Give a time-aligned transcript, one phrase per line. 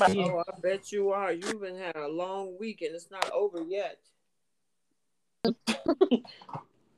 [0.00, 1.32] Oh, I bet you are.
[1.32, 3.98] You've been had a long week and it's not over yet.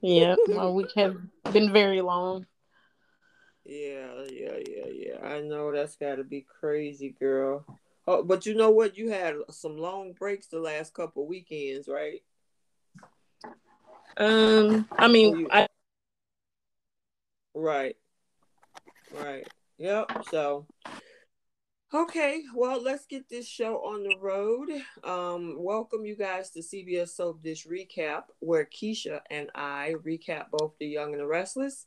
[0.00, 1.14] yeah, my week has
[1.52, 2.46] been very long.
[3.64, 5.26] Yeah, yeah, yeah, yeah.
[5.26, 7.64] I know that's got to be crazy, girl.
[8.06, 8.96] Oh, but you know what?
[8.96, 12.22] You had some long breaks the last couple weekends, right?
[14.16, 15.48] Um, I mean, you...
[15.50, 15.68] I.
[17.54, 17.96] Right.
[19.14, 19.46] Right.
[19.78, 20.24] Yep.
[20.30, 20.66] So,
[21.92, 24.70] Okay, well, let's get this show on the road.
[25.02, 30.74] Um, welcome you guys to CBS Soap Dish Recap, where Keisha and I recap both
[30.78, 31.86] The Young and the Restless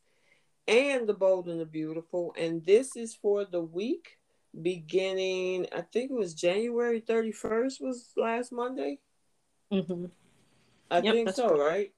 [0.68, 2.36] and The Bold and the Beautiful.
[2.38, 4.18] And this is for the week
[4.62, 9.00] beginning, I think it was January 31st was last Monday.
[9.72, 10.08] Mm-hmm.
[10.92, 11.94] I yep, think so, right?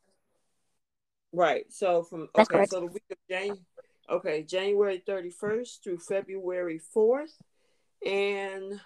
[1.34, 1.73] Right.
[1.73, 3.59] So from okay, so the week of January
[4.12, 7.34] okay, January 31st through February 4th
[8.05, 8.79] and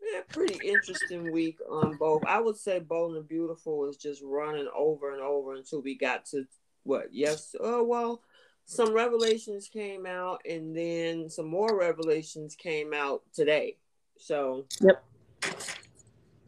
[0.00, 2.24] yeah, pretty interesting week on both.
[2.24, 6.26] I would say Bold and Beautiful was just running over and over until we got
[6.26, 6.46] to
[6.84, 7.08] what?
[7.12, 7.54] Yes.
[7.60, 8.22] Oh well,
[8.64, 13.76] some revelations came out, and then some more revelations came out today.
[14.18, 14.66] So.
[14.80, 15.04] Yep.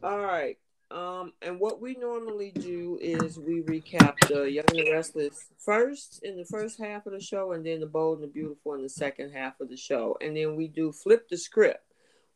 [0.03, 0.59] All right.
[0.91, 6.37] Um, and what we normally do is we recap the Young and Restless first in
[6.37, 8.89] the first half of the show, and then the Bold and the Beautiful in the
[8.89, 11.83] second half of the show, and then we do flip the script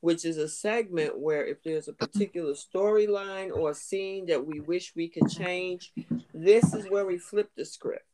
[0.02, 4.58] which is a segment where if there's a particular storyline or a scene that we
[4.58, 5.92] wish we could change,
[6.34, 8.04] this is where we flip the script.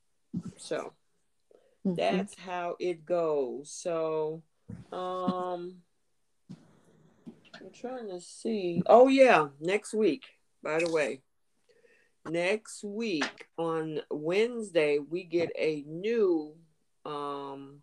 [0.58, 0.92] So
[1.86, 1.94] mm-hmm.
[1.94, 3.72] that's how it goes.
[3.72, 4.42] So
[4.92, 5.76] um
[7.60, 8.82] I'm trying to see.
[8.86, 10.26] Oh yeah, next week,
[10.62, 11.22] by the way.
[12.28, 16.54] Next week on Wednesday we get a new
[17.04, 17.80] um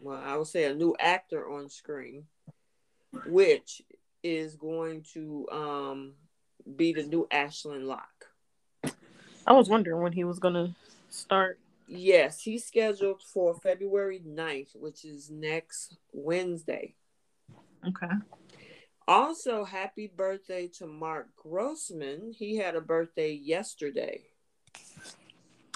[0.00, 2.24] well, I would say a new actor on screen
[3.26, 3.82] which
[4.22, 6.12] is going to um,
[6.76, 8.26] be the new Ashland Locke.
[9.46, 10.74] I was wondering when he was going to
[11.10, 11.58] start.
[11.86, 16.94] Yes, he's scheduled for February 9th, which is next Wednesday.
[17.88, 18.14] Okay.
[19.06, 22.32] Also, happy birthday to Mark Grossman.
[22.32, 24.22] He had a birthday yesterday.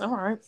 [0.00, 0.38] All right.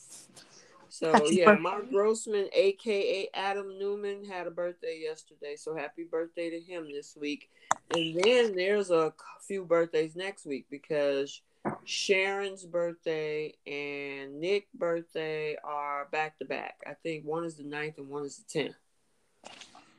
[0.89, 1.63] So happy yeah, birthday.
[1.63, 5.57] Mark Grossman, aka Adam Newman, had a birthday yesterday.
[5.57, 7.51] So happy birthday to him this week.
[7.95, 9.13] And then there's a
[9.47, 11.43] few birthdays next week because
[11.85, 16.77] Sharon's birthday and Nick's birthday are back to back.
[16.87, 18.77] I think one is the 9th and one is the tenth.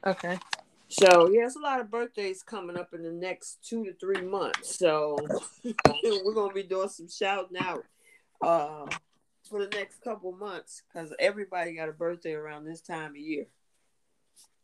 [0.06, 0.40] Okay.
[0.91, 4.22] So yeah, it's a lot of birthdays coming up in the next two to three
[4.22, 4.78] months.
[4.78, 5.18] So
[5.63, 7.85] we're gonna be doing some shouting out.
[8.41, 8.88] Uh,
[9.51, 13.46] for the next couple months because everybody got a birthday around this time of year.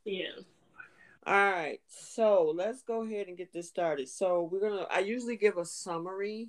[0.05, 0.31] Yeah.
[1.25, 4.07] All right, so let's go ahead and get this started.
[4.07, 4.87] So we're gonna.
[4.89, 6.47] I usually give a summary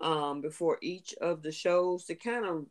[0.00, 2.64] um, before each of the shows to kind of,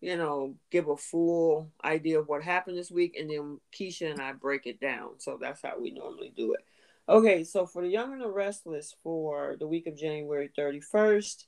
[0.00, 4.20] you know, give a full idea of what happened this week, and then Keisha and
[4.20, 5.18] I break it down.
[5.18, 6.64] So that's how we normally do it.
[7.08, 11.46] Okay, so for the Young and the Restless for the week of January thirty first,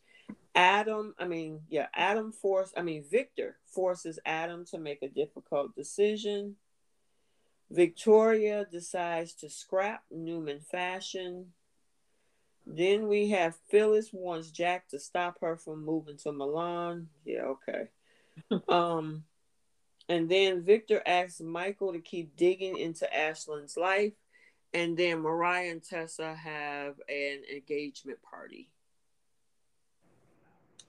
[0.54, 5.74] Adam, I mean, yeah, Adam force, I mean, Victor forces Adam to make a difficult
[5.74, 6.56] decision.
[7.70, 11.52] Victoria decides to scrap Newman fashion.
[12.66, 17.08] Then we have Phyllis wants Jack to stop her from moving to Milan.
[17.24, 17.88] Yeah, okay.
[18.68, 19.24] Um,
[20.08, 24.12] and then Victor asks Michael to keep digging into Ashland's life.
[24.74, 28.70] And then Mariah and Tessa have an engagement party.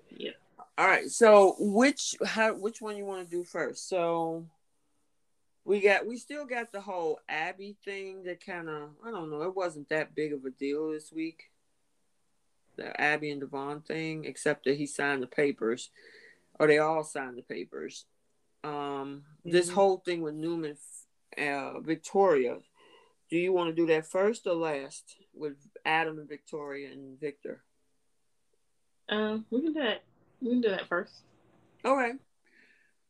[0.09, 0.31] Yeah.
[0.77, 1.09] All right.
[1.09, 3.89] So which how which one you want to do first?
[3.89, 4.45] So
[5.65, 9.43] we got we still got the whole Abby thing that kind of I don't know
[9.43, 11.51] it wasn't that big of a deal this week.
[12.75, 15.91] The Abby and Devon thing, except that he signed the papers,
[16.63, 18.05] or they all signed the papers.
[18.63, 19.51] Um, mm-hmm.
[19.51, 20.77] this whole thing with Newman,
[21.37, 22.57] uh, Victoria.
[23.29, 27.63] Do you want to do that first or last with Adam and Victoria and Victor?
[29.09, 30.03] Um, we can do that.
[30.41, 31.13] We can do that first.
[31.83, 32.11] Okay.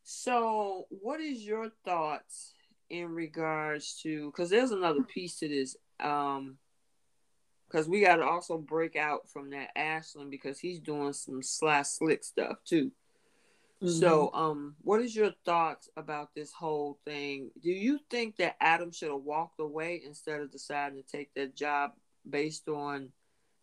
[0.03, 2.53] So, what is your thoughts
[2.89, 5.75] in regards to because there's another piece to this.
[5.99, 6.57] Um,
[7.73, 11.87] because we got to also break out from that Ashland because he's doing some slash
[11.87, 12.91] slick stuff too.
[13.83, 13.99] Mm-hmm.
[13.99, 17.51] So, um, what is your thoughts about this whole thing?
[17.61, 21.53] Do you think that Adam should have walked away instead of deciding to take that
[21.53, 21.91] job
[22.29, 23.09] based on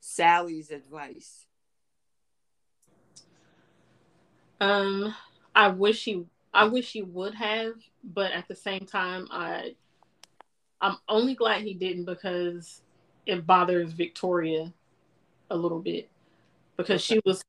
[0.00, 1.46] Sally's advice?
[4.60, 5.14] Um,
[5.54, 9.74] I wish he, I wish he would have, but at the same time, I,
[10.82, 12.82] I'm only glad he didn't because
[13.24, 14.70] it bothers Victoria
[15.50, 16.10] a little bit
[16.76, 17.14] because okay.
[17.14, 17.42] she was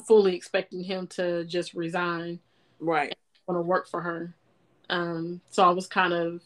[0.06, 2.40] fully expecting him to just resign.
[2.80, 3.14] Right.
[3.46, 4.34] Want to work for her.
[4.90, 6.42] Um, so I was kind of,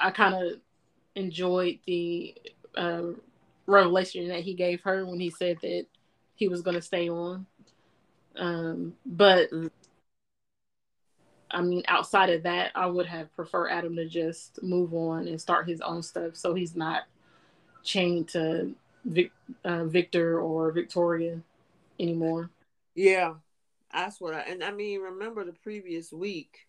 [0.00, 0.60] I kind of
[1.14, 2.34] enjoyed the
[2.76, 3.02] uh,
[3.66, 5.86] revelation that he gave her when he said that
[6.34, 7.46] he was going to stay on.
[8.36, 9.66] Um, but mm-hmm.
[11.50, 15.40] I mean, outside of that, I would have preferred Adam to just move on and
[15.40, 17.04] start his own stuff, so he's not
[17.82, 18.74] chained to
[19.04, 19.32] Vic,
[19.64, 21.40] uh, Victor or Victoria
[21.98, 22.50] anymore.
[22.94, 23.34] Yeah,
[23.92, 25.00] that's what I and I mean.
[25.00, 26.66] Remember the previous week,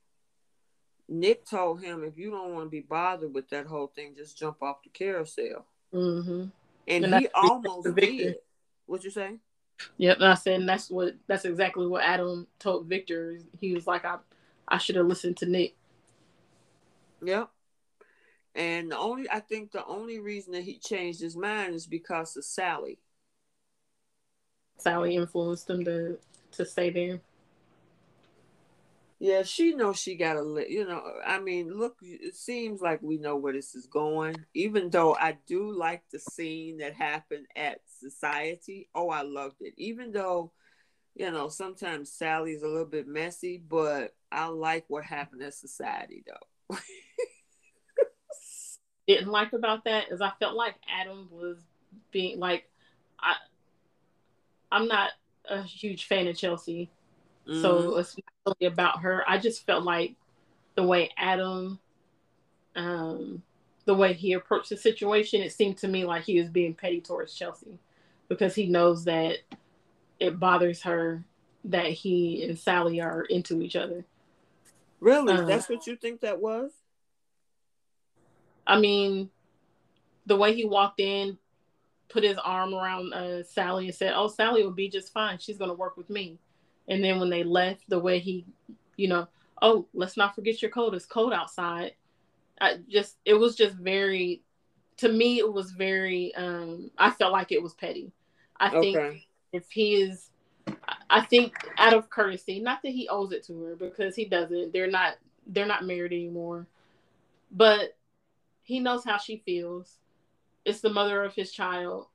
[1.08, 4.38] Nick told him if you don't want to be bothered with that whole thing, just
[4.38, 5.66] jump off the carousel.
[5.94, 6.46] Mm-hmm.
[6.88, 8.36] And, and he almost did.
[8.86, 9.38] What you say?
[9.98, 13.38] Yep, and I said and that's what that's exactly what Adam told Victor.
[13.60, 14.18] He was like, I
[14.68, 15.76] I should have listened to Nick.
[17.24, 17.50] Yep.
[18.56, 22.36] And the only I think the only reason that he changed his mind is because
[22.36, 23.00] of Sally.
[24.80, 26.18] Sally influenced him to
[26.52, 27.22] to stay there.
[29.22, 31.04] Yeah, she knows she got to, you know.
[31.26, 34.38] I mean, look, it seems like we know where this is going.
[34.54, 38.88] Even though I do like the scene that happened at Society.
[38.96, 39.74] Oh, I loved it.
[39.76, 40.54] Even though,
[41.16, 46.24] you know, sometimes Sally's a little bit messy, but I like what happened at Society,
[46.26, 46.78] though.
[49.08, 51.58] Didn't like about that is I felt like Adam was
[52.12, 52.70] being like,
[53.20, 53.36] I
[54.72, 55.12] I'm not
[55.50, 56.90] a huge fan of Chelsea,
[57.48, 57.62] mm-hmm.
[57.62, 59.24] so it's not really about her.
[59.28, 60.16] I just felt like
[60.76, 61.80] the way Adam,
[62.76, 63.42] um,
[63.86, 67.02] the way he approached the situation, it seemed to me like he was being petty
[67.02, 67.80] towards Chelsea
[68.28, 69.38] because he knows that
[70.20, 71.24] it bothers her
[71.66, 74.06] that he and Sally are into each other.
[75.00, 75.34] Really?
[75.34, 76.72] Um, That's what you think that was?
[78.68, 79.30] I mean,
[80.26, 81.38] the way he walked in,
[82.10, 85.38] put his arm around uh, Sally and said, "Oh, Sally will be just fine.
[85.38, 86.40] She's going to work with me."
[86.88, 88.46] And then when they left, the way he,
[88.98, 89.28] you know,
[89.62, 90.96] oh, let's not forget your coat.
[90.96, 91.94] It's cold outside.
[92.60, 94.42] I just, it was just very,
[94.98, 96.34] to me, it was very.
[96.36, 98.12] um I felt like it was petty.
[98.60, 98.94] I okay.
[98.94, 100.30] think if he is,
[101.10, 104.74] I think out of courtesy, not that he owes it to her because he doesn't.
[104.74, 105.16] They're not.
[105.48, 106.68] They're not married anymore,
[107.52, 107.98] but
[108.64, 109.98] he knows how she feels
[110.66, 112.08] it's the mother of his child.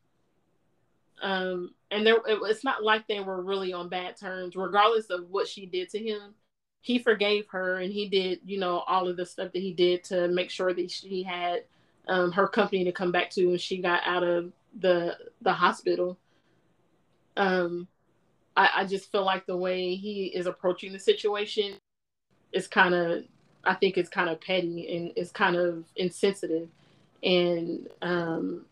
[1.22, 5.30] Um, and there, it, it's not like they were really on bad terms, regardless of
[5.30, 6.34] what she did to him.
[6.80, 10.04] He forgave her, and he did, you know, all of the stuff that he did
[10.04, 11.64] to make sure that she had
[12.08, 16.18] um, her company to come back to when she got out of the the hospital.
[17.36, 17.88] Um,
[18.56, 21.74] I, I just feel like the way he is approaching the situation
[22.52, 23.24] is kind of,
[23.64, 26.68] I think, it's kind of petty and it's kind of insensitive
[27.24, 28.66] and um,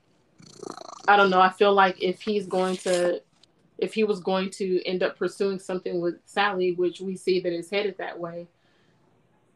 [1.08, 1.40] I don't know.
[1.40, 3.20] I feel like if he's going to,
[3.78, 7.52] if he was going to end up pursuing something with Sally, which we see that
[7.52, 8.46] is headed that way,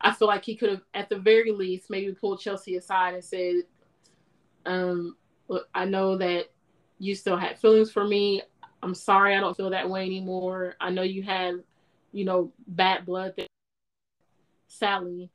[0.01, 3.25] I feel like he could have, at the very least, maybe pulled Chelsea aside and
[3.25, 3.55] said,
[4.65, 5.17] um,
[5.49, 6.47] "Look, I know that
[6.99, 8.43] you still had feelings for me.
[8.83, 10.77] I'm sorry, I don't feel that way anymore.
[10.81, 11.63] I know you had,
[12.13, 13.47] you know, bad blood that
[14.69, 15.31] Sally,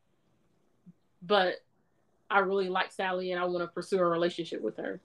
[1.22, 1.56] but
[2.32, 5.00] I really like Sally and I want to pursue a relationship with her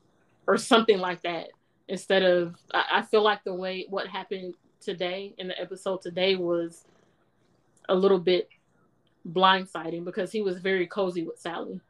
[0.46, 1.48] or something like that.
[1.88, 6.84] Instead of, I, feel like the way what happened today in the episode today was
[7.88, 8.48] a little bit
[9.28, 11.80] blindsiding because he was very cozy with Sally.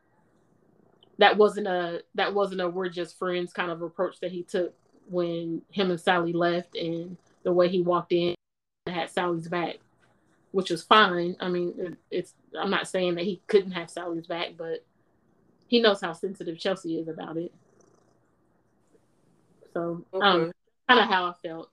[1.19, 4.75] That wasn't a that wasn't a we're just friends kind of approach that he took
[5.09, 8.35] when him and Sally left and the way he walked in
[8.87, 9.77] had Sally's back,
[10.53, 11.37] which was fine.
[11.41, 14.85] I mean, it's I'm not saying that he couldn't have Sally's back, but
[15.67, 17.53] he knows how sensitive Chelsea is about it.
[19.73, 20.27] So, okay.
[20.27, 20.53] um,
[20.89, 21.71] kind of how I felt.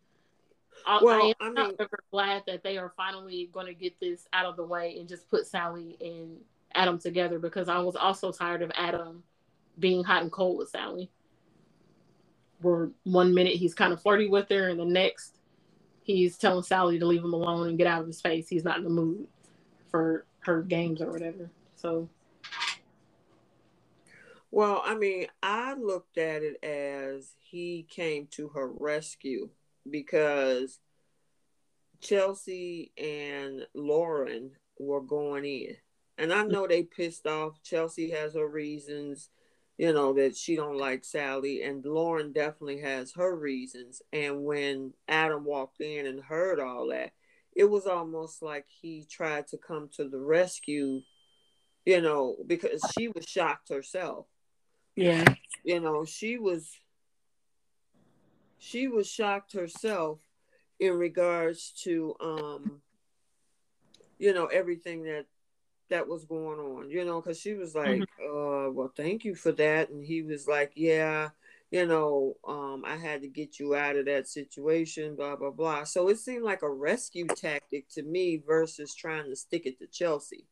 [0.86, 1.78] I, well, I am I mean,
[2.12, 5.30] glad that they are finally going to get this out of the way and just
[5.30, 6.38] put Sally and
[6.76, 9.24] Adam together because I was also tired of Adam
[9.80, 11.10] being hot and cold with Sally.
[12.62, 15.38] Where one minute he's kind of flirty with her, and the next
[16.04, 18.48] he's telling Sally to leave him alone and get out of his face.
[18.48, 19.28] He's not in the mood
[19.90, 21.50] for her games or whatever.
[21.76, 22.10] So
[24.56, 29.50] Well, I mean, I looked at it as he came to her rescue
[29.90, 30.78] because
[32.02, 35.76] Chelsea and Lauren were going in.
[36.20, 37.64] And I know they pissed off.
[37.64, 39.32] Chelsea has her reasons,
[39.80, 44.04] you know, that she don't like Sally, and Lauren definitely has her reasons.
[44.14, 47.14] And when Adam walked in and heard all that,
[47.56, 51.02] it was almost like he tried to come to the rescue,
[51.88, 54.28] you know, because she was shocked herself.
[54.96, 55.26] Yeah.
[55.64, 56.70] You know, she was
[58.58, 60.20] she was shocked herself
[60.80, 62.82] in regards to um
[64.18, 65.26] you know everything that
[65.90, 68.38] that was going on you know because she was like mm-hmm.
[68.38, 71.30] uh well thank you for that and he was like yeah
[71.72, 75.84] you know um i had to get you out of that situation blah blah blah
[75.84, 79.88] so it seemed like a rescue tactic to me versus trying to stick it to
[79.88, 80.46] chelsea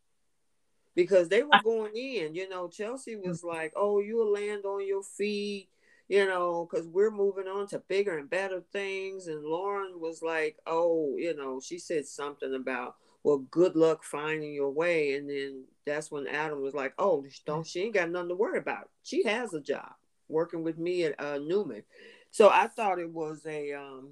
[0.95, 3.47] because they were going in you know chelsea was mm-hmm.
[3.47, 5.69] like oh you'll land on your feet
[6.11, 9.27] you know, because we're moving on to bigger and better things.
[9.27, 14.53] And Lauren was like, oh, you know, she said something about, well, good luck finding
[14.53, 15.13] your way.
[15.13, 18.57] And then that's when Adam was like, oh, don't she ain't got nothing to worry
[18.57, 18.89] about.
[19.03, 19.93] She has a job
[20.27, 21.83] working with me at uh, Newman.
[22.29, 24.09] So I thought it was a um.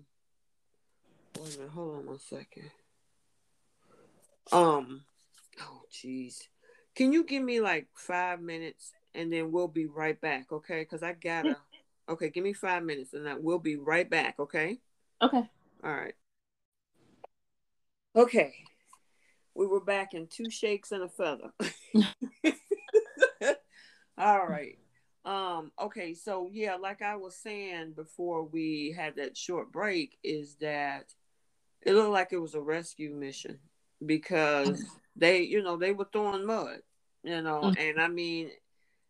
[1.38, 2.72] Wait a minute, hold on one second.
[4.54, 5.02] Um,
[5.62, 6.48] oh jeez,
[7.00, 10.82] can you give me like five minutes and then we'll be right back, okay?
[10.82, 11.56] Because I gotta
[12.10, 14.80] Okay, give me five minutes and I will be right back, okay?
[15.22, 15.50] Okay.
[15.82, 16.16] All right.
[18.18, 18.54] Okay.
[19.56, 21.52] We were back in two shakes and a feather.
[24.18, 24.78] All right.
[25.24, 30.56] Um, okay, so yeah, like I was saying before we had that short break, is
[30.56, 31.14] that
[31.84, 33.60] it looked like it was a rescue mission
[34.06, 34.84] because
[35.16, 36.80] they, you know, they were throwing mud,
[37.24, 37.80] you know, mm-hmm.
[37.80, 38.50] and I mean,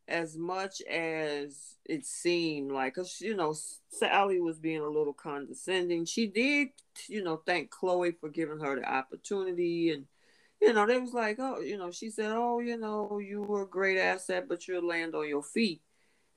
[0.07, 3.55] as much as it seemed like, cause you know,
[3.89, 6.05] Sally was being a little condescending.
[6.05, 6.69] She did,
[7.07, 10.05] you know, thank Chloe for giving her the opportunity, and
[10.61, 13.61] you know, they was like, oh, you know, she said, oh, you know, you were
[13.63, 15.81] a great asset, but you'll land on your feet.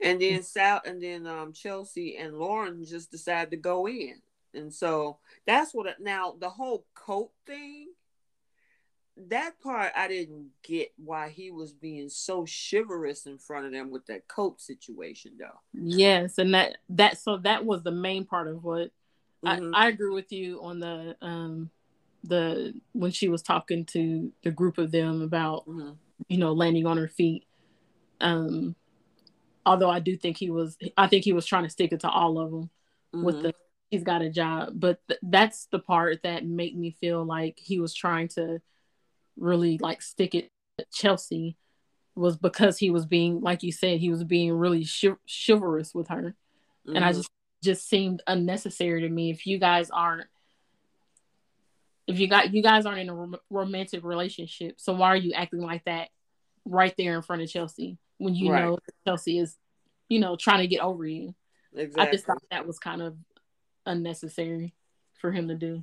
[0.01, 4.21] And then Sal, and then um, Chelsea and Lauren just decided to go in,
[4.53, 5.87] and so that's what.
[5.87, 7.89] It, now the whole coat thing
[9.29, 13.91] that part I didn't get why he was being so chivalrous in front of them
[13.91, 15.61] with that coat situation though.
[15.73, 18.91] Yes, and that that so that was the main part of what
[19.45, 19.75] mm-hmm.
[19.75, 21.71] I, I agree with you on the um
[22.25, 25.93] the when she was talking to the group of them about mm-hmm.
[26.29, 27.45] you know landing on her feet.
[28.21, 28.77] Um
[29.65, 32.09] although I do think he was I think he was trying to stick it to
[32.09, 32.71] all of them
[33.15, 33.25] mm-hmm.
[33.25, 33.55] with the
[33.91, 37.79] he's got a job, but th- that's the part that made me feel like he
[37.79, 38.59] was trying to
[39.37, 40.51] really like stick it
[40.93, 41.57] Chelsea
[42.15, 44.87] was because he was being like you said he was being really
[45.47, 46.35] chivalrous with her
[46.87, 46.97] mm-hmm.
[46.97, 47.19] and i mm-hmm.
[47.19, 47.31] just
[47.63, 50.27] just seemed unnecessary to me if you guys aren't
[52.07, 55.33] if you got you guys aren't in a rom- romantic relationship so why are you
[55.33, 56.09] acting like that
[56.65, 58.65] right there in front of chelsea when you right.
[58.65, 59.57] know chelsea is
[60.09, 61.35] you know trying to get over you
[61.75, 62.09] exactly.
[62.09, 63.17] i just thought that was kind of
[63.87, 64.75] unnecessary
[65.15, 65.83] for him to do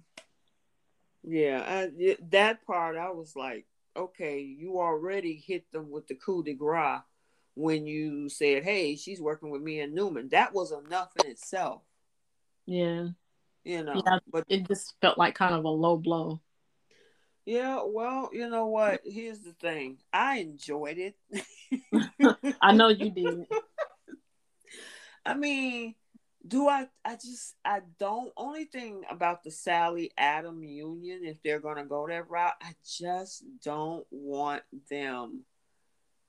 [1.24, 6.44] yeah, I, that part I was like, okay, you already hit them with the coup
[6.44, 7.02] de grace
[7.56, 11.82] when you said, "Hey, she's working with me and Newman." That was enough in itself.
[12.66, 13.10] Yeah.
[13.66, 16.40] You know, yeah, but it just felt like kind of a low blow.
[17.46, 19.02] Yeah, well, you know what?
[19.04, 19.98] Here's the thing.
[20.14, 21.16] I enjoyed it.
[22.62, 23.48] I know you did.
[25.26, 25.96] I mean,
[26.50, 31.60] do I I just I don't only thing about the Sally Adam union if they're
[31.60, 35.46] gonna go that route, I just don't want them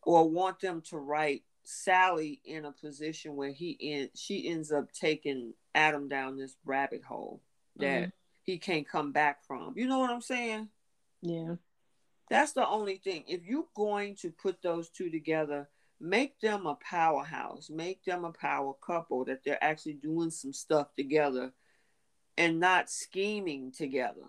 [0.02, 4.92] or want them to write Sally in a position where he in she ends up
[4.92, 7.40] taking Adam down this rabbit hole
[7.76, 8.10] that mm-hmm.
[8.42, 9.74] he can't come back from.
[9.76, 10.68] You know what I'm saying?
[11.22, 11.54] Yeah.
[12.28, 13.24] That's the only thing.
[13.26, 15.68] If you're going to put those two together,
[16.00, 20.88] make them a powerhouse, make them a power couple that they're actually doing some stuff
[20.96, 21.52] together
[22.38, 24.24] and not scheming together.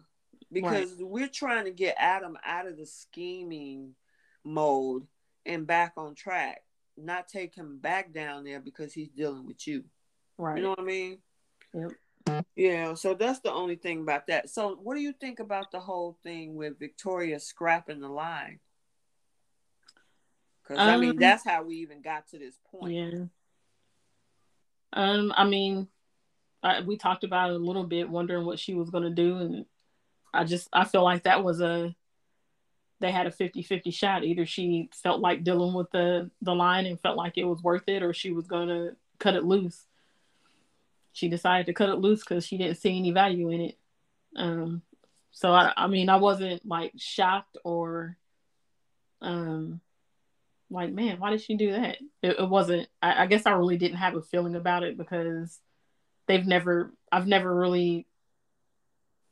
[0.52, 1.08] Because right.
[1.08, 3.96] we're trying to get Adam out of the scheming
[4.44, 5.08] mode
[5.46, 6.62] and back on track,
[6.98, 9.86] not take him back down there because he's dealing with you.
[10.38, 10.58] Right.
[10.58, 11.20] You know what I mean?
[11.74, 11.92] Yep.
[12.56, 14.50] Yeah, so that's the only thing about that.
[14.50, 18.60] So, what do you think about the whole thing with Victoria scrapping the line?
[20.64, 22.94] Because um, I mean, um, that's how we even got to this point.
[22.94, 23.26] Yeah.
[24.94, 25.88] Um, I mean,
[26.64, 29.38] I, we talked about it a little bit, wondering what she was going to do,
[29.38, 29.66] and
[30.34, 31.96] I just I feel like that was a
[33.00, 34.24] they had a 50-50 shot.
[34.24, 37.88] Either she felt like dealing with the the line and felt like it was worth
[37.88, 39.86] it, or she was gonna cut it loose.
[41.14, 43.78] She decided to cut it loose because she didn't see any value in it.
[44.36, 44.82] Um,
[45.32, 48.18] so I, I mean, I wasn't like shocked or,
[49.22, 49.82] um,
[50.72, 51.98] like, man, why did she do that?
[52.22, 52.88] It, it wasn't.
[53.02, 55.60] I, I guess I really didn't have a feeling about it because
[56.28, 56.94] they've never.
[57.12, 58.08] I've never really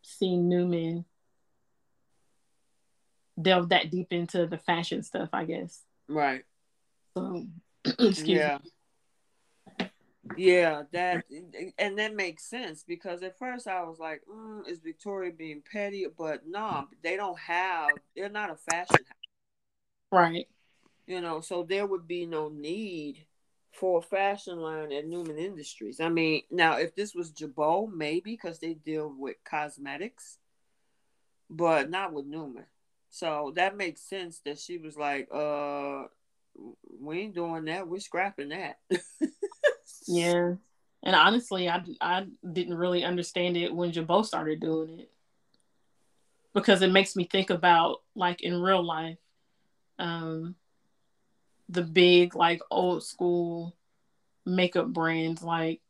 [0.03, 1.05] seen Newman
[3.41, 5.81] delve that deep into the fashion stuff, I guess.
[6.07, 6.43] Right.
[7.15, 7.45] So,
[7.85, 8.57] excuse yeah.
[8.63, 8.71] me.
[10.37, 11.25] Yeah, that
[11.79, 16.05] and that makes sense because at first I was like, mm, "Is Victoria being petty?"
[16.15, 17.89] But no, they don't have.
[18.15, 20.47] They're not a fashion house, right?
[21.09, 23.25] You know, so there would be no need
[23.73, 25.99] for a fashion line at Newman Industries.
[25.99, 30.37] I mean, now if this was Jabot, maybe because they deal with cosmetics,
[31.49, 32.65] but not with Newman.
[33.09, 36.03] So that makes sense that she was like, uh,
[37.01, 37.87] we ain't doing that.
[37.87, 38.77] We're scrapping that.
[40.07, 40.53] yeah.
[41.01, 45.11] And honestly, I, I didn't really understand it when Jabot started doing it
[46.53, 49.17] because it makes me think about like in real life,
[49.97, 50.53] um,
[51.69, 53.75] the big like old school
[54.45, 55.81] makeup brands like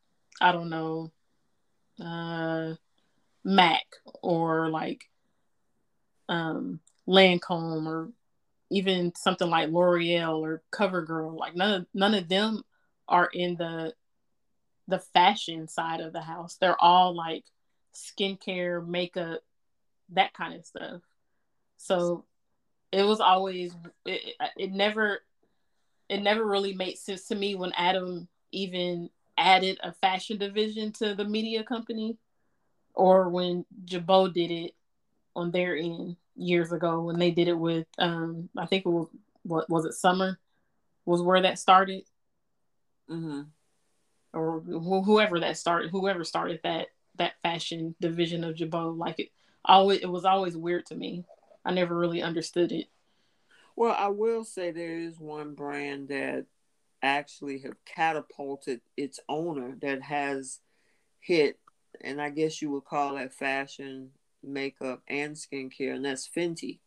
[0.41, 1.11] I don't know,
[2.01, 2.75] uh,
[3.43, 3.85] Mac
[4.21, 5.09] or like
[6.27, 8.09] um Lancome or
[8.69, 11.37] even something like L'Oreal or CoverGirl.
[11.37, 12.63] Like none of none of them
[13.07, 13.93] are in the
[14.87, 16.57] the fashion side of the house.
[16.59, 17.45] They're all like
[17.93, 19.41] skincare, makeup,
[20.09, 21.01] that kind of stuff.
[21.77, 22.25] So
[22.91, 23.73] it was always
[24.05, 25.21] it, it never
[26.09, 31.15] it never really made sense to me when Adam even added a fashion division to
[31.15, 32.17] the media company
[32.93, 34.75] or when Jabot did it
[35.35, 39.07] on their end years ago when they did it with um I think it was
[39.43, 40.39] what was it summer
[41.05, 42.03] was where that started.
[43.09, 43.41] Mm-hmm.
[44.33, 49.29] Or wh- whoever that started, whoever started that that fashion division of Jabot, like it
[49.65, 51.25] always it was always weird to me.
[51.65, 52.87] I never really understood it.
[53.79, 56.47] Well, I will say there is one brand that
[57.01, 60.59] actually have catapulted its owner that has
[61.21, 61.57] hit,
[62.01, 64.09] and I guess you would call that fashion
[64.43, 66.79] makeup and skincare, and that's Fenty.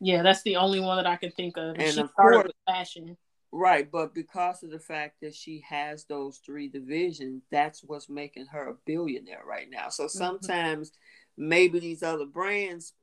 [0.00, 1.76] Yeah, that's the only one that I can think of.
[1.78, 3.18] And she of started course- with fashion.
[3.52, 8.46] Right, but because of the fact that she has those three divisions, that's what's making
[8.46, 9.90] her a billionaire right now.
[9.90, 10.16] So mm-hmm.
[10.18, 10.92] sometimes
[11.36, 12.94] maybe these other brands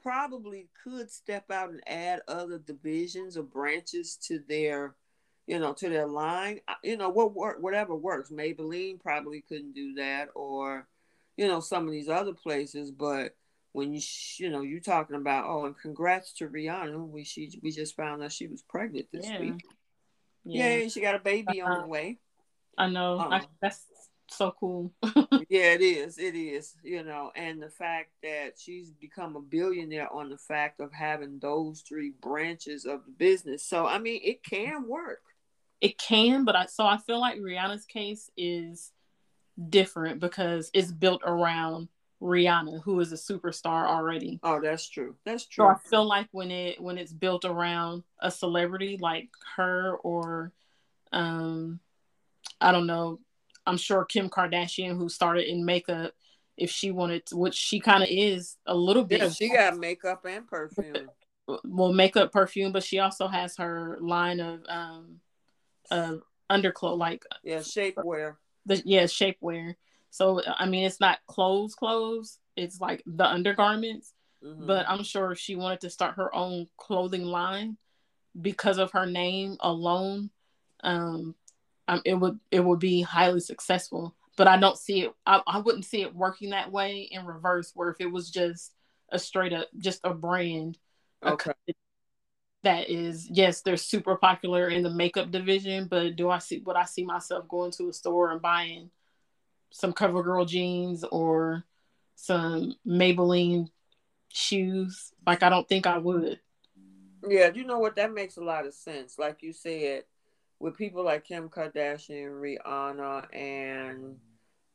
[0.00, 4.94] probably could step out and add other divisions or branches to their,
[5.46, 6.60] you know, to their line.
[6.68, 8.30] Uh, You know, what work, whatever works.
[8.30, 10.86] Maybelline probably couldn't do that, or
[11.36, 12.90] you know, some of these other places.
[12.90, 13.34] But
[13.72, 17.08] when you, sh- you know, you're talking about, oh, and congrats to Rihanna.
[17.08, 19.40] We she we just found out she was pregnant this Yeah.
[19.40, 19.64] week.
[20.44, 21.82] Yeah, Yay, she got a baby on Uh-huh.
[21.82, 22.18] the way.
[22.76, 23.18] I know.
[23.18, 23.40] I, Uh-uh.
[23.60, 23.86] that's
[24.36, 24.92] so cool.
[25.48, 26.18] Yeah, it is.
[26.18, 26.76] It is.
[26.82, 31.38] You know, and the fact that she's become a billionaire on the fact of having
[31.40, 33.64] those three branches of the business.
[33.66, 35.20] So, I mean, it can work.
[35.80, 38.92] it can, but I so I feel like Rihanna's case is
[39.68, 41.88] different because it's built around
[42.22, 44.38] Rihanna, who is a superstar already.
[44.42, 45.16] Oh, that's true.
[45.24, 45.64] That's true.
[45.64, 50.52] So I feel like when it when it's built around a celebrity like her or
[51.10, 51.80] um
[52.60, 53.18] I don't know,
[53.66, 56.12] I'm sure Kim Kardashian who started in makeup
[56.56, 59.76] if she wanted to, which she kind of is a little bit Yeah, she got
[59.78, 61.10] makeup and perfume.
[61.64, 65.20] well makeup perfume but she also has her line of um
[65.90, 68.36] of underclothes like Yeah, shapewear.
[68.66, 69.74] the yeah shapewear
[70.10, 74.12] so i mean it's not clothes clothes it's like the undergarments
[74.44, 74.66] Mhm.
[74.66, 77.76] but i'm sure if she wanted to start her own clothing line
[78.40, 80.30] because of her name alone
[80.84, 81.34] um,
[81.88, 85.58] um it would it would be highly successful but i don't see it I, I
[85.58, 88.72] wouldn't see it working that way in reverse where if it was just
[89.10, 90.78] a straight up just a brand
[91.22, 91.36] okay.
[91.36, 91.76] company
[92.62, 96.76] that is yes they're super popular in the makeup division but do i see would
[96.76, 98.90] i see myself going to a store and buying
[99.70, 101.64] some covergirl jeans or
[102.14, 103.68] some maybelline
[104.28, 106.38] shoes like i don't think i would
[107.28, 107.96] Yeah, you know what?
[107.96, 109.18] That makes a lot of sense.
[109.18, 110.04] Like you said,
[110.62, 114.20] with people like Kim Kardashian, Rihanna, and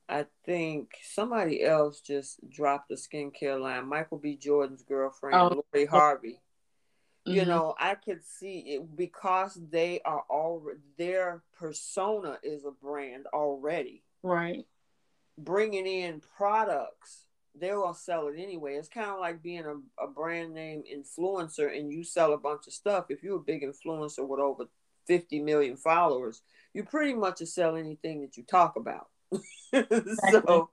[0.09, 3.87] I think somebody else just dropped a skincare line.
[3.87, 4.35] Michael B.
[4.35, 5.63] Jordan's girlfriend, Oh.
[5.73, 6.41] Lori Harvey.
[7.25, 7.47] You Mhm.
[7.47, 14.03] know, I could see it because they are already their persona is a brand already.
[14.23, 14.65] right
[15.37, 17.23] Bringing in products
[17.59, 18.75] they'll sell it anyway.
[18.75, 22.67] It's kind of like being a, a brand name influencer and you sell a bunch
[22.67, 23.09] of stuff.
[23.09, 24.65] If you're a big influencer with over
[25.07, 26.41] 50 million followers,
[26.73, 29.07] you pretty much sell anything that you talk about.
[29.73, 30.69] so,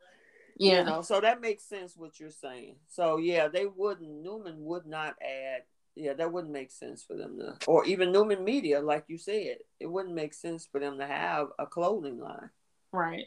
[0.57, 2.77] yeah, you know, so that makes sense what you're saying.
[2.89, 5.63] So, yeah, they wouldn't, Newman would not add,
[5.95, 9.59] yeah, that wouldn't make sense for them to, or even Newman Media, like you said,
[9.81, 12.51] it wouldn't make sense for them to have a clothing line.
[12.93, 13.27] Right.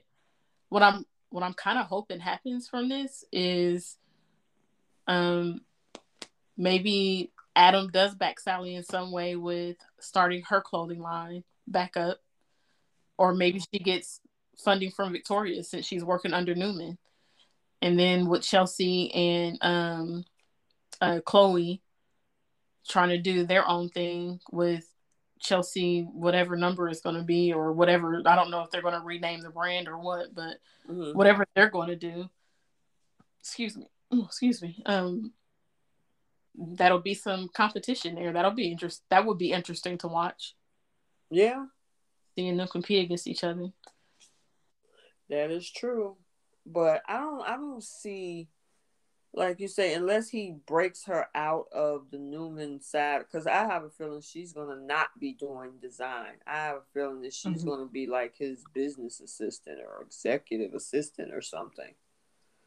[0.70, 3.98] What I'm what I'm kind of hoping happens from this is
[5.08, 5.62] um
[6.58, 12.20] maybe Adam does back Sally in some way with starting her clothing line back up.
[13.18, 14.22] Or maybe she gets
[14.64, 17.00] funding from Victoria since she's working under Newman.
[17.82, 20.24] And then with Chelsea and um
[21.02, 21.82] uh Chloe
[22.88, 24.88] trying to do their own thing with
[25.40, 28.22] Chelsea, whatever number is going to be, or whatever.
[28.26, 30.58] I don't know if they're going to rename the brand or what, but
[30.90, 31.18] mm-hmm.
[31.18, 32.30] whatever they're going to do.
[33.40, 33.88] Excuse me.
[34.26, 34.82] excuse me.
[34.86, 35.34] Um,
[36.58, 38.34] that'll be some competition there.
[38.34, 39.04] That'll be interest.
[39.10, 40.56] That would be interesting to watch.
[41.30, 41.66] Yeah,
[42.36, 43.72] seeing them compete against each other.
[45.30, 46.18] That is true,
[46.66, 47.42] but I don't.
[47.42, 48.50] I don't see
[49.38, 53.84] like you say, unless he breaks her out of the Newman side, because I have
[53.84, 56.34] a feeling she's gonna not be doing design.
[56.46, 57.70] I have a feeling that she's mm-hmm.
[57.70, 61.94] gonna be like his business assistant or executive assistant or something.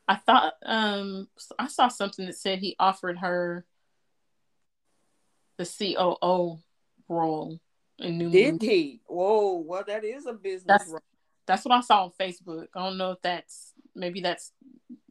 [0.06, 3.64] I thought um I saw something that said he offered her
[5.60, 6.58] the COO
[7.08, 7.60] role
[7.98, 8.32] in Newman.
[8.32, 9.00] Did he?
[9.06, 11.02] Whoa, well that is a business that's, role.
[11.46, 12.66] That's what I saw on Facebook.
[12.74, 14.52] I don't know if that's maybe that's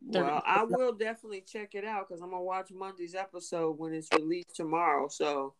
[0.01, 4.09] well, I will definitely check it out because I'm gonna watch Monday's episode when it's
[4.11, 5.07] released tomorrow.
[5.07, 5.53] So,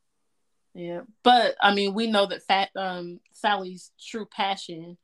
[0.74, 4.98] yeah, but I mean, we know that fat um Sally's true passion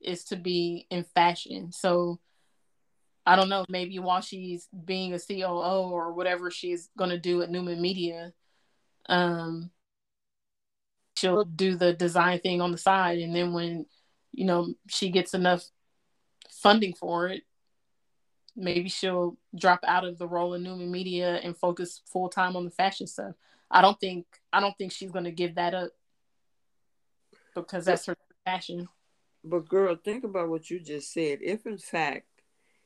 [0.00, 1.72] is to be in fashion.
[1.72, 2.20] So,
[3.26, 3.64] I don't know.
[3.68, 8.32] Maybe while she's being a COO or whatever she's gonna do at Newman Media,
[9.12, 9.70] um,
[11.16, 13.86] she'll do the design thing on the side, and then when
[14.32, 15.64] you know she gets enough
[16.50, 17.42] funding for it
[18.56, 22.64] maybe she'll drop out of the role in Newman Media and focus full time on
[22.64, 23.34] the fashion stuff.
[23.70, 25.90] I don't think I don't think she's gonna give that up
[27.54, 28.88] because that's her passion.
[29.44, 31.38] But girl, think about what you just said.
[31.42, 32.26] If in fact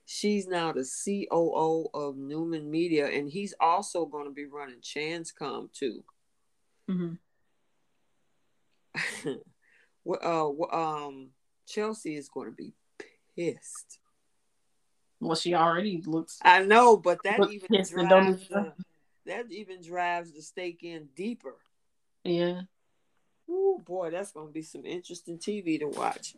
[0.06, 5.72] she's now the COO of Newman Media, and he's also going to be running ChanceComm
[5.72, 6.04] too.
[6.90, 7.14] Mm-hmm.
[10.04, 11.30] well, uh, um,
[11.66, 12.74] Chelsea is going to be
[13.36, 13.98] pissed.
[15.20, 16.38] Well, she already looks.
[16.42, 18.72] I know, but that even drives the,
[19.24, 21.56] that even drives the stake in deeper.
[22.22, 22.62] Yeah.
[23.48, 26.34] Oh boy, that's gonna be some interesting TV to watch.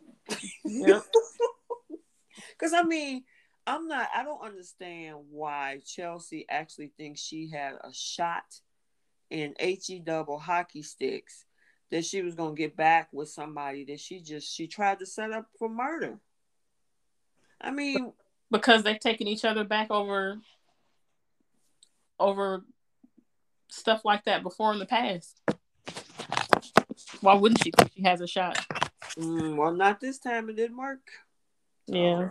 [0.65, 1.03] Yep.
[2.57, 3.23] Because I mean,
[3.67, 4.09] I'm not.
[4.15, 8.43] I don't understand why Chelsea actually thinks she had a shot
[9.29, 11.45] in he double hockey sticks
[11.91, 15.31] that she was gonna get back with somebody that she just she tried to set
[15.31, 16.19] up for murder.
[17.61, 18.13] I mean,
[18.51, 20.39] because they've taken each other back over
[22.19, 22.63] over
[23.69, 25.41] stuff like that before in the past.
[27.21, 28.65] Why wouldn't she think she has a shot?
[29.17, 30.49] Mm, well, not this time.
[30.49, 31.01] It didn't work.
[31.87, 32.29] Yeah, uh,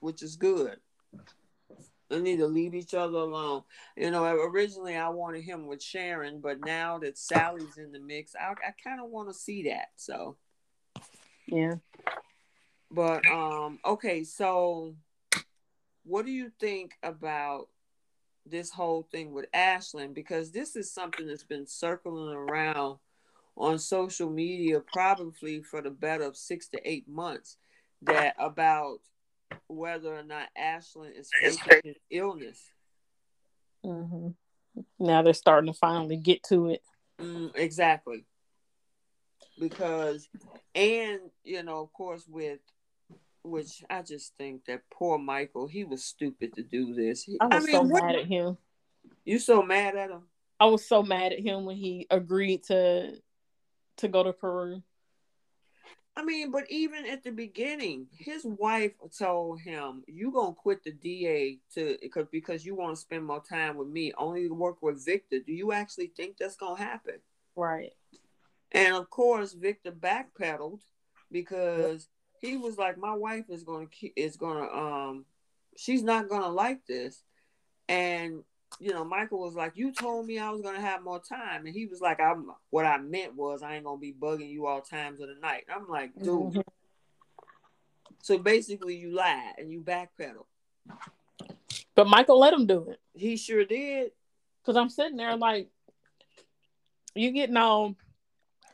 [0.00, 0.78] which is good.
[2.10, 3.62] They need to leave each other alone.
[3.96, 8.34] You know, originally I wanted him with Sharon, but now that Sally's in the mix,
[8.34, 9.90] I, I kind of want to see that.
[9.96, 10.36] So,
[11.46, 11.74] yeah.
[12.90, 14.96] But um, okay, so
[16.04, 17.68] what do you think about
[18.44, 20.14] this whole thing with Ashland?
[20.14, 22.98] Because this is something that's been circling around
[23.56, 27.58] on social media probably for the better of six to eight months
[28.02, 28.98] that about
[29.68, 32.60] whether or not Ashland is faking his illness.
[33.84, 34.30] Mm-hmm.
[34.98, 36.82] Now they're starting to finally get to it.
[37.20, 38.24] Mm, exactly.
[39.58, 40.28] Because,
[40.74, 42.60] and, you know, of course, with
[43.42, 47.28] which I just think that poor Michael, he was stupid to do this.
[47.40, 48.58] I was I mean, so what, mad at him.
[49.24, 50.22] You so mad at him?
[50.58, 53.14] I was so mad at him when he agreed to
[53.98, 54.82] to go to Peru.
[56.20, 60.92] I mean, but even at the beginning, his wife told him, "You gonna quit the
[60.92, 64.82] DA to because because you want to spend more time with me, only to work
[64.82, 67.22] with Victor." Do you actually think that's gonna happen?
[67.56, 67.94] Right.
[68.72, 70.82] And of course, Victor backpedaled
[71.32, 72.08] because
[72.42, 75.24] he was like, my wife is gonna is gonna um,
[75.74, 77.24] she's not gonna like this,
[77.88, 78.44] and
[78.80, 81.74] you know, Michael was like, you told me I was gonna have more time, and
[81.74, 84.80] he was like, I'm what I meant was I ain't gonna be bugging you all
[84.80, 85.66] times of the night.
[85.72, 86.26] I'm like, dude.
[86.26, 86.60] Mm-hmm.
[88.22, 90.46] So basically, you lied and you backpedal.
[91.94, 93.00] But Michael let him do it.
[93.14, 94.12] He sure did.
[94.64, 95.68] Cause I'm sitting there like,
[97.14, 97.96] you getting all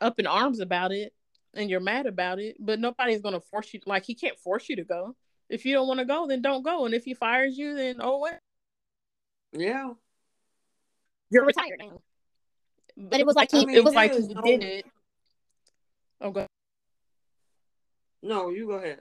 [0.00, 1.12] up in arms about it,
[1.54, 3.80] and you're mad about it, but nobody's gonna force you.
[3.86, 5.16] Like he can't force you to go.
[5.48, 6.86] If you don't want to go, then don't go.
[6.86, 8.38] And if he fires you, then oh well.
[9.58, 9.92] Yeah.
[11.30, 12.00] You're retired now.
[12.96, 14.42] But it was like he, I mean, it was like he no...
[14.42, 14.86] did it.
[16.20, 16.46] Oh, go.
[18.22, 19.00] No, you go ahead.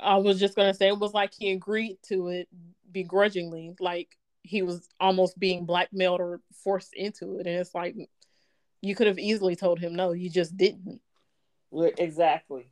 [0.00, 2.48] I was just gonna say it was like he agreed to it
[2.90, 7.94] begrudgingly, like he was almost being blackmailed or forced into it, and it's like
[8.80, 11.00] you could have easily told him no, you just didn't.
[11.72, 12.70] Exactly.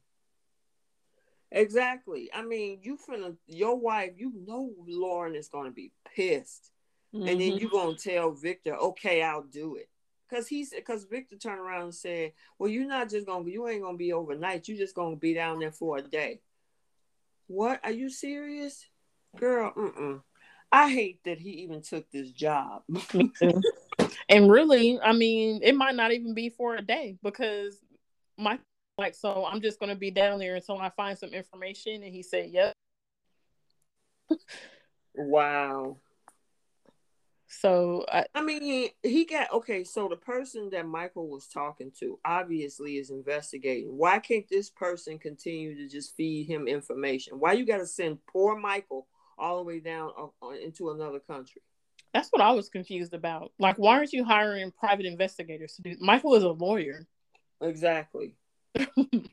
[1.54, 2.30] Exactly.
[2.34, 6.70] I mean, you finna your wife, you know Lauren is gonna be pissed.
[7.14, 7.28] Mm-hmm.
[7.28, 7.58] And then mm-hmm.
[7.58, 9.88] you gonna tell Victor, okay, I'll do it.
[10.30, 13.82] Cause he's cause Victor turned around and said, Well, you're not just gonna you ain't
[13.82, 16.40] gonna be overnight, you just gonna be down there for a day.
[17.46, 17.80] What?
[17.84, 18.84] Are you serious?
[19.36, 20.22] Girl, mm-mm.
[20.72, 22.82] I hate that he even took this job.
[24.28, 27.78] And really, I mean, it might not even be for a day because
[28.38, 28.58] my
[28.98, 32.22] like so I'm just gonna be down there until I find some information and he
[32.22, 32.72] said, Yep.
[35.14, 35.96] wow.
[37.46, 39.84] So I, I mean, he got okay.
[39.84, 43.96] So the person that Michael was talking to obviously is investigating.
[43.96, 47.38] Why can't this person continue to just feed him information?
[47.38, 49.06] Why you got to send poor Michael
[49.38, 51.62] all the way down uh, uh, into another country?
[52.12, 53.52] That's what I was confused about.
[53.58, 55.96] Like, why aren't you hiring private investigators to do?
[56.00, 57.06] Michael is a lawyer.
[57.60, 58.36] Exactly.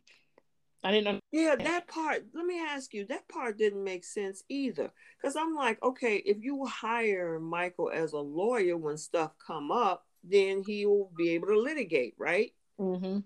[0.84, 1.20] I didn't know.
[1.32, 2.26] Yeah, that part.
[2.34, 3.06] Let me ask you.
[3.06, 4.92] That part didn't make sense either.
[5.22, 10.06] Because I'm like, okay, if you hire Michael as a lawyer when stuff come up,
[10.24, 12.54] then he will be able to litigate, right?
[12.80, 13.20] Mm-hmm.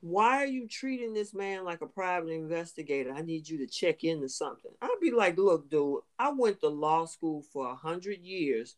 [0.00, 3.12] Why are you treating this man like a private investigator?
[3.12, 4.70] I need you to check into something.
[4.80, 8.76] I'd be like, look, dude, I went to law school for a hundred years.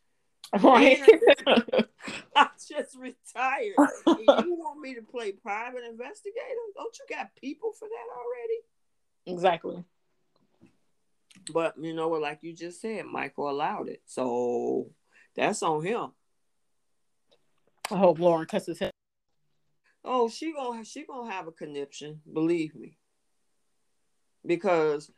[0.53, 1.01] Right.
[2.37, 3.75] I just retired.
[4.07, 6.39] you want me to play private investigator?
[6.77, 8.61] Don't you got people for that already?
[9.27, 9.85] Exactly.
[11.53, 14.03] But you know what, like you just said, Michael allowed it.
[14.07, 14.91] So
[15.35, 16.13] that's on him.
[17.91, 18.93] I hope Lauren cuts his head.
[20.05, 22.99] Oh, she gonna she gonna have a conniption, believe me.
[24.45, 25.11] Because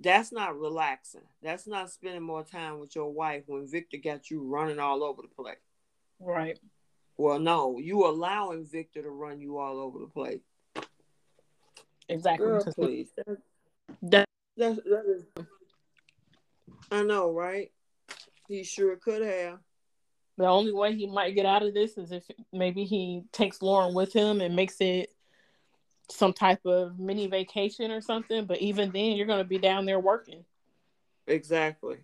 [0.00, 1.22] that's not relaxing.
[1.42, 5.22] That's not spending more time with your wife when Victor got you running all over
[5.22, 5.56] the place.
[6.20, 6.58] Right.
[7.16, 10.40] Well, no, you allowing Victor to run you all over the place.
[12.08, 12.46] Exactly.
[12.46, 13.10] Girl, please.
[14.02, 15.04] That, that, that
[15.36, 15.44] is,
[16.90, 17.70] I know, right?
[18.46, 19.58] He sure could have.
[20.38, 23.92] The only way he might get out of this is if maybe he takes Lauren
[23.92, 25.12] with him and makes it
[26.10, 28.46] some type of mini vacation or something.
[28.46, 30.44] But even then, you're going to be down there working.
[31.26, 31.98] Exactly.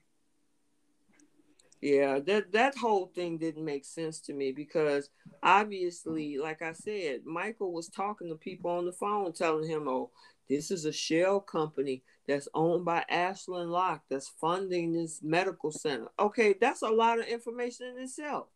[1.84, 5.10] Yeah, that that whole thing didn't make sense to me because
[5.42, 10.10] obviously, like I said, Michael was talking to people on the phone, telling him, "Oh,
[10.48, 16.08] this is a shell company that's owned by Ashland Locke that's funding this medical center."
[16.18, 18.46] Okay, that's a lot of information in itself.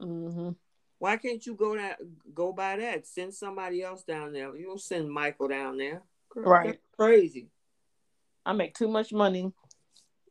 [0.00, 0.50] Mm-hmm.
[0.98, 1.98] Why can't you go that
[2.34, 3.06] go by that?
[3.06, 4.56] Send somebody else down there.
[4.56, 6.02] You don't send Michael down there.
[6.30, 6.80] Girl, right.
[6.96, 7.48] crazy.
[8.44, 9.52] I make too much money,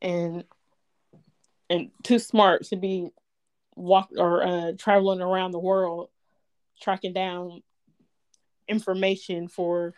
[0.01, 0.43] and
[1.69, 3.09] and too smart to be
[3.75, 6.09] walk or uh, traveling around the world
[6.81, 7.61] tracking down
[8.67, 9.93] information for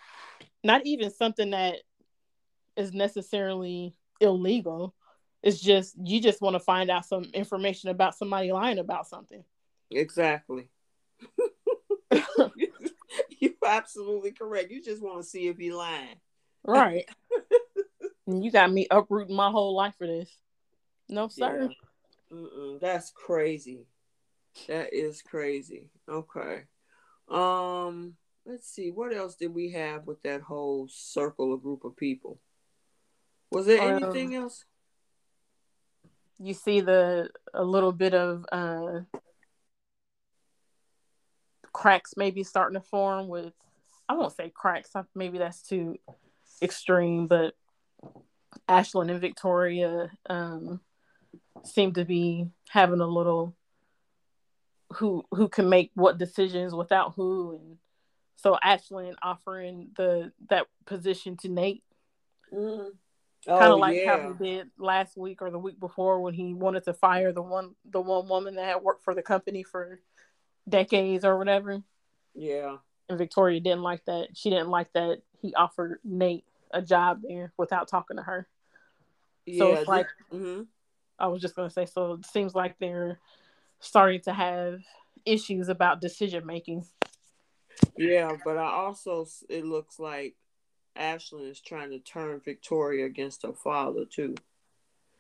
[0.64, 1.78] not even something that
[2.76, 4.94] is necessarily illegal
[5.44, 9.44] it's just you just want to find out some information about somebody lying about something
[9.92, 10.70] exactly
[13.40, 16.16] you're absolutely correct you just want to see if he's lying
[16.66, 17.10] right
[18.28, 20.30] you got me uprooting my whole life for this
[21.10, 21.70] no, sir.
[22.32, 22.78] Yeah.
[22.82, 23.86] That's crazy.
[24.68, 25.90] That is crazy.
[26.10, 26.64] Okay.
[27.30, 28.92] Um, let's see.
[28.92, 32.40] What else did we have with that whole circle of group of people?
[33.52, 34.66] Was there um, anything else?
[36.40, 39.00] You see the a little bit of uh
[41.78, 43.54] cracks maybe starting to form with
[44.10, 45.98] I won't say cracks, maybe that's too
[46.60, 47.54] extreme, but
[48.68, 50.80] Ashland and Victoria um
[51.64, 53.56] seem to be having a little
[54.94, 57.78] who who can make what decisions without who and
[58.38, 61.84] so Ashland offering the that position to Nate.
[62.52, 62.90] Mm.
[63.48, 64.18] Oh, kind of like yeah.
[64.18, 67.44] how he did last week or the week before when he wanted to fire the
[67.44, 70.00] one the one woman that had worked for the company for
[70.68, 71.82] decades or whatever.
[72.36, 72.78] Yeah.
[73.10, 74.30] And Victoria didn't like that.
[74.36, 78.48] She didn't like that he offered Nate a job there without talking to her.
[79.46, 80.64] Yeah, so it's like mm-hmm
[81.20, 83.20] I was just gonna say, so it seems like they're
[83.80, 84.82] starting to have
[85.26, 86.86] issues about decision making.
[87.96, 90.36] Yeah, but I also it looks like
[90.96, 94.36] Ashland is trying to turn Victoria against her father too.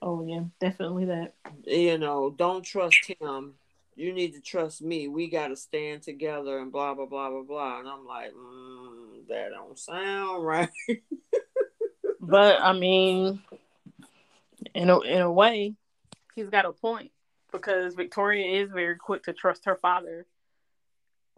[0.01, 1.33] Oh yeah, definitely that.
[1.65, 3.55] You know, don't trust him.
[3.97, 5.07] You need to trust me.
[5.07, 7.79] We got to stand together and blah blah blah blah blah.
[7.79, 10.69] And I'm like, mm, that don't sound right.
[12.21, 13.41] but I mean,
[14.75, 15.73] in a in a way,
[16.36, 17.12] he's got a point
[17.51, 20.27] because Victoria is very quick to trust her father,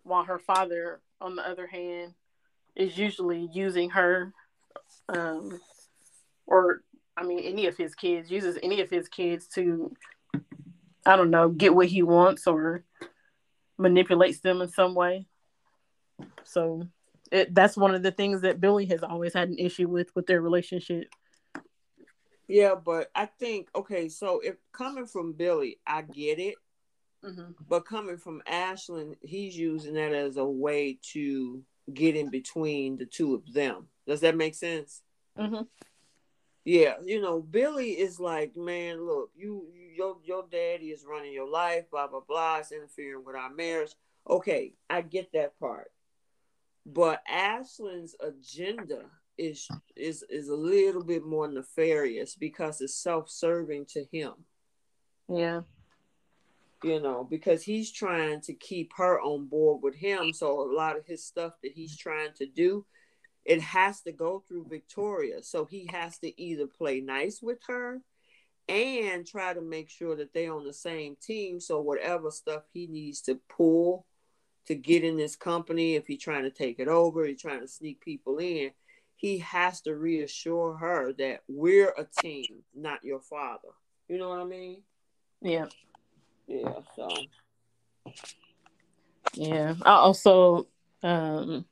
[0.04, 2.14] while her father, on the other hand,
[2.76, 4.34] is usually using her,
[5.08, 5.62] um,
[6.46, 6.82] or
[7.16, 9.94] I mean, any of his kids uses any of his kids to,
[11.10, 12.84] I don't know, get what he wants or
[13.80, 15.26] manipulates them in some way.
[16.44, 16.84] So
[17.32, 20.28] it, that's one of the things that Billy has always had an issue with with
[20.28, 21.08] their relationship.
[22.48, 24.10] Yeah, but I think okay.
[24.10, 26.56] So if coming from Billy, I get it.
[27.26, 27.52] Mm-hmm.
[27.68, 33.06] But coming from Ashland, he's using that as a way to get in between the
[33.06, 33.88] two of them.
[34.08, 35.02] Does that make sense?
[35.38, 35.64] Mm-hmm.
[36.70, 41.50] Yeah, you know, Billy is like, man, look, you, your your daddy is running your
[41.50, 43.94] life, blah blah blah, it's interfering with our marriage.
[44.30, 45.92] Okay, I get that part,
[46.86, 49.06] but Ashland's agenda
[49.36, 54.34] is is is a little bit more nefarious because it's self-serving to him.
[55.28, 55.62] Yeah.
[56.84, 60.34] You know, because he's trying to keep her on board with him.
[60.34, 62.86] So a lot of his stuff that he's trying to do,
[63.46, 65.42] it has to go through Victoria.
[65.44, 68.02] So he has to either play nice with her
[68.68, 71.60] and try to make sure that they're on the same team.
[71.60, 74.06] So whatever stuff he needs to pull
[74.68, 77.68] to get in this company, if he's trying to take it over, he's trying to
[77.68, 78.72] sneak people in,
[79.16, 83.70] he has to reassure her that we're a team, not your father.
[84.08, 84.84] You know what I mean?
[85.42, 85.66] Yeah.
[86.48, 86.74] Yeah.
[86.96, 87.10] So.
[89.34, 89.74] Yeah.
[89.82, 90.68] I also
[91.02, 91.66] um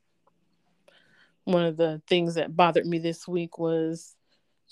[1.48, 4.18] one of the things that bothered me this week was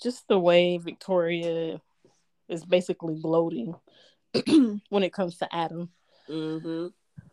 [0.02, 1.80] just the way Victoria
[2.50, 3.74] is basically gloating
[4.46, 5.88] when it comes to Adam.
[6.28, 6.88] Mm-hmm.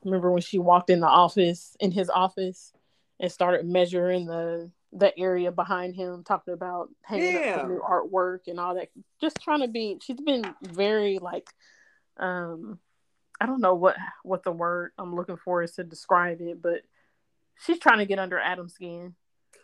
[0.06, 2.72] Remember when she walked in the office, in his office,
[3.20, 7.58] and started measuring the the area behind him, talking about hanging yeah.
[7.58, 8.92] up new artwork and all that.
[9.20, 9.98] Just trying to be.
[10.02, 11.50] She's been very like,
[12.16, 12.80] um,
[13.42, 16.84] I don't know what what the word I'm looking for is to describe it, but
[17.66, 19.16] she's trying to get under Adam's skin.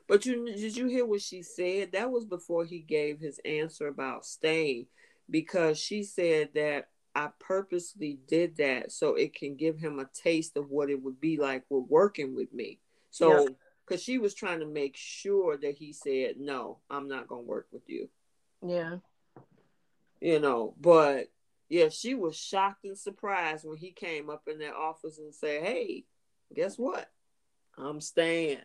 [0.09, 1.93] But you did you hear what she said?
[1.93, 4.87] That was before he gave his answer about staying,
[5.29, 10.57] because she said that I purposely did that so it can give him a taste
[10.57, 12.79] of what it would be like with working with me.
[13.11, 13.47] So.
[13.87, 17.49] Because she was trying to make sure that he said no i'm not going to
[17.49, 18.07] work with you
[18.63, 18.97] yeah
[20.21, 21.31] you know but
[21.69, 25.63] yeah she was shocked and surprised when he came up in that office and said
[25.63, 26.05] hey
[26.53, 27.09] guess what
[27.79, 28.59] i'm staying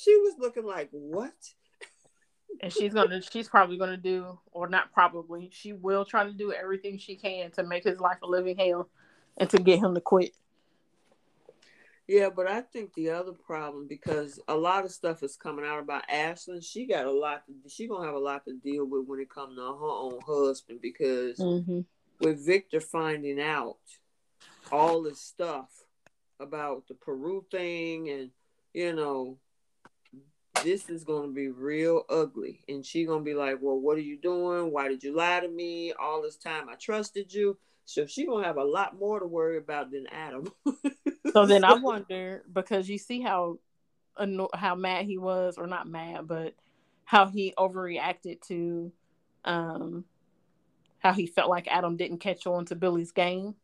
[0.00, 1.34] she was looking like what
[2.60, 6.52] and she's gonna she's probably gonna do or not probably she will try to do
[6.52, 8.88] everything she can to make his life a living hell
[9.36, 10.32] and to get him to quit
[12.10, 15.78] yeah, but I think the other problem because a lot of stuff is coming out
[15.78, 16.64] about Ashland.
[16.64, 17.44] She got a lot.
[17.46, 20.18] To, she gonna have a lot to deal with when it comes to her own
[20.26, 21.82] husband because mm-hmm.
[22.18, 23.76] with Victor finding out
[24.72, 25.70] all this stuff
[26.40, 28.30] about the Peru thing and
[28.74, 29.38] you know
[30.62, 33.96] this is going to be real ugly and she going to be like well what
[33.96, 37.56] are you doing why did you lie to me all this time i trusted you
[37.84, 40.50] so she going to have a lot more to worry about than adam
[41.32, 43.58] so then I wonder because you see how
[44.54, 46.54] how mad he was, or not mad, but
[47.04, 48.92] how he overreacted to
[49.44, 50.04] um
[50.98, 53.54] how he felt like Adam didn't catch on to Billy's game.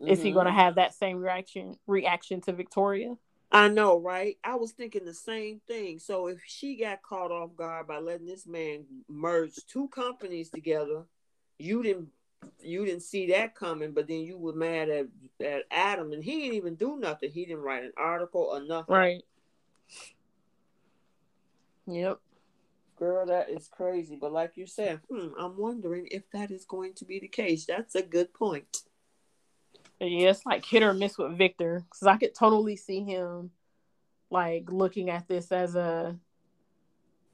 [0.00, 0.08] Mm-hmm.
[0.08, 0.60] Is he going to mm-hmm.
[0.60, 3.16] have that same reaction reaction to Victoria?
[3.56, 4.36] I know, right?
[4.44, 5.98] I was thinking the same thing.
[5.98, 11.04] So if she got caught off guard by letting this man merge two companies together,
[11.58, 12.08] you didn't
[12.60, 15.06] you didn't see that coming, but then you were mad at,
[15.42, 17.30] at Adam, and he didn't even do nothing.
[17.30, 18.94] He didn't write an article or nothing.
[18.94, 19.22] Right.
[21.86, 22.20] Yep.
[22.98, 24.18] Girl, that is crazy.
[24.20, 27.64] But like you said, hmm, I'm wondering if that is going to be the case.
[27.64, 28.82] That's a good point.
[30.00, 33.50] Yeah, it's like hit or miss with Victor, because I could totally see him
[34.30, 36.16] like looking at this as a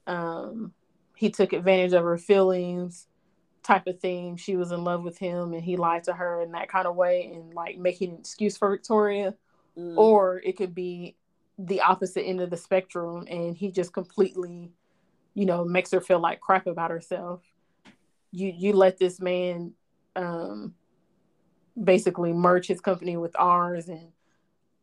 [0.07, 0.73] um
[1.17, 3.07] he took advantage of her feelings
[3.63, 4.37] type of thing.
[4.37, 6.97] She was in love with him and he lied to her in that kind of
[6.97, 9.35] way and like making an excuse for Victoria.
[9.79, 9.97] Mm.
[9.97, 11.17] Or it could be
[11.59, 14.73] the opposite end of the spectrum and he just completely,
[15.35, 17.41] you know, makes her feel like crap about herself.
[18.33, 19.75] You you let this man
[20.17, 20.75] um,
[21.83, 24.09] basically merge his company with ours, and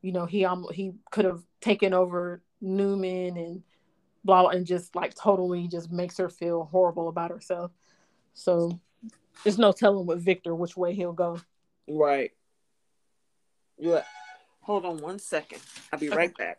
[0.01, 3.63] you know he um he could have taken over Newman and
[4.23, 7.71] blah and just like totally just makes her feel horrible about herself.
[8.33, 8.79] So
[9.43, 11.39] there's no telling with Victor which way he'll go.
[11.87, 12.31] Right.
[13.77, 14.03] Yeah.
[14.61, 15.61] Hold on one second.
[15.91, 16.57] I'll be right back.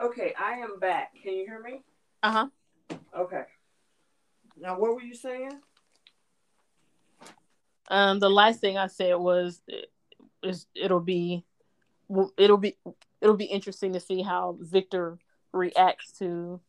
[0.00, 1.12] Okay, I am back.
[1.22, 1.82] Can you hear me?
[2.22, 2.96] Uh huh.
[3.16, 3.42] Okay.
[4.60, 5.58] Now, what were you saying?
[7.88, 9.62] Um, the last thing I said was,
[10.42, 11.44] is it'll be,
[12.36, 12.76] it'll be,
[13.20, 15.18] it'll be interesting to see how Victor
[15.52, 16.60] reacts to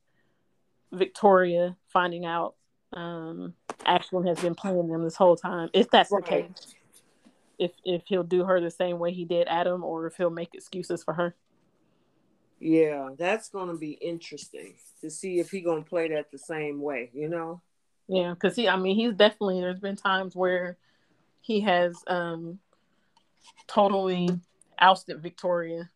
[0.91, 2.55] Victoria finding out
[2.93, 3.53] um
[3.85, 5.69] Ashland has been playing them this whole time.
[5.73, 6.23] If that's right.
[6.23, 6.75] the case,
[7.57, 10.53] if if he'll do her the same way he did Adam, or if he'll make
[10.53, 11.35] excuses for her.
[12.59, 16.37] Yeah, that's going to be interesting to see if he going to play that the
[16.37, 17.61] same way, you know?
[18.07, 20.77] Yeah, because he, I mean, he's definitely, there's been times where
[21.41, 22.59] he has um
[23.67, 24.29] totally
[24.79, 25.89] ousted Victoria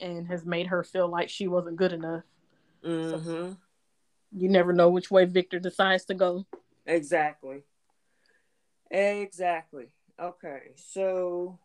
[0.00, 2.22] and has made her feel like she wasn't good enough.
[2.84, 3.30] Mm-hmm.
[3.30, 3.56] So
[4.36, 6.46] you never know which way Victor decides to go.
[6.86, 7.62] Exactly.
[8.90, 9.86] Exactly.
[10.20, 11.58] Okay, so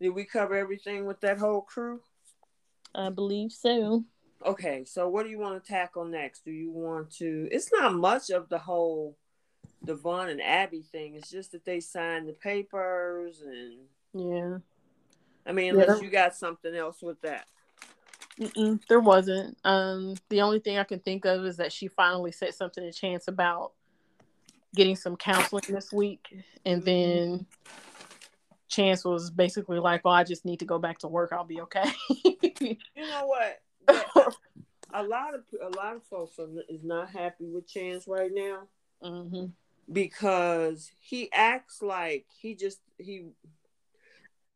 [0.00, 2.00] did we cover everything with that whole crew?
[2.94, 4.04] I believe so.
[4.44, 6.44] Okay, so what do you want to tackle next?
[6.44, 7.48] Do you want to?
[7.50, 9.16] It's not much of the whole
[9.84, 11.14] Devon and Abby thing.
[11.14, 13.78] It's just that they signed the papers and
[14.14, 14.58] yeah.
[15.46, 16.04] I mean, unless yeah.
[16.04, 17.46] you got something else with that.
[18.40, 19.58] Mm-mm, there wasn't.
[19.64, 22.92] Um, the only thing I can think of is that she finally said something to
[22.92, 23.72] Chance about
[24.74, 26.28] getting some counseling this week,
[26.64, 26.84] and mm-hmm.
[26.84, 27.46] then
[28.72, 31.32] Chance was basically like, "Well, I just need to go back to work.
[31.32, 31.92] I'll be okay."
[32.60, 33.60] you know what?
[34.94, 38.62] a lot of a lot of folks are, is not happy with Chance right now
[39.02, 39.46] mm-hmm.
[39.92, 43.26] because he acts like he just he.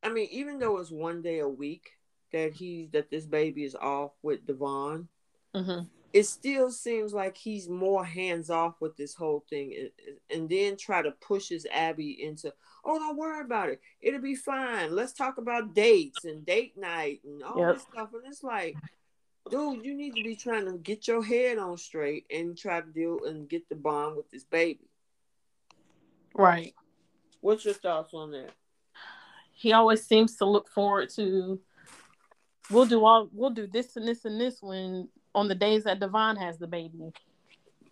[0.02, 1.90] I mean, even though it's one day a week
[2.32, 5.08] that he that this baby is off with Devon,
[5.54, 5.84] mm-hmm
[6.16, 9.90] it still seems like he's more hands off with this whole thing and,
[10.30, 12.54] and, then try to push his Abby into,
[12.86, 13.82] oh, don't worry about it.
[14.00, 14.96] It'll be fine.
[14.96, 17.74] Let's talk about dates and date night and all yep.
[17.74, 18.14] this stuff.
[18.14, 18.76] And it's like,
[19.50, 22.86] dude, you need to be trying to get your head on straight and try to
[22.86, 24.88] deal and get the bond with this baby.
[26.34, 26.74] Right.
[27.42, 28.52] What's your thoughts on that?
[29.52, 31.60] He always seems to look forward to
[32.70, 36.00] we'll do all we'll do this and this and this when on the days that
[36.00, 37.12] Devon has the baby.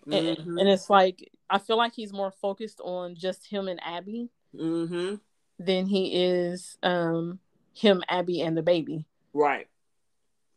[0.09, 0.12] Mm-hmm.
[0.12, 4.30] And, and, it's like I feel like he's more focused on just him and Abby
[4.55, 5.16] mm-hmm.
[5.59, 7.38] than he is um,
[7.74, 9.07] him, Abby, and the baby.
[9.32, 9.68] Right.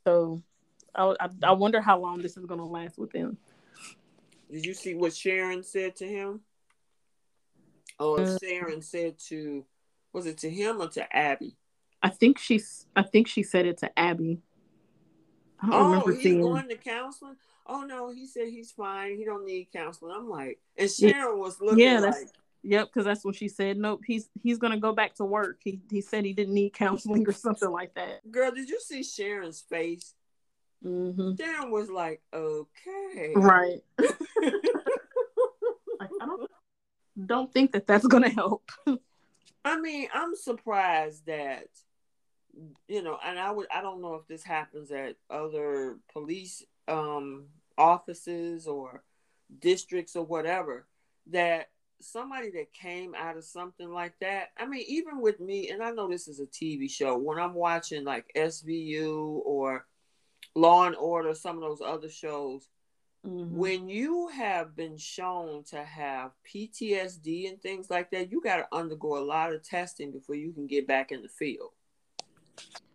[0.06, 0.42] So
[0.96, 3.38] I, I, I wonder how long this is going to last with them.
[4.52, 6.42] Did you see what Sharon said to him?
[8.00, 9.66] Oh, uh, Sharon said to
[10.14, 11.58] was it to him or to Abby?
[12.02, 14.42] I think she's I think she said it to Abby.
[15.62, 16.42] I don't oh, remember he's seeing.
[16.42, 17.36] going to counseling.
[17.66, 19.18] Oh no, he said he's fine.
[19.18, 20.14] He don't need counseling.
[20.16, 22.30] I'm like, and Sharon was looking yeah, that's, like,
[22.64, 23.78] yep, because that's what she said.
[23.78, 25.58] Nope, he's he's gonna go back to work.
[25.64, 28.30] He he said he didn't need counseling or something like that.
[28.32, 30.14] Girl, did you see Sharon's face?
[30.86, 31.32] Mm-hmm.
[31.32, 33.34] Darren was like, okay.
[33.36, 33.84] Right.
[34.00, 34.12] like,
[36.22, 36.52] I don't
[37.26, 38.70] don't think that that's gonna help.
[39.66, 41.68] I mean, I'm surprised that
[42.88, 47.48] you know, and I would I don't know if this happens at other police um
[47.78, 49.04] offices or
[49.60, 50.88] districts or whatever
[51.28, 51.70] that
[52.02, 54.50] somebody that came out of something like that.
[54.58, 57.54] I mean, even with me, and I know this is a TV show, when I'm
[57.54, 59.86] watching like SVU or
[60.56, 62.68] Law and Order, some of those other shows,
[63.26, 63.56] mm-hmm.
[63.56, 68.68] when you have been shown to have PTSD and things like that, you got to
[68.72, 71.72] undergo a lot of testing before you can get back in the field.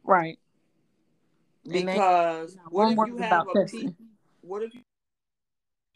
[0.04, 0.38] Right.
[1.64, 3.94] Because they, what if you have a P,
[4.40, 4.80] what if you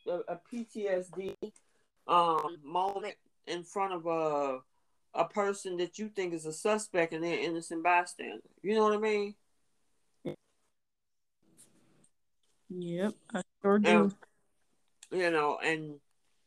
[0.07, 1.35] a, a PTSD
[2.07, 3.15] um, moment
[3.47, 4.59] in front of a
[5.17, 8.43] a person that you think is a suspect and they're innocent bystander.
[8.63, 9.35] You know what I mean?
[12.69, 13.89] Yep, I sure do.
[13.89, 14.15] And,
[15.11, 15.95] you know, and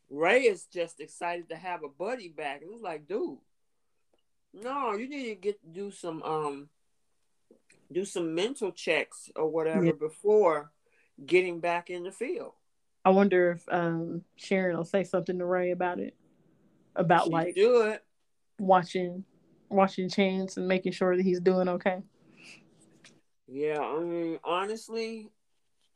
[0.09, 3.39] Ray is just excited to have a buddy back, and it's like, dude,
[4.53, 6.69] no, you need to get do some um
[7.91, 9.91] do some mental checks or whatever yeah.
[9.99, 10.71] before
[11.25, 12.53] getting back in the field.
[13.03, 16.15] I wonder if um, Sharon will say something to Ray about it,
[16.95, 18.03] about she like do it,
[18.59, 19.23] watching,
[19.69, 22.01] watching Chance and making sure that he's doing okay.
[23.47, 25.31] Yeah, I mean, honestly,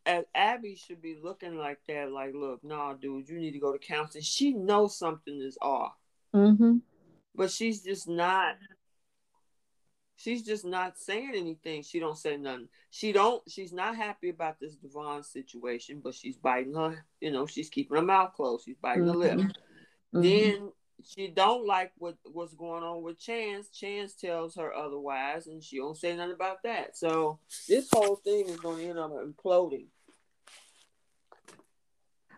[0.05, 2.11] as Abby should be looking like that.
[2.11, 4.23] Like, look, nah, dude, you need to go to counseling.
[4.23, 5.93] She knows something is off,
[6.33, 6.77] mm-hmm.
[7.35, 8.55] but she's just not
[10.23, 11.83] she's just not saying anything.
[11.83, 12.69] She don't say nothing.
[12.89, 13.43] She don't.
[13.49, 17.05] She's not happy about this Devon situation, but she's biting her.
[17.19, 18.65] You know, she's keeping her mouth closed.
[18.65, 19.21] She's biting mm-hmm.
[19.21, 19.39] her lip.
[20.13, 20.21] Mm-hmm.
[20.21, 20.71] Then
[21.03, 23.69] she don't like what what's going on with Chance.
[23.69, 26.97] Chance tells her otherwise, and she don't say nothing about that.
[26.97, 29.87] So this whole thing is going to end up imploding.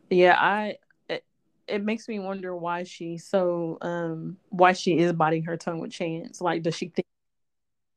[0.09, 0.77] Yeah, I.
[1.07, 1.23] It,
[1.67, 5.91] it makes me wonder why she so um why she is biting her tongue with
[5.91, 6.41] Chance.
[6.41, 7.05] Like, does she think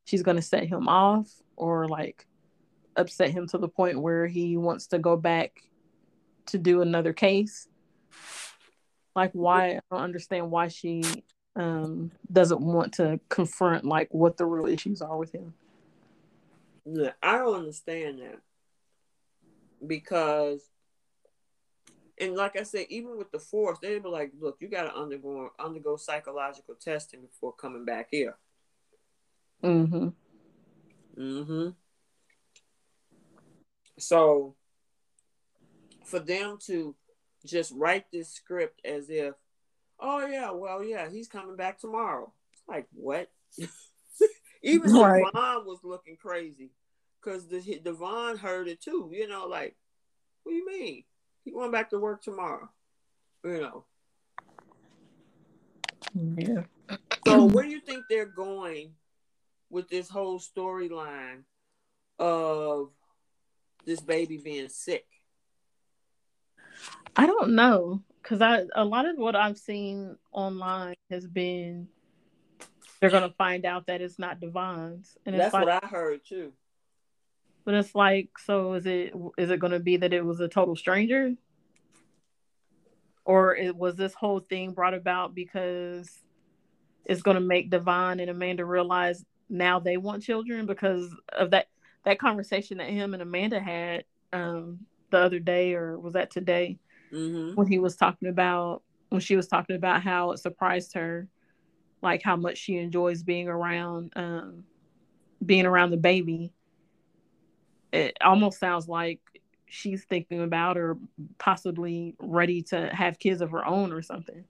[0.09, 2.25] she's going to set him off or like
[2.95, 5.61] upset him to the point where he wants to go back
[6.47, 7.67] to do another case?
[9.15, 11.03] Like why i don't understand why she
[11.55, 15.53] um doesn't want to confront like what the real issues are with him.
[16.85, 18.39] Yeah i don't understand that.
[19.85, 20.61] Because
[22.21, 24.95] and like I said, even with the force, they'd be like, "Look, you got to
[24.95, 28.35] undergo undergo psychological testing before coming back here."
[29.63, 30.09] Mm-hmm.
[31.21, 31.69] Mm-hmm.
[33.97, 34.55] So
[36.05, 36.95] for them to
[37.45, 39.33] just write this script as if,
[39.99, 42.31] oh yeah, well yeah, he's coming back tomorrow.
[42.53, 43.29] It's like what?
[44.61, 45.23] Even right.
[45.33, 46.71] Devon was looking crazy
[47.21, 49.09] because the Devon heard it too.
[49.13, 49.75] You know, like,
[50.43, 51.03] what do you mean?
[51.45, 52.69] He going back to work tomorrow.
[53.43, 53.85] You know.
[56.13, 56.63] Yeah.
[57.25, 58.93] So where do you think they're going
[59.69, 61.43] with this whole storyline
[62.17, 62.89] of
[63.85, 65.05] this baby being sick?
[67.15, 71.87] I don't know because I a lot of what I've seen online has been
[72.99, 76.51] they're gonna find out that it's not Devon's, and that's like, what I heard too.
[77.65, 80.75] But it's like, so is it is it gonna be that it was a total
[80.75, 81.33] stranger,
[83.23, 86.09] or it was this whole thing brought about because
[87.05, 91.67] it's gonna make Devon and Amanda realize now they want children because of that
[92.05, 94.79] that conversation that him and Amanda had um,
[95.09, 96.77] the other day, or was that today,
[97.11, 97.55] mm-hmm.
[97.55, 101.27] when he was talking about when she was talking about how it surprised her,
[102.01, 104.63] like how much she enjoys being around um,
[105.45, 106.53] being around the baby.
[107.91, 109.19] It almost sounds like
[109.65, 110.97] she's thinking about or
[111.37, 114.43] possibly ready to have kids of her own or something.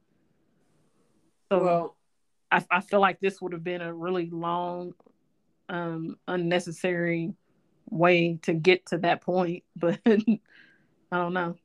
[1.52, 1.96] So well,
[2.52, 4.94] I, I feel like this would have been a really long,
[5.68, 7.34] um, unnecessary
[7.90, 10.40] way to get to that point, but I
[11.12, 11.56] don't know.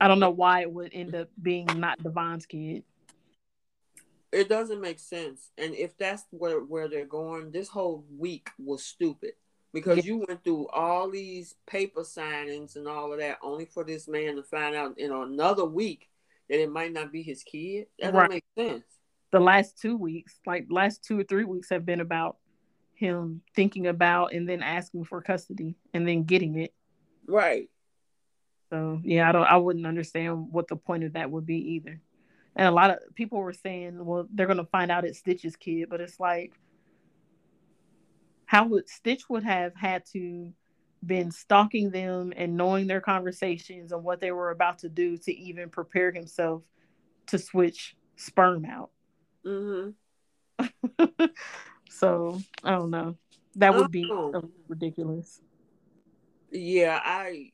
[0.00, 2.82] I don't know why it would end up being not Devon's kid.
[4.32, 5.50] It doesn't make sense.
[5.58, 9.32] And if that's where, where they're going, this whole week was stupid
[9.72, 10.04] because yeah.
[10.04, 14.36] you went through all these paper signings and all of that only for this man
[14.36, 16.08] to find out in another week
[16.48, 17.86] that it might not be his kid.
[18.00, 18.28] That right.
[18.28, 18.84] doesn't make sense
[19.32, 22.36] the last two weeks, like last two or three weeks, have been about
[22.94, 26.72] him thinking about and then asking for custody and then getting it.
[27.26, 27.68] Right.
[28.70, 29.44] So yeah, I don't.
[29.44, 32.00] I wouldn't understand what the point of that would be either.
[32.54, 35.88] And a lot of people were saying, well, they're gonna find out it's Stitch's kid,
[35.90, 36.52] but it's like,
[38.46, 40.52] how would Stitch would have had to
[41.04, 45.36] been stalking them and knowing their conversations and what they were about to do to
[45.36, 46.62] even prepare himself
[47.26, 48.90] to switch sperm out.
[49.46, 49.90] Mm-hmm.
[51.90, 53.16] so I don't know.
[53.56, 54.50] That would be oh.
[54.68, 55.40] ridiculous.
[56.50, 57.52] Yeah, I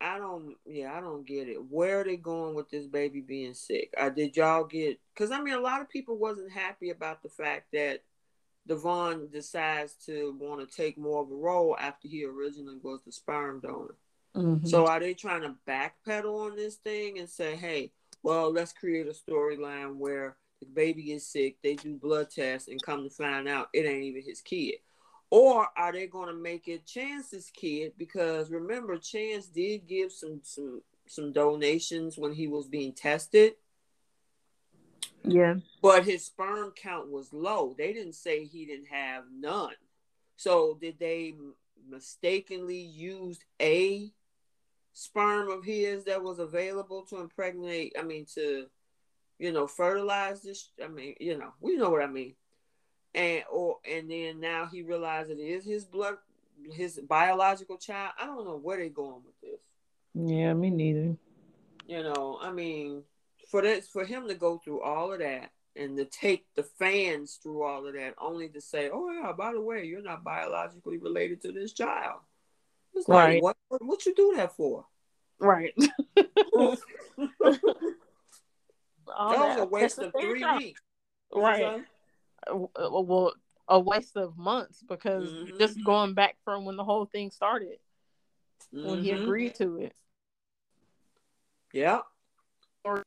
[0.00, 1.58] I don't yeah, I don't get it.
[1.70, 3.92] Where are they going with this baby being sick?
[3.96, 7.28] Uh, did y'all get cuz I mean a lot of people wasn't happy about the
[7.28, 8.02] fact that
[8.66, 13.12] Devon decides to want to take more of a role after he originally was the
[13.12, 13.94] sperm donor.
[14.34, 14.66] Mm-hmm.
[14.66, 17.92] So are they trying to backpedal on this thing and say, "Hey,
[18.22, 22.82] well, let's create a storyline where the baby is sick, they do blood tests, and
[22.82, 24.76] come to find out it ain't even his kid.
[25.30, 27.92] Or are they going to make it Chance's kid?
[27.98, 33.54] Because remember, Chance did give some some some donations when he was being tested.
[35.24, 35.56] Yeah.
[35.82, 37.74] But his sperm count was low.
[37.76, 39.74] They didn't say he didn't have none.
[40.36, 41.34] So did they
[41.88, 44.12] mistakenly use a
[44.92, 47.96] sperm of his that was available to impregnate?
[47.98, 48.66] I mean, to
[49.38, 50.70] you know, fertilize this.
[50.82, 52.34] I mean, you know, we know what I mean.
[53.14, 56.16] And or and then now he realized it is his blood,
[56.72, 58.12] his biological child.
[58.20, 59.60] I don't know where they're going with this.
[60.14, 61.16] Yeah, me neither.
[61.86, 63.02] You know, I mean,
[63.48, 67.38] for that, for him to go through all of that and to take the fans
[67.42, 70.98] through all of that, only to say, "Oh yeah, by the way, you're not biologically
[70.98, 72.20] related to this child."
[72.94, 73.34] It's right.
[73.34, 74.86] like, what, what, what you do that for?
[75.38, 75.74] Right.
[79.14, 80.80] all that, was a waste of three weeks.
[81.34, 81.82] Right.
[82.46, 83.32] Uh, well,
[83.68, 85.58] a waste of months because mm-hmm.
[85.58, 87.78] just going back from when the whole thing started,
[88.74, 88.88] mm-hmm.
[88.88, 89.22] when he mm-hmm.
[89.22, 89.94] agreed to it.
[91.72, 92.00] Yeah.
[92.84, 93.02] Or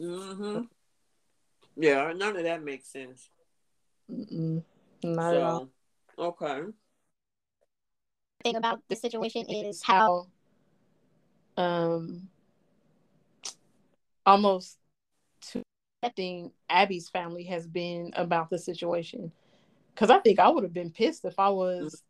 [0.00, 0.62] Mm-hmm.
[1.76, 3.28] Yeah, none of that makes sense.
[4.10, 4.62] Mm-mm.
[5.02, 5.68] Not so, at all.
[6.18, 6.62] Okay.
[8.42, 10.26] Thing about the situation is how
[11.56, 12.28] um
[14.26, 14.78] almost
[15.40, 15.62] to
[16.02, 19.32] accepting Abby's family has been about the situation.
[19.94, 22.02] Cause I think I would have been pissed if I was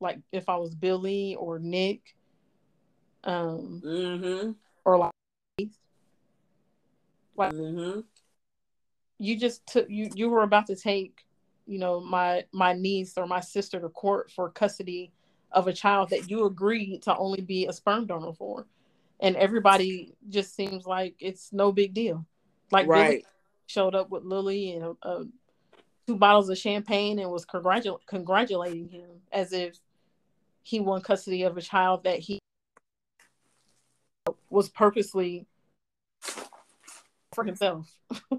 [0.00, 2.14] like if I was Billy or Nick.
[3.24, 4.52] Um mm-hmm.
[4.84, 5.12] or like
[7.36, 8.00] like mm-hmm.
[9.18, 11.24] you just took you you were about to take
[11.68, 15.12] you know my my niece or my sister to court for custody
[15.52, 18.66] of a child that you agreed to only be a sperm donor for.
[19.20, 22.26] And everybody just seems like it's no big deal.
[22.70, 23.08] Like right.
[23.08, 23.24] Billy
[23.66, 25.24] showed up with lily and uh,
[26.06, 29.76] two bottles of champagne and was congratul- congratulating him as if
[30.62, 32.38] he won custody of a child that he
[34.50, 35.46] was purposely
[37.34, 37.90] for himself.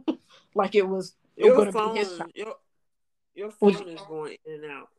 [0.55, 1.95] Like it was your phone,
[2.33, 2.55] your,
[3.35, 4.89] your phone is going in and out.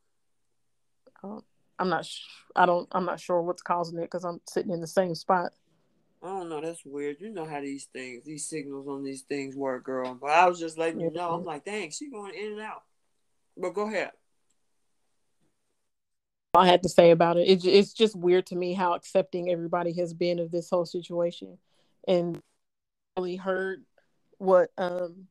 [1.22, 1.40] Uh,
[1.78, 2.04] I'm not.
[2.04, 2.22] Sh-
[2.56, 2.88] I don't.
[2.92, 5.52] I'm not sure what's causing it because I'm sitting in the same spot.
[6.22, 6.60] I don't know.
[6.60, 7.16] That's weird.
[7.20, 10.14] You know how these things, these signals on these things work, girl.
[10.14, 11.30] But I was just letting you know.
[11.30, 12.82] I'm like, dang, she going in and out.
[13.56, 14.10] But go ahead.
[16.54, 17.48] I had to say about it.
[17.48, 17.64] it.
[17.64, 21.58] It's just weird to me how accepting everybody has been of this whole situation,
[22.06, 22.40] and
[23.16, 23.84] really heard
[24.38, 25.26] what um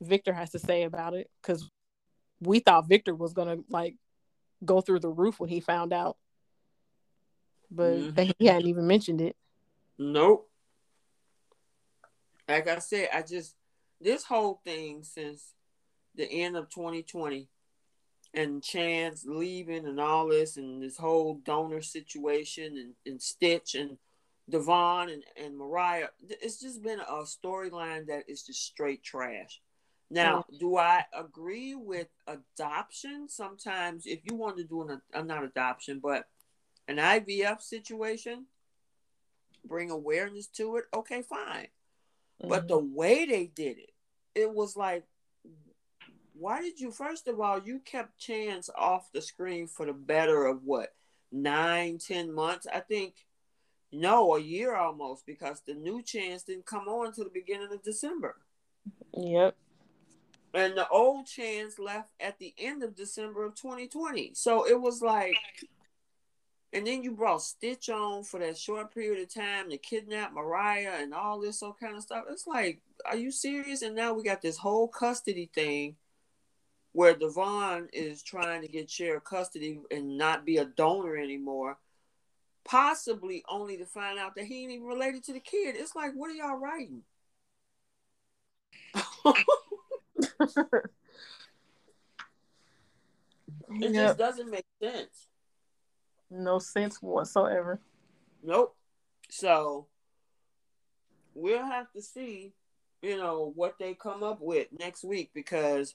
[0.00, 1.68] Victor has to say about it because
[2.40, 3.96] we thought Victor was gonna like
[4.64, 6.16] go through the roof when he found out,
[7.70, 8.30] but mm-hmm.
[8.38, 9.36] he hadn't even mentioned it.
[9.98, 10.48] Nope.
[12.48, 13.54] Like I said, I just
[14.00, 15.52] this whole thing since
[16.14, 17.48] the end of 2020
[18.34, 23.98] and Chance leaving and all this and this whole donor situation and, and Stitch and
[24.48, 29.60] Devon and, and Mariah, it's just been a storyline that is just straight trash.
[30.10, 33.28] Now, do I agree with adoption?
[33.28, 36.24] Sometimes, if you want to do an, uh, not adoption, but
[36.86, 38.46] an IVF situation,
[39.64, 41.68] bring awareness to it, okay, fine.
[42.40, 42.48] Mm-hmm.
[42.48, 43.92] But the way they did it,
[44.34, 45.04] it was like,
[46.32, 50.46] why did you, first of all, you kept Chance off the screen for the better
[50.46, 50.94] of what,
[51.30, 52.66] nine, ten months?
[52.72, 53.14] I think,
[53.92, 57.82] no, a year almost, because the new Chance didn't come on until the beginning of
[57.82, 58.36] December.
[59.14, 59.56] Yep.
[60.54, 64.32] And the old Chance left at the end of December of 2020.
[64.34, 65.36] So it was like,
[66.72, 71.00] and then you brought Stitch on for that short period of time to kidnap Mariah
[71.00, 72.24] and all this all kind of stuff.
[72.30, 73.82] It's like, are you serious?
[73.82, 75.96] And now we got this whole custody thing
[76.92, 81.78] where Devon is trying to get share custody and not be a donor anymore,
[82.64, 85.76] possibly only to find out that he ain't even related to the kid.
[85.76, 87.02] It's like, what are y'all writing?
[90.40, 90.90] it
[93.70, 93.92] yep.
[93.92, 95.26] just doesn't make sense.
[96.30, 97.80] No sense whatsoever.
[98.42, 98.76] Nope.
[99.30, 99.86] So
[101.34, 102.52] we'll have to see,
[103.02, 105.94] you know, what they come up with next week because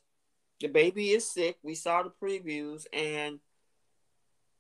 [0.60, 1.58] the baby is sick.
[1.64, 3.40] We saw the previews and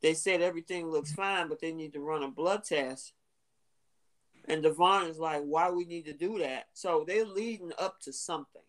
[0.02, 3.14] they said everything looks fine, but they need to run a blood test.
[4.50, 6.66] And Devon is like, why we need to do that?
[6.74, 8.62] So they're leading up to something.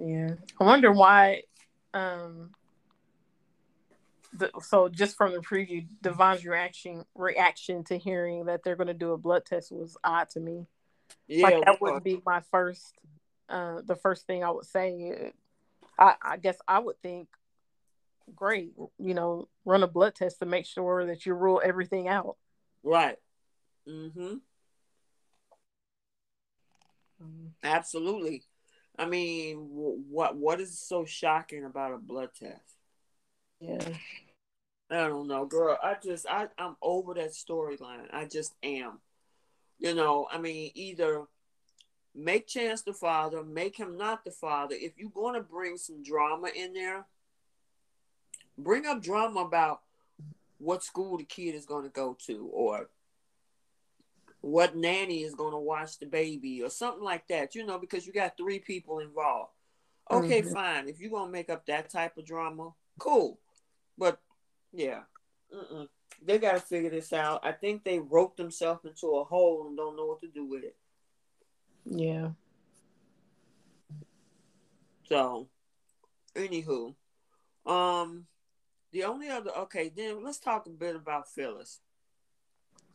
[0.00, 0.34] Yeah.
[0.58, 1.42] I wonder why
[1.92, 2.50] um
[4.32, 9.12] the, so just from the preview, Devon's reaction reaction to hearing that they're gonna do
[9.12, 10.66] a blood test was odd to me.
[11.26, 12.94] Yeah, like that wouldn't be my first
[13.48, 15.32] uh the first thing I would say.
[15.98, 17.28] I, I guess I would think
[18.34, 22.36] great, you know, run a blood test to make sure that you rule everything out.
[22.82, 23.16] Right.
[23.86, 24.36] Mm-hmm.
[27.22, 27.46] Mm-hmm.
[27.62, 28.44] Absolutely.
[29.00, 32.76] I mean, what what is so shocking about a blood test?
[33.58, 33.88] Yeah.
[34.90, 35.78] I don't know, girl.
[35.82, 38.12] I just I I'm over that storyline.
[38.12, 38.98] I just am.
[39.78, 41.22] You know, I mean, either
[42.14, 44.74] make Chance the father, make him not the father.
[44.78, 47.06] If you're going to bring some drama in there,
[48.58, 49.80] bring up drama about
[50.58, 52.90] what school the kid is going to go to or
[54.40, 58.06] what nanny is going to watch the baby or something like that, you know, because
[58.06, 59.52] you got three people involved.
[60.10, 60.52] Okay, mm-hmm.
[60.52, 60.88] fine.
[60.88, 63.38] If you're going to make up that type of drama, cool.
[63.96, 64.18] But
[64.72, 65.00] yeah,
[65.54, 65.88] Mm-mm.
[66.24, 67.44] they got to figure this out.
[67.44, 70.64] I think they roped themselves into a hole and don't know what to do with
[70.64, 70.76] it.
[71.84, 72.30] Yeah.
[75.08, 75.48] So,
[76.34, 76.94] anywho,
[77.66, 78.26] um,
[78.92, 81.80] the only other okay, then let's talk a bit about Phyllis.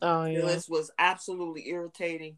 [0.02, 0.40] Oh yeah.
[0.40, 2.36] Phyllis was absolutely irritating.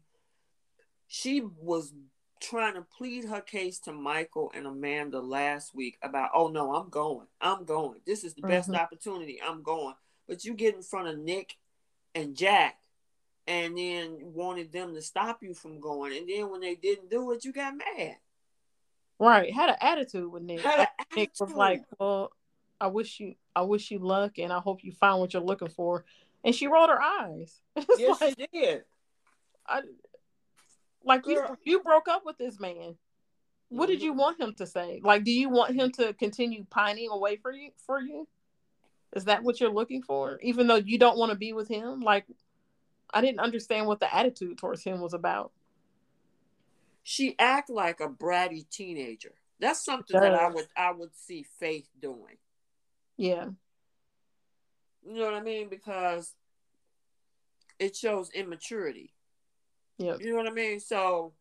[1.07, 1.93] She was
[2.39, 6.89] trying to plead her case to Michael and Amanda last week about, oh no, I'm
[6.89, 7.27] going.
[7.41, 7.99] I'm going.
[8.05, 8.51] This is the mm-hmm.
[8.51, 9.39] best opportunity.
[9.45, 9.95] I'm going.
[10.27, 11.57] But you get in front of Nick
[12.15, 12.77] and Jack
[13.47, 16.15] and then wanted them to stop you from going.
[16.15, 18.17] And then when they didn't do it, you got mad.
[19.19, 19.51] Right.
[19.51, 20.63] Had an attitude with Nick.
[21.15, 22.31] Nick was like, Well,
[22.79, 25.69] I wish you I wish you luck and I hope you find what you're looking
[25.69, 26.05] for
[26.43, 27.61] and she rolled her eyes.
[27.97, 28.83] yes, like, she did.
[29.67, 29.81] I,
[31.03, 31.57] like Girl.
[31.63, 32.95] you, you broke up with this man.
[33.69, 34.19] What did you mm-hmm.
[34.19, 34.99] want him to say?
[35.03, 37.69] Like, do you want him to continue pining away for you?
[37.85, 38.27] For you,
[39.15, 40.39] is that what you're looking for?
[40.41, 42.25] Even though you don't want to be with him, like,
[43.13, 45.51] I didn't understand what the attitude towards him was about.
[47.03, 49.33] She act like a bratty teenager.
[49.59, 52.37] That's something that I would I would see Faith doing.
[53.17, 53.47] Yeah.
[55.05, 55.69] You know what I mean?
[55.69, 56.33] Because
[57.79, 59.13] it shows immaturity.
[59.97, 60.15] Yeah.
[60.19, 60.79] You know what I mean?
[60.79, 61.33] So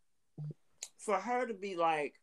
[0.99, 2.15] for her to be like,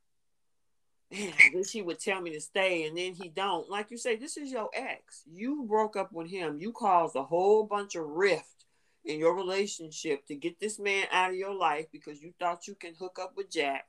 [1.11, 3.69] man, then she would tell me to stay and then he don't.
[3.69, 5.23] Like you say, this is your ex.
[5.31, 6.59] You broke up with him.
[6.59, 8.65] You caused a whole bunch of rift
[9.03, 12.75] in your relationship to get this man out of your life because you thought you
[12.75, 13.87] can hook up with Jack.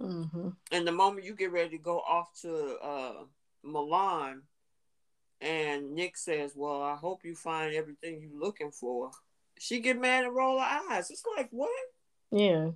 [0.00, 0.50] Mm-hmm.
[0.72, 3.24] And the moment you get ready to go off to uh,
[3.62, 4.42] Milan,
[5.44, 9.10] and Nick says, "Well, I hope you find everything you're looking for."
[9.58, 11.10] She get mad and roll her eyes.
[11.10, 11.70] It's like what?
[12.32, 12.70] Yeah.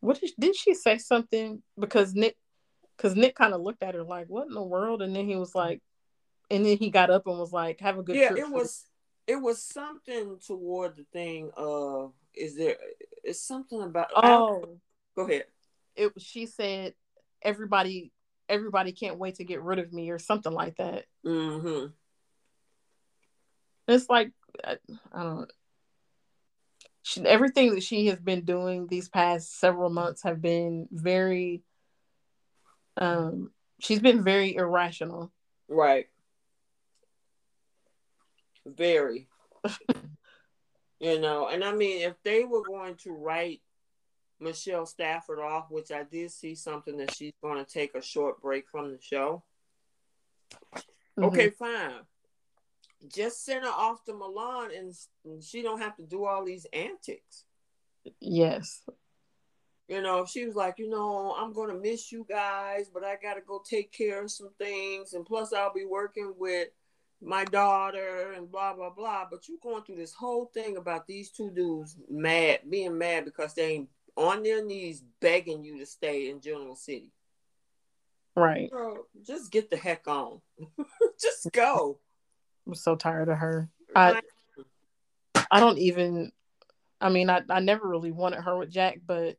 [0.00, 1.62] What did did she say something?
[1.78, 2.36] Because Nick,
[2.96, 5.36] because Nick kind of looked at her like, "What in the world?" And then he
[5.36, 5.82] was like,
[6.50, 8.84] and then he got up and was like, "Have a good." Yeah, it was.
[9.26, 12.76] It was something toward the thing of is there
[13.24, 14.78] is something about oh
[15.14, 15.44] go ahead.
[15.96, 16.94] It she said
[17.42, 18.12] everybody
[18.48, 21.04] everybody can't wait to get rid of me or something like that.
[21.24, 21.86] Mm-hmm.
[23.88, 24.32] It's like
[24.64, 24.78] I,
[25.12, 25.52] I don't.
[27.02, 31.62] She, everything that she has been doing these past several months have been very.
[32.96, 35.32] Um, she's been very irrational.
[35.68, 36.08] Right.
[38.66, 39.28] Very.
[41.00, 43.62] you know, and I mean, if they were going to write
[44.40, 48.40] Michelle Stafford off, which I did see something that she's going to take a short
[48.40, 49.42] break from the show.
[50.74, 51.24] Mm-hmm.
[51.24, 51.92] Okay, fine.
[53.12, 57.44] Just send her off to Milan and she don't have to do all these antics.
[58.20, 58.82] Yes.
[59.88, 63.16] You know, she was like, you know, I'm going to miss you guys, but I
[63.22, 65.14] got to go take care of some things.
[65.14, 66.68] And plus, I'll be working with
[67.22, 69.24] my daughter and blah, blah, blah.
[69.30, 73.54] But you going through this whole thing about these two dudes mad, being mad because
[73.54, 77.12] they ain't on their knees begging you to stay in Genoa City.
[78.36, 78.70] Right.
[78.70, 80.40] Bro, just get the heck on.
[81.20, 81.98] just go.
[82.66, 83.68] I'm so tired of her.
[83.96, 84.20] I
[85.50, 86.32] I don't even
[87.00, 89.38] I mean I, I never really wanted her with Jack, but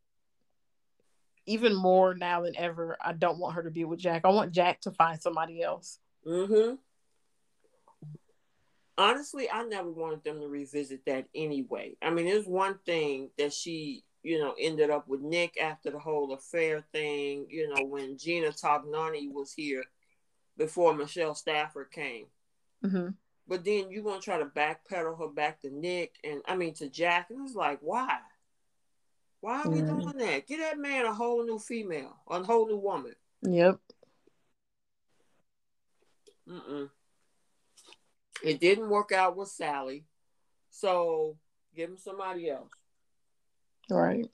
[1.46, 4.22] even more now than ever, I don't want her to be with Jack.
[4.24, 6.00] I want Jack to find somebody else.
[6.26, 6.76] Mm-hmm.
[8.98, 11.96] Honestly, I never wanted them to revisit that anyway.
[12.02, 16.00] I mean, there's one thing that she, you know, ended up with Nick after the
[16.00, 19.84] whole affair thing, you know, when Gina Tognoni was here
[20.58, 22.26] before Michelle Stafford came.
[22.84, 23.10] Mm-hmm.
[23.48, 26.90] But then you're gonna try to backpedal her back to Nick and I mean to
[26.90, 28.18] Jack, and it's like, why?
[29.42, 29.86] Why are we Yeah.
[29.86, 30.48] doing that?
[30.48, 33.16] Get that man a whole new female, a whole new woman.
[33.42, 33.80] Yep.
[36.48, 36.90] Mm-mm.
[38.44, 40.06] It didn't work out with Sally,
[40.70, 41.38] so
[41.76, 42.72] give him somebody else.
[43.90, 44.30] Right.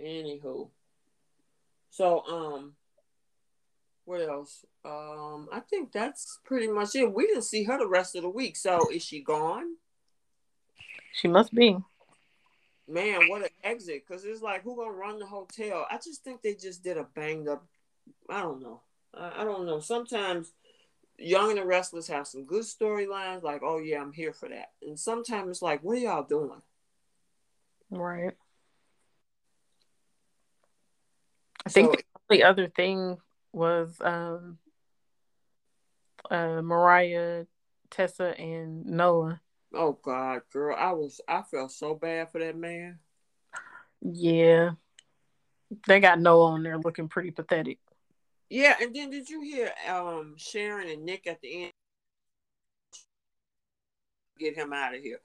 [0.00, 0.68] Anywho,
[1.90, 2.74] so um,
[4.04, 4.64] what else?
[4.84, 7.12] Um, I think that's pretty much it.
[7.12, 8.56] We didn't see her the rest of the week.
[8.56, 9.76] So is she gone?
[11.12, 11.78] She must be.
[12.86, 14.04] Man, what an exit!
[14.06, 15.86] Because it's like who gonna run the hotel?
[15.90, 17.64] I just think they just did a banged up.
[18.28, 18.80] I don't know.
[19.14, 19.80] I, I don't know.
[19.80, 20.52] Sometimes
[21.16, 24.72] Young and the Restless have some good storylines, like oh yeah, I'm here for that.
[24.82, 26.60] And sometimes it's like, what are y'all doing?
[27.90, 28.32] Right.
[31.66, 32.04] I think So- the
[32.34, 33.18] only other thing
[33.52, 34.58] was um
[36.30, 37.46] uh Mariah,
[37.90, 39.40] Tessa, and Noah.
[39.72, 42.98] Oh God, girl, I was I felt so bad for that man.
[44.02, 44.72] Yeah.
[45.86, 47.78] They got Noah on there looking pretty pathetic.
[48.50, 51.72] Yeah, and then did you hear um Sharon and Nick at the end
[54.38, 55.20] get him out of here?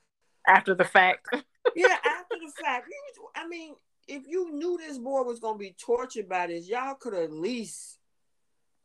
[0.50, 1.28] After the fact.
[1.76, 2.88] Yeah, after the fact,
[3.36, 3.76] I mean,
[4.08, 8.00] if you knew this boy was gonna be tortured by this, y'all could at least,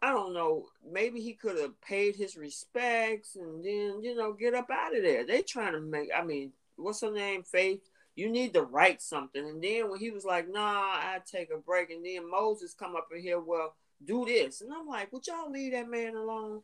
[0.03, 4.55] I don't know, maybe he could have paid his respects and then you know get
[4.55, 5.27] up out of there.
[5.27, 7.81] They trying to make, I mean, what's her name, Faith?
[8.17, 11.57] You need to write something, and then when he was like, "Nah, I take a
[11.59, 15.27] break," and then Moses come up in here, well, do this, and I'm like, would
[15.27, 16.63] y'all leave that man alone?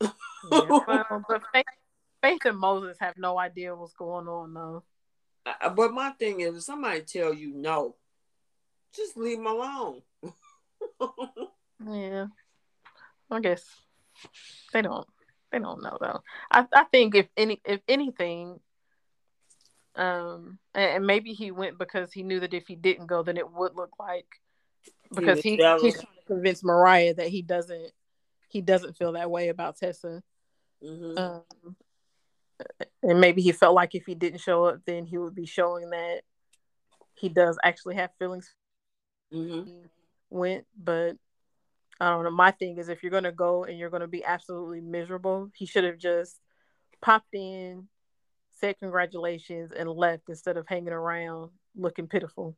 [0.00, 0.10] Yeah,
[0.50, 1.66] well, but Faith,
[2.22, 4.84] Faith and Moses have no idea what's going on though.
[5.46, 7.96] Uh, But my thing is, if somebody tell you no,
[8.94, 10.02] just leave him alone.
[11.88, 12.26] Yeah.
[13.30, 13.64] I guess
[14.72, 15.06] they don't
[15.50, 16.20] they don't know though.
[16.50, 18.60] I, I think if any if anything,
[19.96, 23.36] um and, and maybe he went because he knew that if he didn't go then
[23.36, 24.26] it would look like
[25.14, 25.82] because he, jealous.
[25.82, 27.92] he's trying to convince Mariah that he doesn't
[28.48, 30.22] he doesn't feel that way about Tessa.
[30.82, 31.42] hmm Um
[33.02, 35.90] and maybe he felt like if he didn't show up then he would be showing
[35.90, 36.22] that
[37.14, 38.54] he does actually have feelings
[39.32, 39.62] hmm
[40.30, 41.16] went, but
[42.00, 42.30] I don't know.
[42.30, 45.84] My thing is, if you're gonna go and you're gonna be absolutely miserable, he should
[45.84, 46.40] have just
[47.02, 47.88] popped in,
[48.52, 52.56] said congratulations, and left instead of hanging around looking pitiful.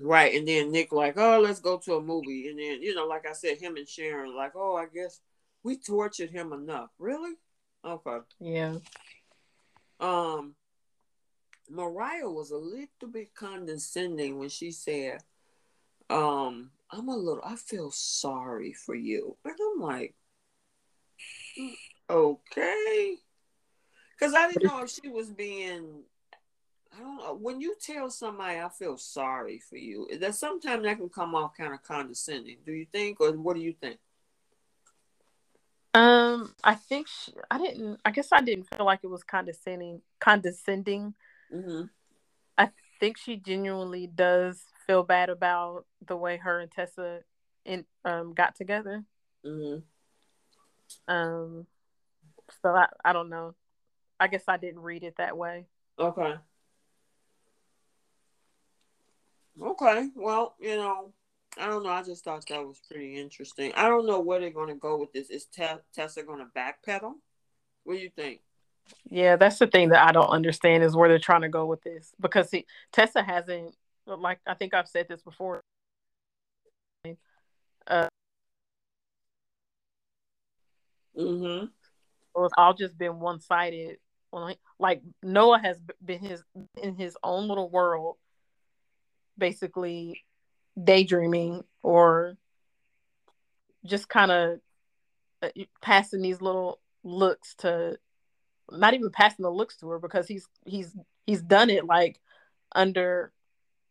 [0.00, 3.06] Right, and then Nick like, oh, let's go to a movie, and then you know,
[3.06, 5.20] like I said, him and Sharon like, oh, I guess
[5.62, 6.90] we tortured him enough.
[6.98, 7.34] Really?
[7.86, 8.18] Okay.
[8.40, 8.78] Yeah,
[10.00, 10.56] Um,
[11.70, 15.22] Mariah was a little bit condescending when she said,
[16.10, 20.14] um, I'm a little, I feel sorry for you, and I'm like,
[21.58, 21.74] "Mm,
[22.10, 23.16] okay,
[24.12, 26.02] because I didn't know if she was being.
[26.96, 27.34] I don't know.
[27.34, 31.56] When you tell somebody I feel sorry for you, that sometimes that can come off
[31.56, 32.58] kind of condescending.
[32.64, 33.98] Do you think, or what do you think?
[35.96, 37.98] Um, I think she, I didn't.
[38.04, 40.02] I guess I didn't feel like it was condescending.
[40.20, 41.14] Condescending.
[41.50, 41.84] Mm-hmm.
[42.58, 42.68] I
[43.00, 47.20] think she genuinely does feel bad about the way her and Tessa
[47.64, 49.04] in um got together.
[49.44, 49.78] Mm-hmm.
[51.10, 51.66] Um,
[52.60, 53.54] so I I don't know.
[54.20, 55.64] I guess I didn't read it that way.
[55.98, 56.34] Okay.
[59.62, 60.08] Okay.
[60.14, 61.14] Well, you know,
[61.58, 61.90] I don't know.
[61.90, 63.72] I just thought that was pretty interesting.
[63.74, 65.30] I don't know where they're going to go with this.
[65.30, 67.14] Is Te- Tessa going to backpedal?
[67.84, 68.40] What do you think?
[69.08, 71.82] Yeah, that's the thing that I don't understand is where they're trying to go with
[71.82, 73.74] this because see, Tessa hasn't
[74.06, 75.60] like I think I've said this before.
[77.86, 78.08] Uh,
[81.16, 81.66] Mm-hmm.
[82.44, 83.96] it's all just been one sided.
[84.32, 86.42] Like, like Noah has been his
[86.82, 88.16] in his own little world,
[89.38, 90.24] basically
[90.82, 92.36] daydreaming or
[93.84, 94.60] just kind of
[95.80, 97.98] passing these little looks to
[98.70, 102.20] not even passing the looks to her because he's he's he's done it like
[102.74, 103.32] under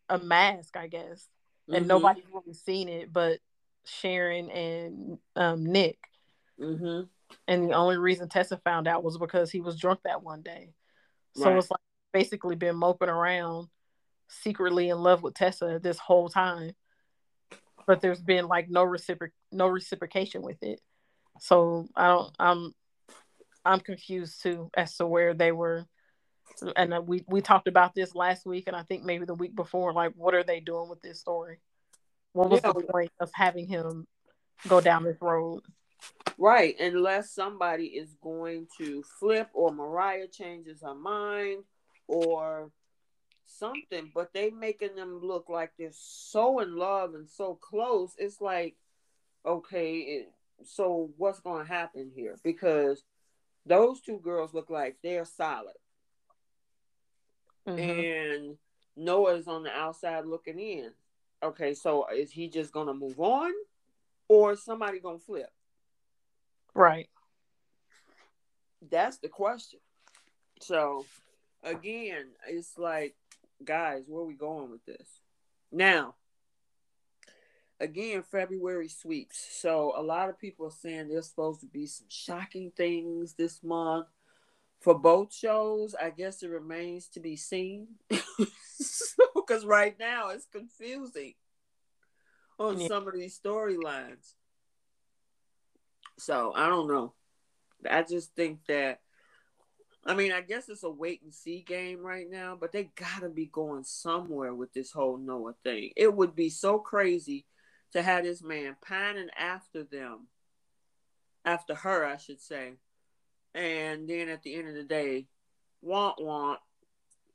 [0.10, 1.28] a mask, I guess,
[1.70, 1.90] and Mhm.
[1.90, 3.40] nobody's really seen it but
[3.86, 5.98] Sharon and um, Nick.
[6.60, 7.04] Mm-hmm.
[7.48, 10.74] And the only reason Tessa found out was because he was drunk that one day.
[11.36, 11.58] So Right.
[11.58, 11.80] it's like
[12.14, 13.70] basically been moping around
[14.28, 16.72] secretly in love with Tessa this whole time,
[17.88, 20.82] but there's been like no reciproc no reciprocation with it.
[21.40, 22.36] So I don't.
[22.40, 22.74] I'm
[23.64, 25.86] I'm confused too as to where they were.
[26.76, 29.56] And uh, we we talked about this last week, and I think maybe the week
[29.56, 29.94] before.
[29.94, 31.60] Like, what are they doing with this story?
[32.34, 32.74] What was yeah.
[32.74, 34.08] the point of having him
[34.68, 35.64] go down this road?
[36.38, 41.64] Right, unless somebody is going to flip or Mariah changes her mind
[42.08, 42.72] or
[43.46, 48.14] something, but they making them look like they're so in love and so close.
[48.18, 48.76] It's like,
[49.46, 50.32] okay, it,
[50.64, 52.38] so what's going to happen here?
[52.44, 53.04] Because
[53.66, 55.76] those two girls look like they're solid,
[57.68, 57.80] mm-hmm.
[57.80, 58.58] and
[58.96, 60.92] Noah's on the outside looking in.
[61.44, 63.52] Okay, so is he just going to move on,
[64.28, 65.50] or is somebody going to flip?
[66.74, 67.10] Right.
[68.90, 69.80] That's the question.
[70.62, 71.06] So
[71.66, 73.16] again, it's like,
[73.64, 75.08] guys, where are we going with this?
[75.72, 76.16] Now,
[77.80, 79.46] again, February sweeps.
[79.52, 83.64] So a lot of people are saying there's supposed to be some shocking things this
[83.64, 84.08] month
[84.80, 85.96] for both shows.
[85.96, 87.88] I guess it remains to be seen.
[89.36, 91.36] Because right now it's confusing
[92.58, 92.88] on yeah.
[92.88, 94.34] some of these storylines.
[96.18, 97.14] So I don't know.
[97.90, 99.02] I just think that
[100.06, 103.30] I mean, I guess it's a wait and see game right now, but they gotta
[103.30, 105.92] be going somewhere with this whole Noah thing.
[105.96, 107.46] It would be so crazy
[107.94, 110.28] to have this man pining after them,
[111.44, 112.74] after her, I should say,
[113.56, 115.28] and then at the end of the day,
[115.82, 116.60] want want,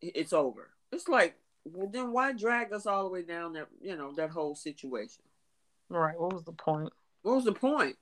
[0.01, 0.71] it's over.
[0.93, 4.31] It's like, well, then why drag us all the way down that you know that
[4.31, 5.23] whole situation?
[5.89, 6.19] Right.
[6.19, 6.93] What was the point?
[7.23, 7.97] What was the point?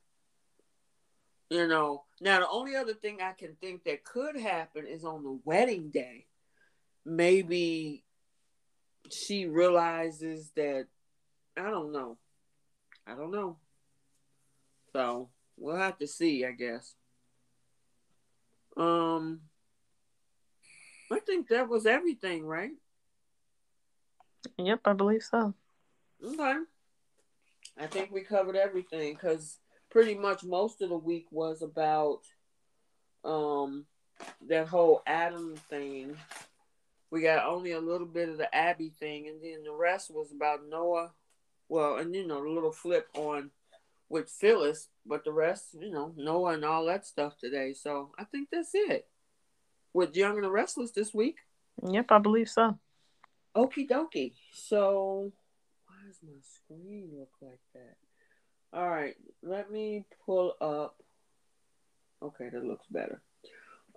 [1.50, 5.22] You know, now the only other thing I can think that could happen is on
[5.22, 6.26] the wedding day.
[7.06, 8.04] Maybe
[9.10, 10.86] she realizes that
[11.56, 12.18] I don't know.
[13.06, 13.56] I don't know.
[14.92, 16.94] So we'll have to see, I guess.
[18.76, 19.40] Um
[21.10, 22.72] I think that was everything, right?
[24.58, 25.54] Yep, I believe so.
[26.22, 26.56] Okay.
[27.80, 29.58] I think we covered everything because
[29.90, 32.20] pretty much most of the week was about
[33.24, 33.86] um
[34.48, 36.16] that whole Adam thing.
[37.10, 40.30] We got only a little bit of the Abby thing, and then the rest was
[40.32, 41.12] about Noah.
[41.68, 43.50] Well, and you know, a little flip on
[44.08, 47.74] with Phyllis, but the rest, you know, Noah and all that stuff today.
[47.74, 49.06] So I think that's it.
[49.92, 51.38] With Young and the Restless this week.
[51.86, 52.78] Yep, I believe so.
[53.56, 54.34] Okie dokie.
[54.52, 55.32] So
[55.86, 57.96] why does my screen look like that?
[58.72, 60.96] All right, let me pull up.
[62.22, 63.22] Okay, that looks better.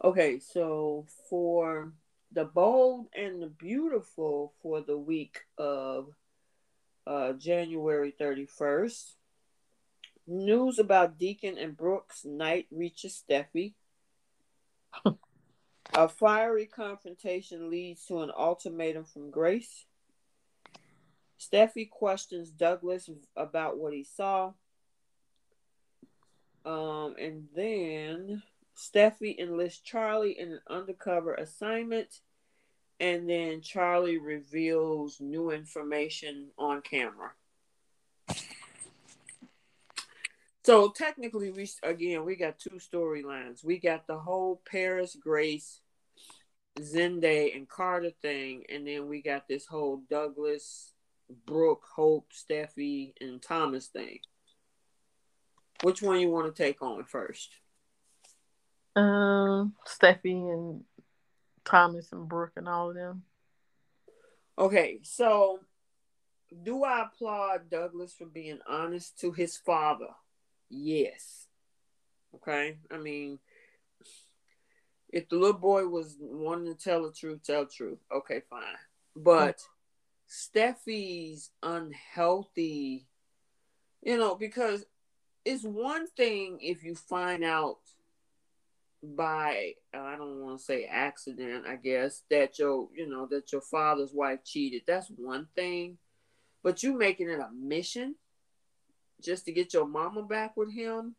[0.04, 1.92] Okay, so for
[2.32, 6.08] the bold and the beautiful for the week of
[7.06, 9.16] uh, January 31st,
[10.28, 13.74] news about Deacon and Brooke's night reaches Steffy.
[15.94, 19.86] A fiery confrontation leads to an ultimatum from Grace.
[21.38, 24.54] Steffy questions Douglas about what he saw.
[26.66, 28.44] Um, and then
[28.78, 32.22] Steffy enlists Charlie in an undercover assignment.
[33.00, 37.32] And then Charlie reveals new information on camera.
[40.64, 43.64] So technically, we again we got two storylines.
[43.64, 45.80] We got the whole Paris Grace,
[46.80, 50.94] Zende, and Carter thing, and then we got this whole Douglas,
[51.48, 54.20] Brooke, Hope, Steffy, and Thomas thing.
[55.84, 57.50] Which one you want to take on first?
[58.96, 60.84] Um, Steffy and
[61.66, 63.24] Thomas and Brooke and all of them.
[64.58, 65.60] Okay, so
[66.64, 70.10] do I applaud Douglas for being honest to his father?
[70.70, 71.48] Yes.
[72.36, 73.40] Okay, I mean,
[75.10, 78.00] if the little boy was wanting to tell the truth, tell the truth.
[78.14, 78.62] Okay, fine.
[79.16, 79.62] But
[80.30, 83.08] Steffy's unhealthy,
[84.02, 84.86] you know, because
[85.46, 87.78] it's one thing if you find out
[89.04, 93.62] by I don't want to say accident, I guess, that your you know, that your
[93.62, 94.84] father's wife cheated.
[94.86, 95.98] That's one thing.
[96.64, 98.16] But you making it a mission
[99.22, 101.16] just to get your mama back with him.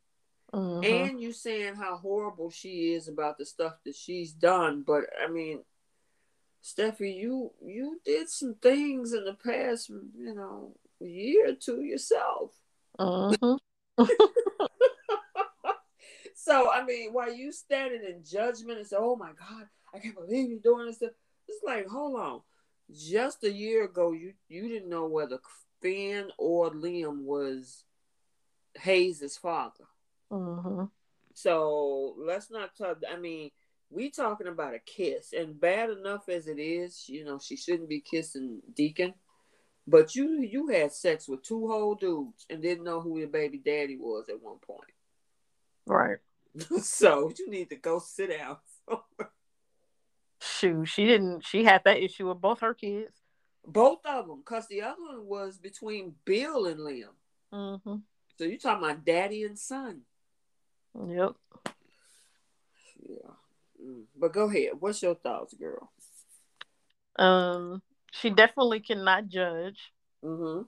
[0.52, 0.80] Uh-huh.
[0.80, 4.84] And you saying how horrible she is about the stuff that she's done.
[4.86, 5.62] But I mean,
[6.62, 12.52] Steffy, you you did some things in the past, you know, year or two yourself.
[12.98, 13.56] Uh-huh.
[16.34, 20.14] so I mean, while you standing in judgment and say, "Oh my God, I can't
[20.14, 22.40] believe you're doing this," it's like, hold on.
[22.92, 25.38] just a year ago, you you didn't know whether
[25.80, 27.84] Finn or Liam was
[28.74, 29.84] Hayes' father.
[30.30, 30.84] Mm-hmm.
[31.34, 32.98] So let's not talk.
[33.10, 33.50] I mean,
[33.90, 37.88] we talking about a kiss, and bad enough as it is, you know, she shouldn't
[37.88, 39.14] be kissing Deacon.
[39.86, 43.58] But you you had sex with two whole dudes and didn't know who your baby
[43.58, 44.90] daddy was at one point.
[45.86, 46.18] Right.
[46.82, 48.58] so you need to go sit down.
[50.40, 51.44] Shoot, she didn't.
[51.44, 53.12] She had that issue with both her kids.
[53.64, 57.14] Both of them, cause the other one was between Bill and Liam.
[57.52, 57.96] Mm-hmm.
[58.38, 60.02] So you talking about daddy and son?
[60.94, 61.32] Yep.
[63.08, 63.30] Yeah.
[63.84, 64.04] Mm.
[64.16, 64.72] But go ahead.
[64.78, 65.92] What's your thoughts, girl?
[67.16, 67.82] Um,
[68.12, 69.92] she definitely cannot judge.
[70.24, 70.62] Mm-hmm.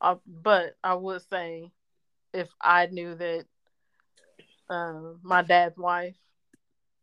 [0.00, 1.70] Uh, but I would say,
[2.34, 3.44] if I knew that
[4.68, 6.16] uh, my dad's wife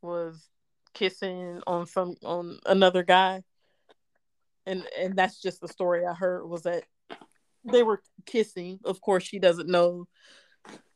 [0.02, 0.50] was
[0.94, 3.44] kissing on some on another guy,
[4.66, 6.84] and and that's just the story I heard was that
[7.64, 8.80] they were kissing.
[8.84, 10.08] Of course, she doesn't know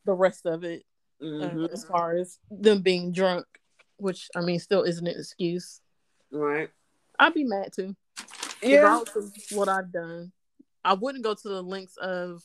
[0.06, 0.84] the rest of it
[1.24, 1.64] Mm-hmm.
[1.64, 3.46] uh, as far as them being drunk,
[3.98, 5.80] which I mean, still isn't an excuse.
[6.32, 6.70] Right.
[7.18, 7.96] I'd be mad too.
[8.64, 9.00] Yeah.
[9.52, 10.32] What I've done,
[10.84, 12.44] I wouldn't go to the links of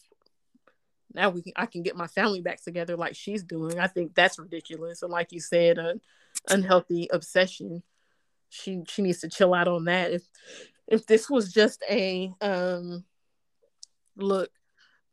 [1.15, 3.79] now we can I can get my family back together like she's doing.
[3.79, 5.03] I think that's ridiculous.
[5.03, 6.01] And like you said, an
[6.49, 7.83] unhealthy obsession.
[8.51, 10.13] She she needs to chill out on that.
[10.13, 10.23] If
[10.87, 13.05] if this was just a um
[14.17, 14.51] look,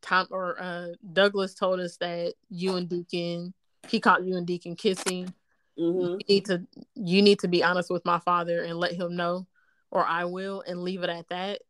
[0.02, 3.54] Tom or uh Douglas told us that you and Deacon
[3.88, 5.34] he caught you and Deacon kissing.
[5.80, 6.00] Mm-hmm.
[6.00, 9.48] You need to you need to be honest with my father and let him know,
[9.96, 11.62] or I will, and leave it at that.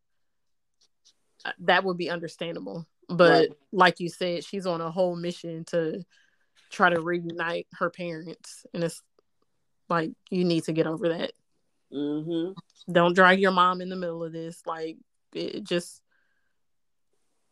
[1.44, 2.88] Uh, That would be understandable.
[3.08, 3.48] But Right.
[3.70, 6.04] like you said, she's on a whole mission to
[6.70, 9.00] try to reunite her parents, and it's
[9.88, 11.32] like you need to get over that.
[11.92, 12.92] Mm-hmm.
[12.92, 14.60] Don't drag your mom in the middle of this.
[14.66, 14.96] Like
[15.32, 16.02] it just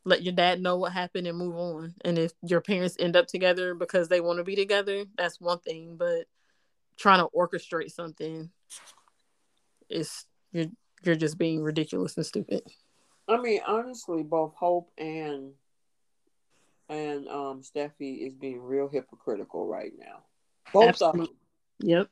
[0.05, 1.95] let your dad know what happened and move on.
[2.05, 5.61] And if your parents end up together because they want to be together, that's one
[5.61, 5.97] thing.
[5.97, 6.27] But
[6.97, 8.51] trying to orchestrate something
[9.89, 10.67] is you're
[11.03, 12.63] you're just being ridiculous and stupid.
[13.29, 15.53] I mean, honestly, both Hope and
[16.89, 20.23] and um Steffy is being real hypocritical right now.
[20.73, 21.29] Both of them.
[21.81, 22.09] Yep.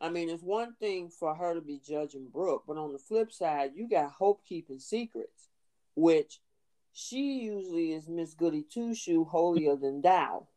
[0.00, 3.32] I mean, it's one thing for her to be judging Brooke, but on the flip
[3.32, 5.48] side, you got Hope keeping secrets,
[5.94, 6.40] which
[6.92, 10.48] she usually is Miss Goody Two Shoe, holier than thou.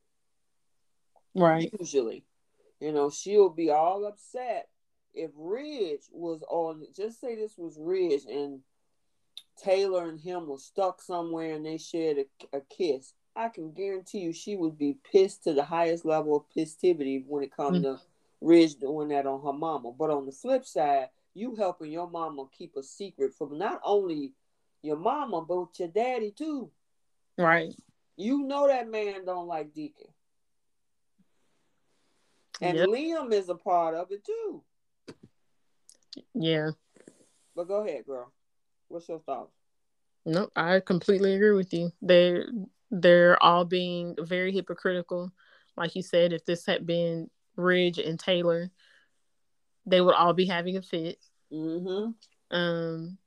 [1.34, 1.72] Right.
[1.80, 2.26] Usually,
[2.82, 4.68] you know, she'll be all upset
[5.18, 6.84] if Ridge was on.
[6.96, 8.60] Just say this was Ridge and
[9.64, 13.14] Taylor and him were stuck somewhere and they shared a, a kiss.
[13.36, 17.44] I can guarantee you she would be pissed to the highest level of pissivity when
[17.44, 18.00] it comes to
[18.42, 19.92] Ridge doing that on her mama.
[19.92, 24.34] But on the flip side, you helping your mama keep a secret from not only
[24.82, 26.72] your mama but your daddy too.
[27.38, 27.74] Right.
[28.16, 30.08] You know that man don't like Deacon.
[32.62, 32.90] And Yep.
[32.90, 34.64] Liam is a part of it too.
[36.34, 36.72] Yeah.
[37.56, 38.32] But go ahead, girl.
[38.88, 39.52] What's your thoughts?
[40.26, 41.92] No, I completely agree with you.
[42.02, 42.48] They're
[42.92, 45.32] they're all being very hypocritical.
[45.76, 48.70] Like you said, if this had been Ridge and Taylor,
[49.86, 51.18] they would all be having a fit.
[51.52, 52.56] Mm-hmm.
[52.56, 53.18] Um,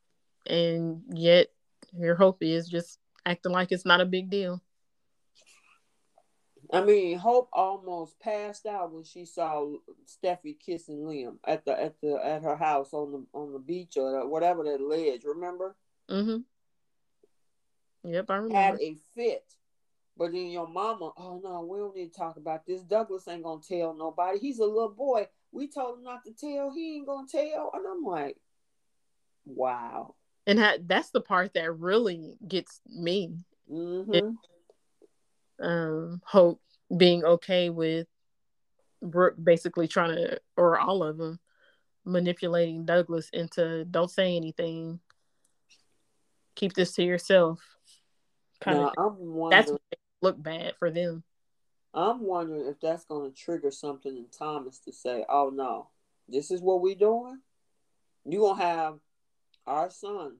[0.46, 1.48] and yet
[1.92, 4.62] your hope is just acting like it's not a big deal.
[6.72, 9.72] I mean, Hope almost passed out when she saw
[10.06, 13.96] Steffy kissing Liam at the at the at her house on the on the beach
[13.96, 15.22] or whatever that ledge.
[15.24, 15.74] Remember?
[16.08, 16.38] Mm-hmm.
[18.10, 18.54] Yep, I remember.
[18.54, 19.44] Had a fit.
[20.16, 22.82] But then your mama, oh no, we don't need to talk about this.
[22.82, 24.38] Douglas ain't gonna tell nobody.
[24.38, 25.26] He's a little boy.
[25.52, 26.70] We told him not to tell.
[26.72, 27.70] He ain't gonna tell.
[27.74, 28.36] And I'm like,
[29.44, 30.14] wow.
[30.46, 33.34] And ha- that's the part that really gets me.
[33.72, 34.34] Mm-hmm.
[35.60, 36.60] Um, Hope
[36.96, 38.06] being okay with
[39.02, 41.38] Brooke basically trying to, or all of them,
[42.04, 45.00] manipulating Douglas into don't say anything,
[46.54, 47.60] keep this to yourself.
[48.60, 49.16] Kind Now of.
[49.50, 49.72] That's
[50.22, 51.24] look bad for them.
[51.92, 55.88] I'm wondering if that's gonna trigger something in Thomas to say, "Oh no,
[56.28, 57.40] this is what we're doing.
[58.24, 59.00] You gonna have
[59.66, 60.36] our son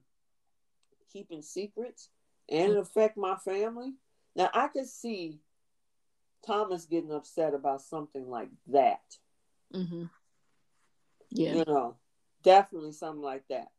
[1.11, 2.09] keeping secrets
[2.47, 3.95] and it affect my family."
[4.35, 5.39] Now I could see
[6.45, 9.01] Thomas getting upset about something like that.
[9.73, 10.05] Mm-hmm.
[11.29, 11.55] Yeah.
[11.55, 11.95] You know,
[12.43, 13.69] definitely something like that.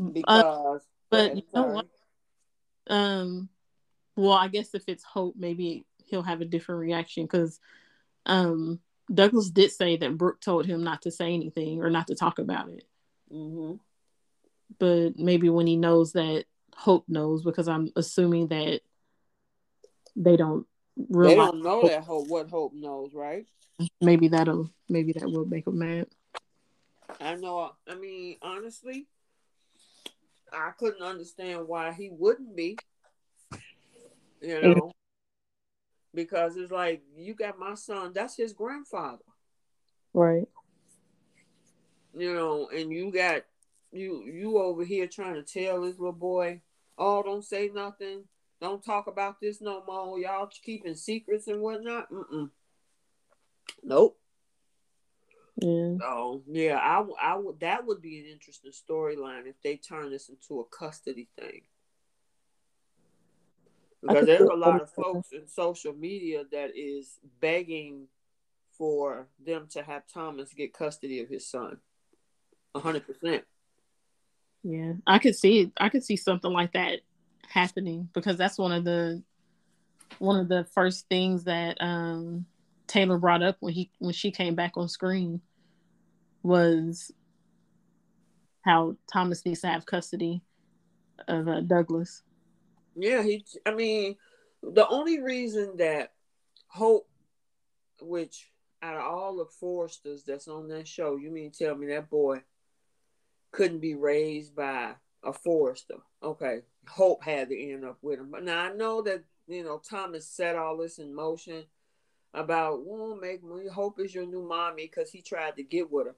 [0.00, 1.86] Uh, Because, but you know what?
[2.88, 3.48] Um,
[4.16, 7.60] well, I guess if it's Hope, maybe he'll have a different reaction because,
[8.26, 8.80] um,
[9.12, 12.38] Douglas did say that Brooke told him not to say anything or not to talk
[12.38, 12.84] about it.
[13.32, 13.74] Mm-hmm.
[14.78, 16.44] But maybe when he knows that
[16.76, 18.80] Hope knows, because I'm assuming that
[20.16, 21.36] they don't realize.
[21.36, 21.90] They don't know Hope.
[21.90, 23.46] that Hope what Hope knows, right?
[24.00, 26.06] Maybe that'll maybe that will make him mad.
[27.20, 27.72] I know.
[27.88, 29.06] I mean, honestly,
[30.52, 32.78] I couldn't understand why he wouldn't be.
[34.40, 34.92] You know,
[36.12, 38.12] because it's like you got my son.
[38.14, 39.24] That's his grandfather,
[40.12, 40.46] right?
[42.16, 43.44] You know, and you got
[43.94, 46.60] you you over here trying to tell this little boy,
[46.98, 48.24] "Oh, don't say nothing.
[48.60, 50.18] Don't talk about this no more.
[50.18, 52.50] Y'all keeping secrets and whatnot." Mm-mm.
[53.82, 54.18] Nope.
[55.56, 55.96] Yeah.
[56.00, 60.28] So yeah, I, I would that would be an interesting storyline if they turn this
[60.28, 61.62] into a custody thing.
[64.02, 68.08] Because there's a lot of folks in social media that is begging
[68.76, 71.78] for them to have Thomas get custody of his son.
[72.76, 73.44] hundred percent.
[74.64, 77.00] Yeah, I could see I could see something like that
[77.48, 79.22] happening because that's one of the
[80.18, 82.46] one of the first things that um
[82.86, 85.42] Taylor brought up when he when she came back on screen
[86.42, 87.12] was
[88.62, 90.40] how Thomas needs to have custody
[91.28, 92.22] of uh, Douglas.
[92.96, 93.44] Yeah, he.
[93.66, 94.16] I mean,
[94.62, 96.12] the only reason that
[96.68, 97.06] Hope,
[98.00, 98.50] which
[98.82, 102.42] out of all the Forresters that's on that show, you mean tell me that boy
[103.54, 105.98] couldn't be raised by a Forrester.
[106.22, 108.30] Okay, Hope had to end up with him.
[108.30, 111.64] But now I know that you know Thomas set all this in motion
[112.34, 116.08] about well make me hope is your new mommy because he tried to get with
[116.08, 116.16] her.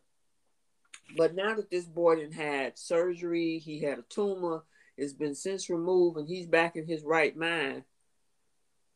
[1.16, 4.64] But now that this boy done had surgery he had a tumor
[4.96, 7.82] it's been since removed and he's back in his right mind.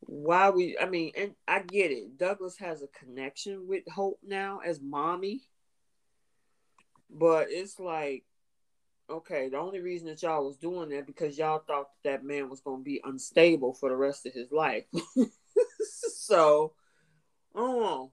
[0.00, 2.16] Why we i mean and i get it.
[2.16, 5.42] Douglas has a connection with hope now as mommy.
[7.10, 8.24] But it's like
[9.10, 12.48] okay the only reason that y'all was doing that because y'all thought that, that man
[12.48, 14.84] was going to be unstable for the rest of his life
[16.14, 16.72] so
[17.54, 18.12] Oh,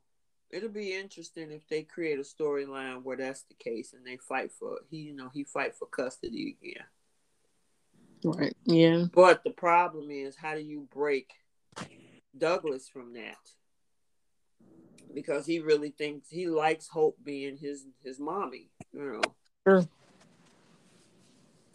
[0.49, 4.51] it'll be interesting if they create a storyline where that's the case and they fight
[4.51, 6.83] for he, you know, he fight for custody again.
[8.23, 8.55] Right.
[8.65, 9.05] Yeah.
[9.13, 11.29] But the problem is, how do you break
[12.35, 13.37] Douglas from that?
[15.13, 18.69] Because he really thinks he likes Hope being his his mommy.
[18.91, 19.21] You know.
[19.67, 19.87] Sure.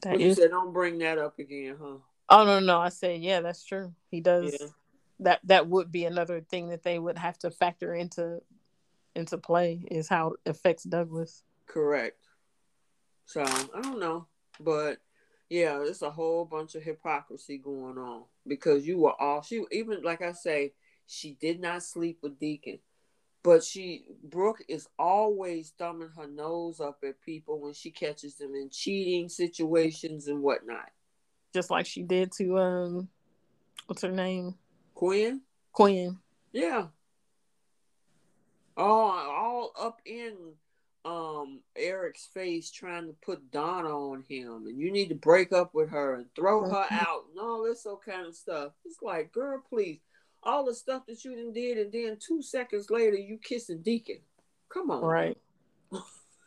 [0.03, 0.21] That is...
[0.21, 1.97] You said don't bring that up again, huh?
[2.29, 3.93] Oh no, no, I said yeah, that's true.
[4.11, 4.57] He does.
[4.61, 4.69] Yeah
[5.23, 8.41] that that would be another thing that they would have to factor into
[9.15, 11.43] into play is how it affects Douglas.
[11.67, 12.19] Correct.
[13.27, 14.27] So I don't know,
[14.61, 14.99] but
[15.49, 20.03] yeah, it's a whole bunch of hypocrisy going on because you were all she even
[20.03, 20.73] like I say
[21.07, 22.79] she did not sleep with Deacon,
[23.43, 28.55] but she Brooke is always thumbing her nose up at people when she catches them
[28.55, 30.91] in cheating situations and whatnot.
[31.53, 33.09] Just like she did to um,
[33.87, 34.55] what's her name?
[34.95, 35.43] Quinn?
[35.73, 36.19] Quinn.
[36.53, 36.87] Yeah.
[38.77, 40.35] Oh, all up in
[41.05, 45.75] um Eric's face trying to put Donna on him and you need to break up
[45.75, 46.95] with her and throw her mm-hmm.
[46.95, 48.73] out and all this so kind of stuff.
[48.85, 50.01] It's like, girl, please.
[50.43, 54.19] All the stuff that you done did and then two seconds later you kissing Deacon.
[54.69, 55.03] Come on.
[55.03, 55.39] Right.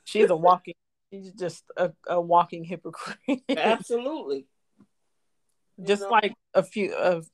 [0.03, 0.73] She's a walking
[1.11, 3.41] she's just a, a walking hypocrite.
[3.49, 4.45] Absolutely.
[5.83, 6.11] just you know?
[6.11, 7.27] like a few of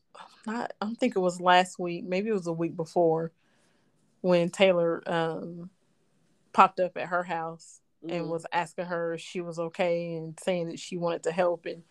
[0.45, 3.31] not I don't think it was last week, maybe it was a week before
[4.21, 5.69] when Taylor um
[6.53, 8.13] popped up at her house mm.
[8.13, 11.65] and was asking her if she was okay and saying that she wanted to help
[11.65, 11.83] and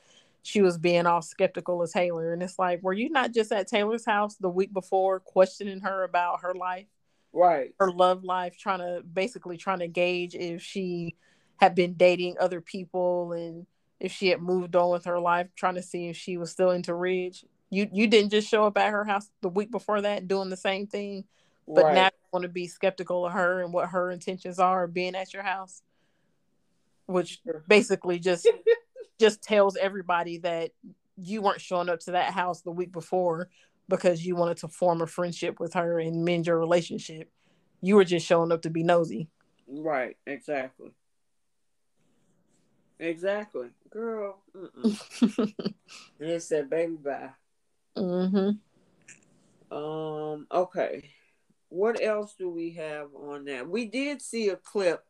[0.42, 2.32] she was being all skeptical of Taylor.
[2.32, 6.04] And it's like were you not just at Taylor's house the week before questioning her
[6.04, 6.86] about her life?
[7.32, 7.74] Right.
[7.78, 11.16] Her love life trying to basically trying to gauge if she
[11.58, 13.66] had been dating other people and
[14.00, 16.70] if she had moved on with her life trying to see if she was still
[16.70, 17.44] into Ridge.
[17.68, 20.56] You you didn't just show up at her house the week before that doing the
[20.56, 21.24] same thing,
[21.68, 21.94] but right.
[21.94, 25.32] now you want to be skeptical of her and what her intentions are being at
[25.32, 25.82] your house,
[27.06, 28.48] which basically just
[29.18, 30.72] just tells everybody that
[31.16, 33.48] you weren't showing up to that house the week before
[33.88, 37.30] because you wanted to form a friendship with her and mend your relationship.
[37.82, 39.28] You were just showing up to be nosy.
[39.66, 40.92] Right, exactly.
[42.98, 43.68] Exactly.
[43.88, 44.38] Girl.
[44.54, 44.98] and
[46.20, 47.30] it said, baby, bye.
[47.96, 49.76] Mm-hmm.
[49.76, 50.46] Um.
[50.52, 51.10] Okay.
[51.68, 53.68] What else do we have on that?
[53.68, 55.04] We did see a clip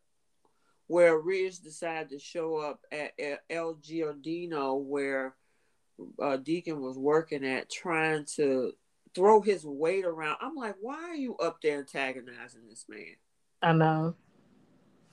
[0.90, 3.12] where Ridge decided to show up at
[3.48, 5.36] El Giardino, where
[6.20, 8.72] uh, Deacon was working at, trying to
[9.14, 10.38] throw his weight around.
[10.40, 13.14] I'm like, why are you up there antagonizing this man?
[13.62, 14.16] I know.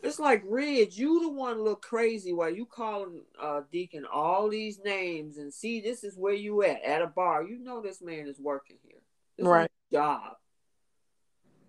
[0.02, 4.80] It's like Ridge, you the one look crazy while you calling uh Deacon all these
[4.84, 7.44] names and see this is where you at at a bar.
[7.44, 9.02] You know this man is working here.
[9.38, 9.70] This right.
[9.92, 10.38] job.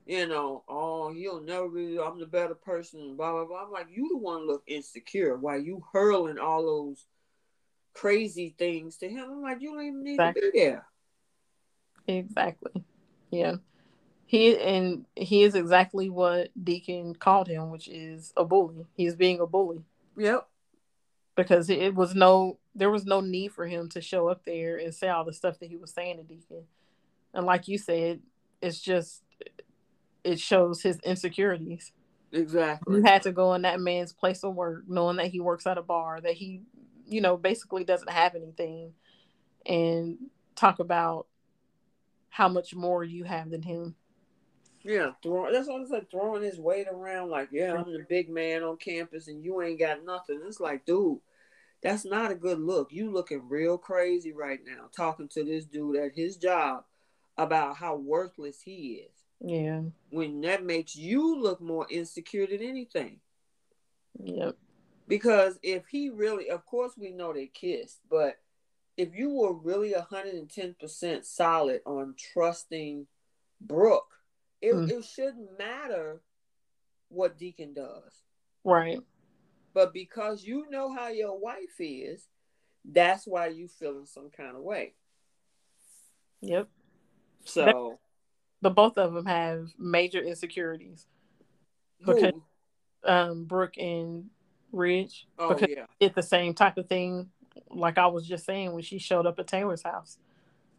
[0.09, 3.65] You know, oh, he'll never be I'm the better person, blah blah blah.
[3.65, 7.05] I'm like, you the one look insecure while you hurling all those
[7.93, 9.27] crazy things to him.
[9.31, 10.41] I'm like, you don't even need exactly.
[10.41, 10.87] to be there.
[12.07, 12.85] Exactly.
[13.31, 13.57] Yeah.
[14.25, 18.87] He and he is exactly what Deacon called him, which is a bully.
[18.95, 19.83] He's being a bully.
[20.17, 20.49] Yep.
[21.37, 24.95] Because it was no there was no need for him to show up there and
[24.95, 26.65] say all the stuff that he was saying to Deacon.
[27.35, 28.21] And like you said,
[28.63, 29.23] it's just
[30.29, 31.93] it shows his insecurities.
[32.33, 32.97] Exactly.
[32.97, 35.79] You had to go in that man's place of work, knowing that he works at
[35.79, 36.61] a bar, that he,
[37.07, 38.93] you know, basically doesn't have anything,
[39.65, 40.19] and
[40.55, 41.27] talk about
[42.29, 43.95] how much more you have than him.
[44.85, 48.29] Yeah, throwing that's what I said, throwing his weight around like, yeah, I'm the big
[48.29, 50.41] man on campus and you ain't got nothing.
[50.47, 51.19] It's like, dude,
[51.83, 52.93] that's not a good look.
[52.93, 56.85] You looking real crazy right now, talking to this dude at his job
[57.37, 59.18] about how worthless he is.
[59.40, 59.82] Yeah.
[60.10, 63.20] When that makes you look more insecure than anything.
[64.23, 64.56] Yep.
[65.06, 68.39] Because if he really, of course, we know they kissed, but
[68.97, 73.06] if you were really 110% solid on trusting
[73.60, 74.12] Brooke,
[74.60, 74.90] it, mm.
[74.90, 76.20] it shouldn't matter
[77.09, 78.12] what Deacon does.
[78.65, 79.01] Right.
[79.73, 82.27] But because you know how your wife is,
[82.85, 84.94] that's why you feeling some kind of way.
[86.40, 86.69] Yep.
[87.44, 87.98] So
[88.61, 91.07] the both of them have major insecurities.
[92.05, 92.33] Because
[93.05, 93.11] Who?
[93.11, 94.27] um Brooke and
[94.73, 95.27] Ridge.
[95.39, 95.87] Oh, because yeah.
[96.01, 97.31] it's the same type of thing
[97.71, 100.19] like I was just saying when she showed up at Taylor's house,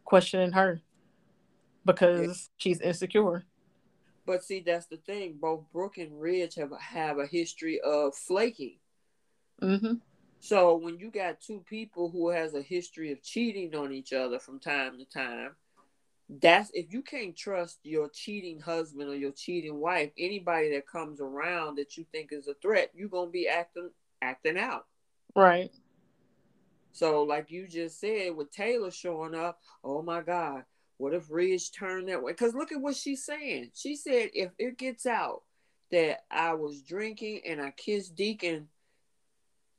[0.04, 0.80] questioning her
[1.84, 2.54] because yeah.
[2.56, 3.44] she's insecure.
[4.26, 5.38] But see, that's the thing.
[5.40, 8.76] Both Brooke and Ridge have have a history of flaking.
[9.62, 9.94] Mm-hmm.
[10.40, 14.38] So when you got two people who has a history of cheating on each other
[14.38, 15.56] from time to time,
[16.38, 21.20] that's if you can't trust your cheating husband or your cheating wife, anybody that comes
[21.20, 23.90] around that you think is a threat, you're gonna be acting
[24.22, 24.86] acting out.
[25.34, 25.70] Right.
[26.92, 30.64] So, like you just said, with Taylor showing up, oh my God,
[30.98, 32.32] what if Ridge turned that way?
[32.32, 33.70] Because look at what she's saying.
[33.74, 35.42] She said, if it gets out
[35.90, 38.68] that I was drinking and I kissed Deacon,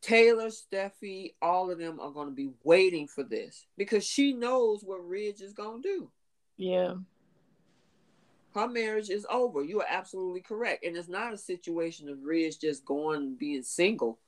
[0.01, 4.83] Taylor, Steffy, all of them are going to be waiting for this because she knows
[4.83, 6.11] what Ridge is going to do.
[6.61, 6.93] Yeah.
[8.53, 9.63] Her marriage is over.
[9.63, 10.85] You are absolutely correct.
[10.85, 14.19] And it's not a situation of Ridge just going and being single.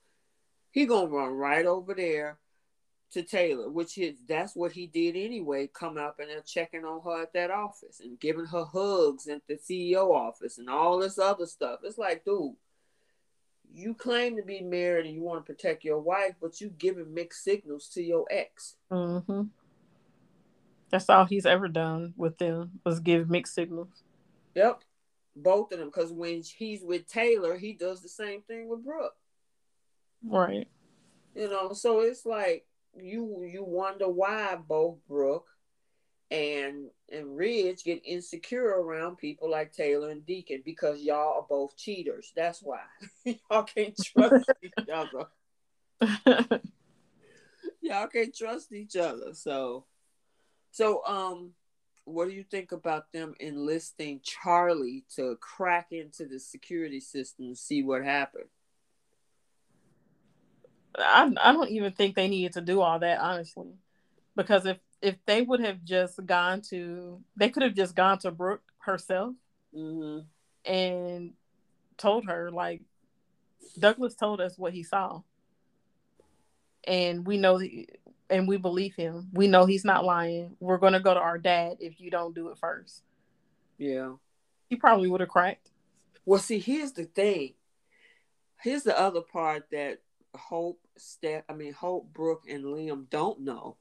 [0.72, 2.39] He going to run right over there
[3.11, 7.22] to Taylor, which is that's what he did anyway, come up and checking on her
[7.22, 11.45] at that office and giving her hugs at the CEO office and all this other
[11.45, 11.81] stuff.
[11.84, 12.55] It's like, dude,
[13.72, 17.14] you claim to be married and you want to protect your wife, but you giving
[17.14, 18.77] mixed signals to your ex.
[18.91, 19.43] Mm-hmm.
[20.94, 24.03] That's all he's ever done with them was give mixed signals.
[24.53, 24.84] Yep,
[25.36, 25.88] both of them.
[25.88, 29.15] Because when he's with Taylor, he does the same thing with Brooke.
[30.24, 30.68] Right.
[31.34, 35.48] You know, so it's like you you wonder why both Brooke
[36.30, 41.76] and and Ridge get insecure around people like Taylor and Deacon because y'all are both
[41.76, 42.32] cheaters.
[42.36, 42.82] That's why
[43.26, 45.26] y'all can't trust each other.
[47.82, 49.34] y'all can't trust each other.
[49.34, 49.86] So,
[50.74, 51.52] so um,
[52.04, 57.56] what do you think about them enlisting Charlie to crack into the security system to
[57.56, 58.50] see what happened?
[60.98, 63.70] I I don't even think they needed to do all that honestly,
[64.36, 68.32] because if if they would have just gone to, they could have just gone to
[68.32, 69.36] Brooke herself
[69.76, 70.26] mm-hmm.
[70.66, 71.34] and
[71.98, 72.82] told her like
[73.78, 75.22] Douglas told us what he saw,
[76.84, 77.60] and we know
[78.30, 79.30] and we believe him.
[79.34, 80.56] We know he's not lying.
[80.60, 83.04] We're gonna go to our dad if you don't do it first.
[83.78, 84.14] Yeah,
[84.70, 85.70] he probably would have cracked.
[86.26, 87.54] Well, see, here's the thing.
[88.62, 90.00] Here's the other part that
[90.36, 93.78] Hope, Steph, I mean Hope, Brooke, and Liam don't know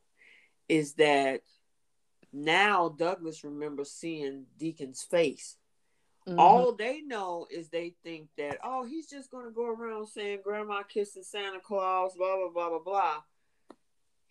[0.69, 1.43] is that
[2.33, 5.57] now Douglas remembers seeing Deacon's face.
[6.27, 6.39] Mm-hmm.
[6.39, 10.83] All they know is they think that oh he's just gonna go around saying Grandma
[10.83, 13.23] kissing Santa Claus, blah blah blah blah blah.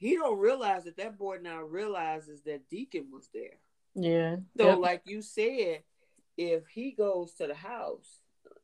[0.01, 3.59] He don't realize that that boy now realizes that Deacon was there.
[3.93, 4.37] Yeah.
[4.57, 4.79] So yep.
[4.79, 5.83] like you said,
[6.37, 8.17] if he goes to the house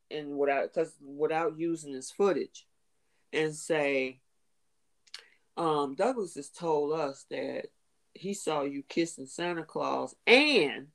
[0.09, 2.65] and without because without using his footage,
[3.31, 4.19] and say,
[5.57, 7.67] um, Douglas has told us that
[8.15, 10.87] he saw you kissing Santa Claus and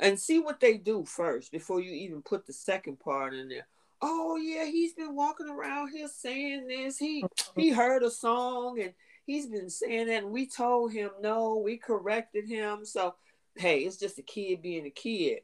[0.00, 3.68] and see what they do first before you even put the second part in there.
[4.02, 6.98] Oh yeah, he's been walking around here saying this.
[6.98, 7.24] He
[7.54, 8.94] he heard a song and
[9.30, 12.84] he's been saying that and we told him no, we corrected him.
[12.84, 13.14] So
[13.56, 15.40] hey, it's just a kid being a kid.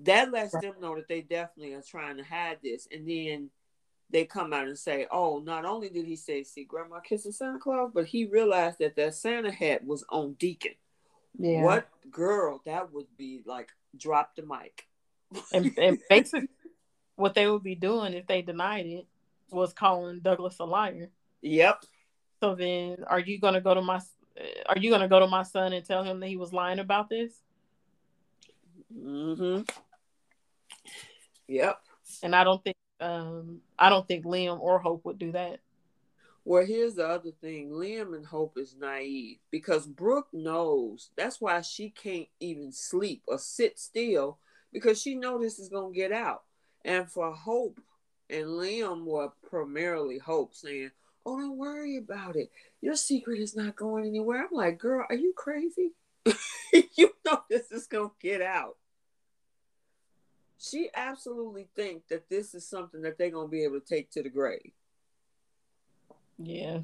[0.00, 2.86] That lets them know that they definitely are trying to hide this.
[2.92, 3.50] And then
[4.10, 7.58] they come out and say, "Oh, not only did he say see Grandma kissing Santa
[7.58, 10.74] Claus, but he realized that that Santa hat was on Deacon."
[11.36, 11.62] Yeah.
[11.62, 13.70] What girl that would be like?
[13.96, 14.86] Drop the mic.
[15.52, 16.48] and, and basically,
[17.16, 19.06] what they would be doing if they denied it
[19.50, 21.10] was calling Douglas a liar.
[21.42, 21.84] Yep.
[22.44, 24.02] So then, are you gonna go to my?
[24.66, 27.08] Are you gonna go to my son and tell him that he was lying about
[27.08, 27.32] this?
[28.94, 29.62] Mm-hmm.
[31.48, 31.80] Yep.
[32.22, 35.60] And I don't think um I don't think Liam or Hope would do that.
[36.44, 37.70] Well, here's the other thing.
[37.70, 41.12] Liam and Hope is naive because Brooke knows.
[41.16, 44.36] That's why she can't even sleep or sit still
[44.70, 46.42] because she knows this is gonna get out.
[46.84, 47.80] And for Hope
[48.28, 50.90] and Liam were primarily Hope saying,
[51.26, 52.50] Oh, don't worry about it.
[52.80, 54.42] Your secret is not going anywhere.
[54.42, 55.92] I'm like, girl, are you crazy?
[56.96, 58.76] you know this is gonna get out
[60.64, 64.22] she absolutely think that this is something that they're gonna be able to take to
[64.22, 64.72] the grave.
[66.38, 66.80] Yeah,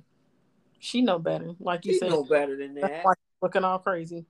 [0.79, 1.55] she know better.
[1.59, 3.05] Like you she said, know better than that.
[3.41, 4.27] looking all crazy.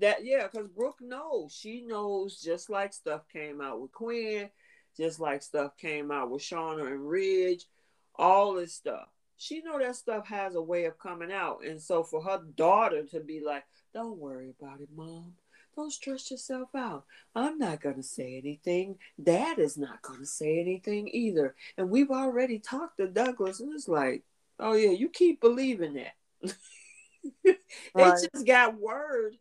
[0.00, 1.52] That yeah, because Brooke knows.
[1.52, 4.50] She knows just like stuff came out with Quinn,
[4.96, 7.66] just like stuff came out with Shauna and Ridge,
[8.14, 9.08] all this stuff.
[9.36, 13.04] She know that stuff has a way of coming out, and so for her daughter
[13.06, 15.34] to be like, "Don't worry about it, mom.
[15.76, 17.04] Don't stress yourself out.
[17.34, 18.96] I'm not going to say anything.
[19.22, 21.54] Dad is not going to say anything either.
[21.76, 24.22] And we've already talked to Douglas, and it's like,
[24.58, 26.14] oh, yeah, you keep believing that.
[27.44, 27.56] they
[27.94, 28.18] right.
[28.32, 29.36] just got word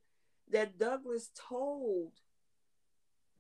[0.52, 2.12] that Douglas told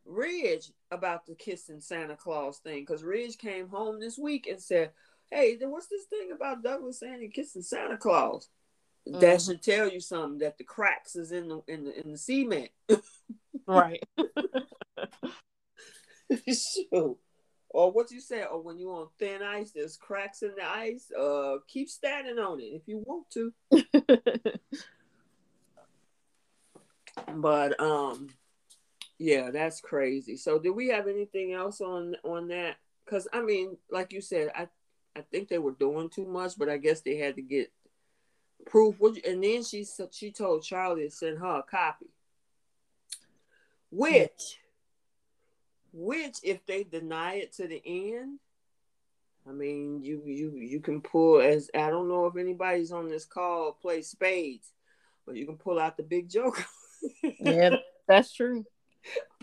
[0.06, 4.91] Ridge about the kissing Santa Claus thing because Ridge came home this week and said,
[5.31, 8.49] Hey, then what's this thing about Douglas saying he kissing Santa Claus?
[9.07, 9.19] Mm-hmm.
[9.19, 12.18] That should tell you something that the cracks is in the in the in the
[12.18, 12.69] cement.
[13.68, 14.03] right.
[16.47, 17.15] sure.
[17.69, 21.11] Or what you say, or when you're on thin ice, there's cracks in the ice.
[21.11, 23.53] Uh, keep standing on it if you want to.
[27.35, 28.30] but um,
[29.19, 30.38] yeah, that's crazy.
[30.38, 32.77] So, did we have anything else on on that?
[33.03, 34.68] Because I mean, like you said, I
[35.16, 37.72] I think they were doing too much, but I guess they had to get
[38.66, 38.96] proof.
[39.26, 42.08] And then she she told Charlie to send her a copy.
[43.92, 44.60] Which,
[45.94, 48.40] which if they deny it to the end,
[49.48, 53.26] I mean, you you you can pull as I don't know if anybody's on this
[53.26, 54.74] call play spades,
[55.26, 56.66] but you can pull out the big joker.
[57.40, 57.76] yeah,
[58.08, 58.66] that's true.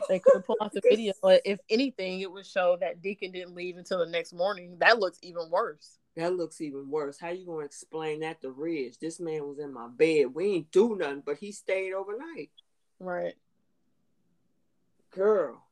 [0.08, 3.32] They could have pulled out the video, but if anything, it would show that Deacon
[3.32, 4.76] didn't leave until the next morning.
[4.80, 5.98] That looks even worse.
[6.16, 7.18] That looks even worse.
[7.18, 8.98] How you gonna explain that to Ridge?
[8.98, 10.34] This man was in my bed.
[10.34, 12.50] We ain't do nothing, but he stayed overnight.
[12.98, 13.34] Right.
[15.10, 15.62] Girl.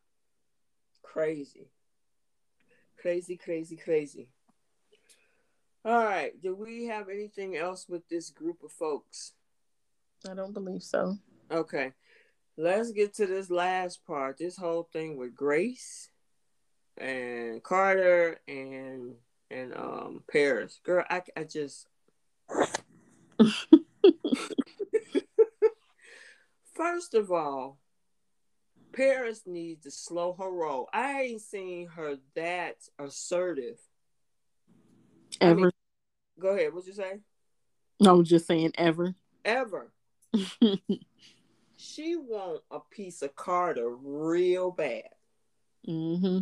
[1.03, 1.69] Crazy.
[3.01, 4.29] Crazy, crazy, crazy.
[5.85, 6.41] All right.
[6.41, 9.33] Do we have anything else with this group of folks?
[10.31, 11.17] I don't believe so.
[11.51, 11.93] Okay.
[12.63, 14.37] Let's get to this last part.
[14.37, 16.11] This whole thing with Grace
[16.99, 19.15] and Carter and
[19.51, 20.79] and um Paris.
[20.85, 21.87] Girl, I I just
[26.75, 27.79] First of all,
[28.93, 30.91] Paris needs to slow her roll.
[30.93, 33.79] I ain't seen her that assertive.
[35.41, 35.51] Ever.
[35.51, 35.71] I mean,
[36.39, 36.75] go ahead.
[36.75, 37.21] What you say?
[38.07, 39.15] I was just saying ever.
[39.47, 39.91] Ever.
[41.81, 45.09] she want a piece of Carter real bad.
[45.89, 46.41] Mm-hmm.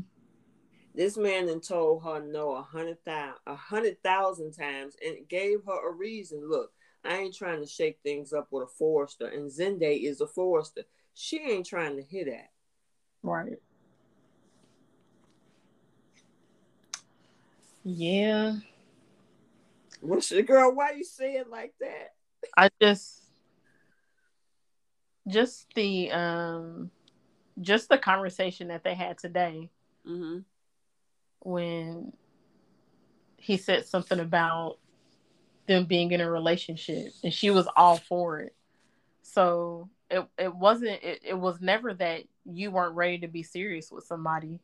[0.94, 5.60] This man then told her no a hundred thousand a hundred thousand times and gave
[5.66, 6.48] her a reason.
[6.48, 6.72] Look,
[7.04, 10.82] I ain't trying to shake things up with a Forrester, and Zende is a Forrester.
[11.14, 12.50] She ain't trying to hit that.
[13.22, 13.58] Right.
[17.84, 18.56] Yeah.
[20.00, 20.74] What's the girl?
[20.74, 22.14] Why you say it like that?
[22.56, 23.17] I just
[25.28, 26.90] just the um
[27.60, 29.70] just the conversation that they had today.
[30.06, 30.38] Mm-hmm
[31.40, 32.12] when
[33.36, 34.78] he said something about
[35.66, 38.54] them being in a relationship and she was all for it.
[39.22, 43.92] So it it wasn't it, it was never that you weren't ready to be serious
[43.92, 44.60] with somebody.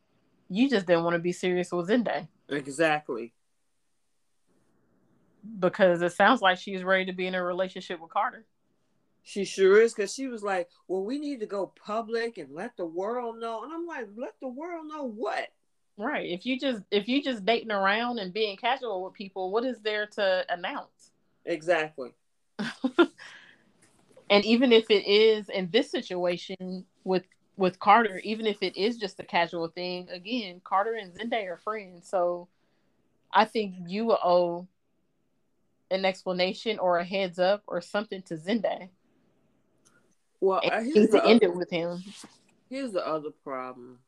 [0.48, 2.28] You just didn't want to be serious with Zende.
[2.48, 3.32] Exactly.
[5.58, 8.46] Because it sounds like she's ready to be in a relationship with Carter.
[9.26, 12.76] She sure is because she was like, Well, we need to go public and let
[12.76, 13.64] the world know.
[13.64, 15.48] And I'm like, let the world know what?
[15.96, 16.28] Right.
[16.28, 19.80] If you just if you just dating around and being casual with people, what is
[19.80, 21.12] there to announce?
[21.46, 22.10] Exactly.
[24.28, 27.24] and even if it is in this situation with
[27.56, 31.56] with Carter, even if it is just a casual thing, again, Carter and Zendaya are
[31.56, 32.08] friends.
[32.10, 32.48] So
[33.32, 34.66] I think you owe
[35.90, 38.88] an explanation or a heads up or something to Zendaya.
[40.44, 42.04] Well, uh, to end it with him.
[42.68, 44.00] Here's the other problem.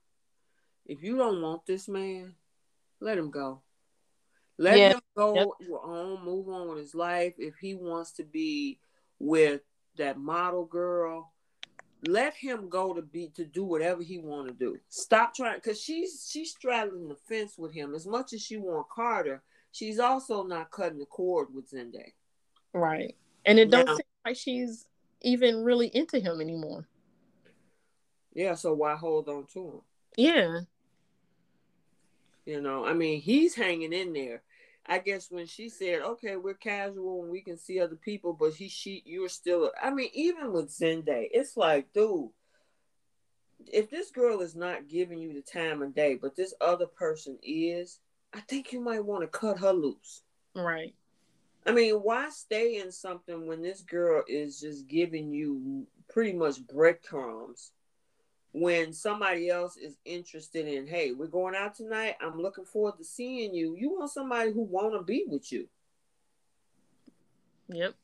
[0.85, 2.35] If you don't want this man,
[3.01, 3.63] let him go.
[4.59, 4.91] Let yeah.
[4.91, 5.49] him go yep.
[5.83, 7.33] on, move on with his life.
[7.39, 8.79] If he wants to be
[9.19, 9.63] with
[9.97, 11.33] that model girl,
[12.07, 14.79] let him go to be to do whatever he want to do.
[14.91, 17.95] Stop trying because she's she's straddling the fence with him.
[17.95, 19.43] As much as she want Carter,
[19.73, 22.13] she's also not cutting the cord with Zendaya.
[22.75, 24.87] Right, and it don't seem like she's
[25.23, 26.87] even really into him anymore.
[28.35, 29.81] Yeah, so why hold on to him?
[30.17, 30.61] Yeah.
[32.45, 34.43] You know, I mean, he's hanging in there.
[34.89, 38.55] I guess when she said, "Okay, we're casual and we can see other people," but
[38.55, 39.73] he, she, you're still.
[39.83, 42.31] I mean, even with Zende, it's like, dude,
[43.67, 47.39] if this girl is not giving you the time of day, but this other person
[47.43, 47.99] is,
[48.33, 50.23] I think you might want to cut her loose.
[50.55, 50.95] Right.
[51.67, 56.65] I mean, why stay in something when this girl is just giving you pretty much
[56.67, 57.73] breadcrumbs
[58.53, 62.15] when somebody else is interested in, hey, we're going out tonight.
[62.23, 63.77] I'm looking forward to seeing you.
[63.77, 65.69] You want somebody who want to be with you.
[67.69, 67.95] Yep.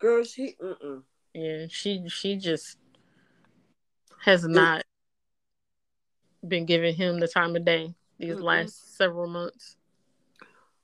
[0.00, 1.02] Girl, she, mm
[1.34, 2.78] yeah, she she just
[4.20, 4.82] has not
[6.46, 9.77] been giving him the time of day these mm last several months.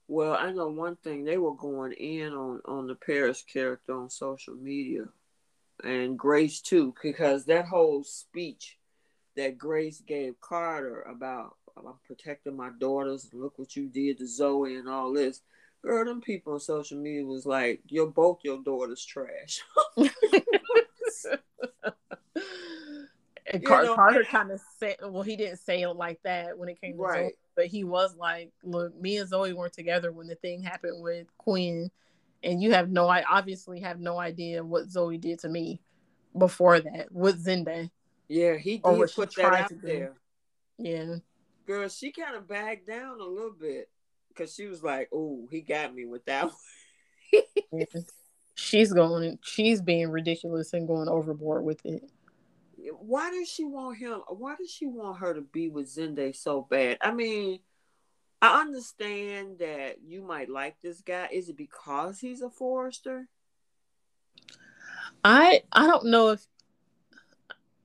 [0.06, 4.10] Well, I know one thing they were going in on on the Paris character on
[4.10, 5.04] social media
[5.82, 8.78] and Grace too, because that whole speech
[9.36, 14.76] that Grace gave Carter about I'm protecting my daughters, look what you did to Zoe
[14.76, 15.40] and all this.
[15.82, 19.60] Girl, them people on social media was like, You're both your daughters trash.
[23.54, 26.68] and Car- know, Carter kind of said, well, he didn't say it like that when
[26.68, 27.24] it came to right.
[27.24, 31.02] Zoe, but he was like, look, me and Zoe weren't together when the thing happened
[31.02, 31.90] with Quinn
[32.44, 35.80] and you have no I obviously have no idea what Zoe did to me
[36.36, 37.90] before that with Zendaya.
[38.28, 40.14] Yeah, he did put that out there.
[40.78, 41.16] Yeah.
[41.66, 43.88] Girl, she kind of backed down a little bit
[44.28, 46.50] because she was like, "Oh, he got me with that
[47.32, 47.86] one."
[48.54, 49.38] she's going.
[49.42, 52.02] She's being ridiculous and going overboard with it.
[52.92, 54.20] Why does she want him?
[54.28, 56.98] Why does she want her to be with Zende so bad?
[57.00, 57.60] I mean,
[58.42, 61.28] I understand that you might like this guy.
[61.32, 63.28] Is it because he's a Forrester?
[65.24, 66.46] I I don't know if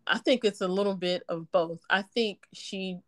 [0.06, 1.80] I think it's a little bit of both.
[1.90, 3.00] I think she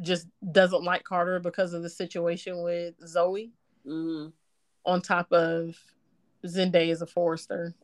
[0.00, 3.52] just doesn't like Carter because of the situation with Zoe.
[3.86, 4.30] Mm-hmm.
[4.84, 5.76] On top of
[6.44, 7.74] Zende is a Forrester,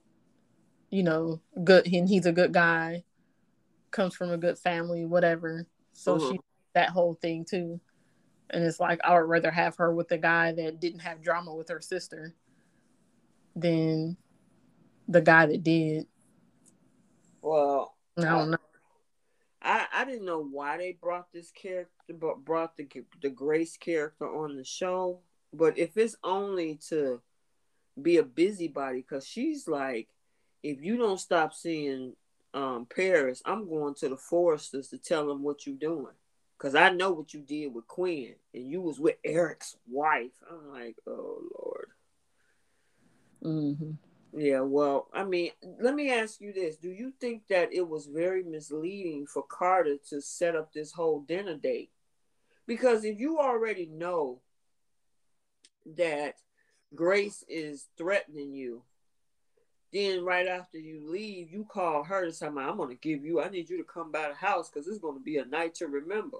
[0.90, 3.05] you know, good and he's a good guy,
[3.90, 5.66] comes from a good family, whatever.
[5.93, 6.32] So mm-hmm.
[6.32, 6.40] she
[6.74, 7.81] that whole thing too.
[8.51, 11.55] And it's like I would rather have her with the guy that didn't have drama
[11.55, 12.35] with her sister
[13.55, 14.16] than
[15.06, 16.06] the guy that did.
[17.43, 18.59] Well, I don't know.
[19.60, 22.89] I, I didn't know why they brought this character, but brought the
[23.20, 25.20] the Grace character on the show.
[25.52, 27.20] But if it's only to
[28.01, 30.09] be a busybody, because she's like,
[30.62, 32.15] if you don't stop seeing
[32.59, 36.14] um, Paris, I'm going to the Foresters to tell them what you're doing.
[36.59, 40.32] Cause I know what you did with Quinn, and you was with Eric's wife.
[40.51, 41.89] I'm like, oh Lord.
[43.44, 44.40] Mm-hmm.
[44.40, 48.06] Yeah, well, I mean, let me ask you this: Do you think that it was
[48.06, 51.90] very misleading for Carter to set up this whole dinner date?
[52.66, 54.40] Because if you already know
[55.97, 56.35] that
[56.93, 58.82] Grace is threatening you,
[59.93, 63.40] then right after you leave, you call her to say, I'm going to give you,
[63.40, 65.74] I need you to come by the house because it's going to be a night
[65.77, 66.39] to remember.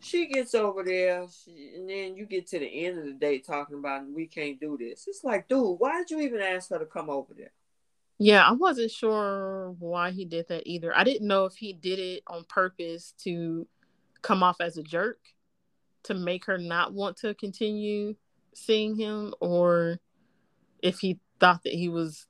[0.00, 3.38] She gets over there, she, and then you get to the end of the day
[3.38, 5.04] talking about we can't do this.
[5.06, 7.52] It's like, dude, why did you even ask her to come over there?
[8.18, 10.96] Yeah, I wasn't sure why he did that either.
[10.96, 13.66] I didn't know if he did it on purpose to
[14.22, 15.18] come off as a jerk
[16.04, 18.14] to make her not want to continue
[18.54, 19.98] seeing him or
[20.82, 22.26] if he thought that he was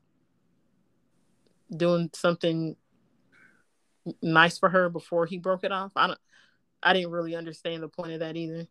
[1.70, 2.74] doing something
[4.22, 5.92] nice for her before he broke it off.
[5.94, 6.18] I don't
[6.82, 8.66] I didn't really understand the point of that either.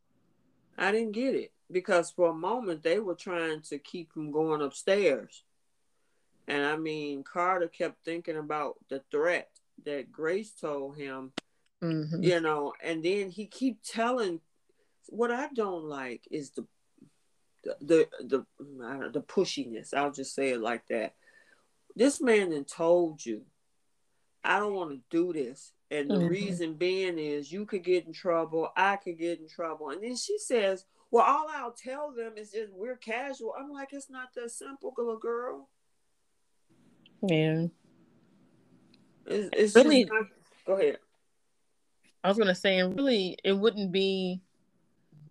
[0.78, 4.62] I didn't get it because for a moment they were trying to keep him going
[4.64, 5.44] upstairs.
[6.48, 9.52] And I mean, Carter kept thinking about the threat
[9.86, 11.34] that Grace told him,
[11.82, 12.24] Mhm.
[12.24, 14.42] you know, and then he keep telling.
[15.08, 16.66] What I don't like is the
[17.64, 19.94] the the the, know, the pushiness.
[19.94, 21.16] I'll just say it like that.
[21.96, 23.44] This man then told you,
[24.44, 26.30] I don't want to do this, and the Mhm.
[26.30, 30.16] reason being is you could get in trouble, I could get in trouble, and then
[30.16, 34.34] she says, "Well, all I'll tell them is just we're casual." I'm like, it's not
[34.36, 35.70] that simple, little girl.
[37.22, 37.68] Yeah.
[39.28, 40.26] It's, it's Really- not...
[40.66, 40.98] Go ahead.
[42.24, 44.42] I was gonna say, and really, it wouldn't be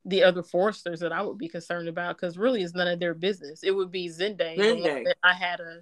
[0.05, 3.15] the other Forresters that I would be concerned about because really, it's none of their
[3.15, 3.63] business.
[3.63, 5.05] It would be Zende, the one Zende.
[5.05, 5.81] that I had a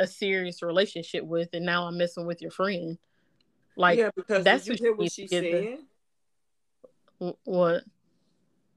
[0.00, 2.96] a serious relationship with, and now I'm messing with your friend.
[3.76, 5.76] Like, yeah, because that's did what you hear she what she get the-
[7.20, 7.34] said?
[7.44, 7.82] what?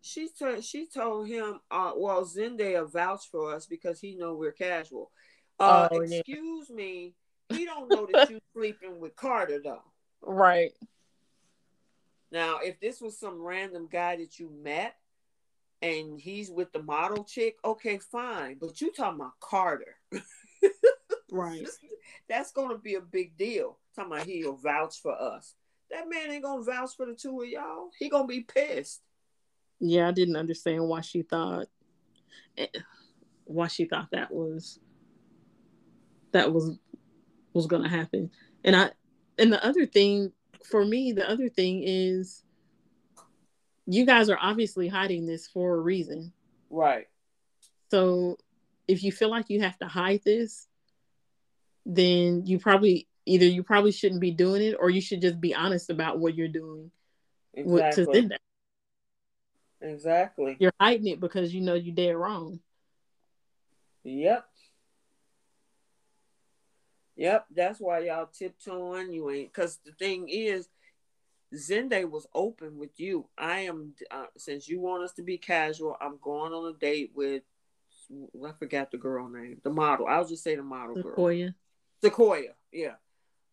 [0.01, 4.51] She told she told him, uh, well, Zendaya vouch for us because he know we're
[4.51, 5.11] casual.
[5.59, 6.17] Uh, Oh, yeah.
[6.17, 7.13] excuse me,
[7.53, 9.83] he don't know that you're sleeping with Carter though.
[10.23, 10.71] Right.
[12.31, 14.95] Now, if this was some random guy that you met
[15.81, 18.57] and he's with the model chick, okay, fine.
[18.59, 19.97] But you talking about Carter.
[21.31, 21.65] Right.
[22.27, 23.77] That's gonna be a big deal.
[23.95, 25.55] Talking about he'll vouch for us.
[25.89, 27.89] That man ain't gonna vouch for the two of y'all.
[27.97, 29.01] He gonna be pissed.
[29.79, 31.67] Yeah, I didn't understand why she thought
[32.57, 32.67] eh,
[33.45, 34.79] why she thought that was
[36.33, 36.77] that was
[37.53, 38.29] was gonna happen.
[38.63, 38.91] And I
[39.39, 40.33] and the other thing
[40.65, 42.43] for me, the other thing is
[43.85, 46.31] you guys are obviously hiding this for a reason.
[46.69, 47.07] Right.
[47.89, 48.37] So
[48.87, 50.67] if you feel like you have to hide this,
[51.85, 55.53] then you probably either you probably shouldn't be doing it or you should just be
[55.53, 56.91] honest about what you're doing
[57.55, 58.37] with to Exactly.
[59.81, 60.57] Exactly.
[60.59, 62.59] You're hiding it because you know you're dead wrong.
[64.03, 64.45] Yep.
[67.17, 69.11] Yep, that's why y'all tiptoeing.
[69.11, 70.69] You ain't because the thing is,
[71.53, 73.27] Zende was open with you.
[73.37, 75.97] I am uh, since you want us to be casual.
[75.99, 77.43] I'm going on a date with
[78.45, 80.07] I forgot the girl name, the model.
[80.07, 81.55] I'll just say the model girl, Sequoia.
[82.03, 82.53] Sequoia.
[82.71, 82.95] Yeah,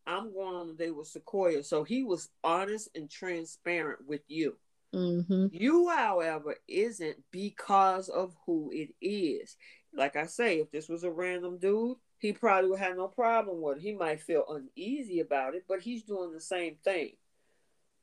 [0.07, 1.63] I'm going on a date with Sequoia.
[1.63, 4.57] So he was honest and transparent with you.
[4.95, 5.49] Mm-hmm.
[5.53, 9.57] You, however, isn't because of who it is.
[9.93, 13.61] Like I say, if this was a random dude, he probably would have no problem
[13.61, 13.83] with it.
[13.83, 17.13] He might feel uneasy about it, but he's doing the same thing.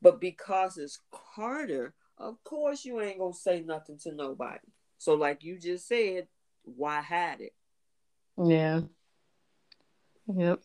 [0.00, 1.00] But because it's
[1.34, 4.66] Carter, of course you ain't gonna say nothing to nobody.
[4.98, 6.28] So, like you just said,
[6.62, 7.54] why hide it?
[8.42, 8.80] Yeah.
[10.34, 10.60] Yep.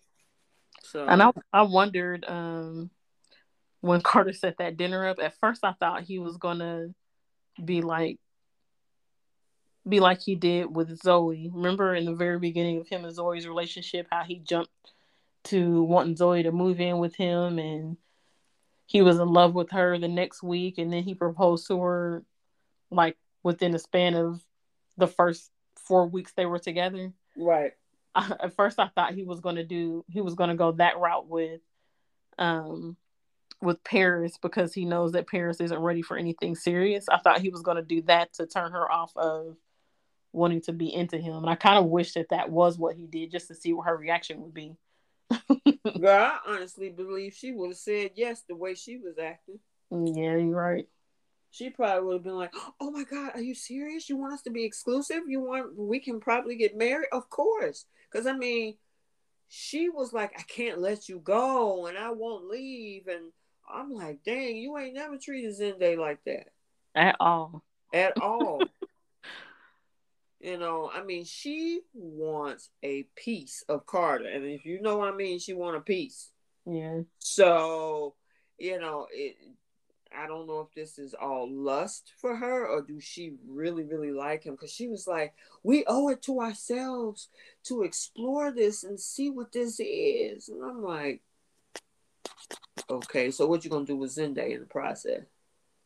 [0.83, 2.89] So, And I I wondered um
[3.81, 6.87] when Carter set that dinner up, at first I thought he was gonna
[7.63, 8.19] be like
[9.87, 11.49] be like he did with Zoe.
[11.53, 14.71] Remember in the very beginning of him and Zoe's relationship, how he jumped
[15.45, 17.97] to wanting Zoe to move in with him and
[18.85, 22.23] he was in love with her the next week and then he proposed to her
[22.91, 24.43] like within the span of
[24.97, 27.11] the first four weeks they were together.
[27.37, 27.71] right,
[28.13, 30.73] I, at first I thought he was going to do he was going to go
[30.73, 31.61] that route with
[32.37, 32.97] um
[33.61, 37.07] with Paris because he knows that Paris isn't ready for anything serious.
[37.09, 39.55] I thought he was going to do that to turn her off of
[40.33, 41.35] wanting to be into him.
[41.35, 43.87] And I kind of wish that that was what he did just to see what
[43.87, 44.75] her reaction would be.
[45.99, 46.09] girl.
[46.23, 49.59] I honestly believe she would have said yes the way she was acting.
[49.91, 50.87] Mm, yeah, you're right.
[51.49, 54.09] she probably would have been like, "Oh my God, are you serious?
[54.09, 55.23] You want us to be exclusive?
[55.27, 57.07] You want we can probably get married?
[57.11, 58.75] Of course." Because I mean,
[59.47, 63.31] she was like, "I can't let you go, and I won't leave." And
[63.69, 66.47] I'm like, "Dang, you ain't never treated Zende like that
[66.95, 67.63] At all.
[67.93, 68.71] at all."
[70.41, 75.13] You know, I mean, she wants a piece of Carter, and if you know what
[75.13, 76.31] I mean, she want a piece.
[76.65, 77.01] Yeah.
[77.19, 78.15] So,
[78.57, 79.35] you know, it
[80.15, 84.11] I don't know if this is all lust for her or do she really, really
[84.11, 84.55] like him?
[84.55, 87.29] Because she was like, we owe it to ourselves
[87.65, 90.49] to explore this and see what this is.
[90.49, 91.21] And I'm like,
[92.89, 95.23] okay, so what you gonna do with Zende in the process?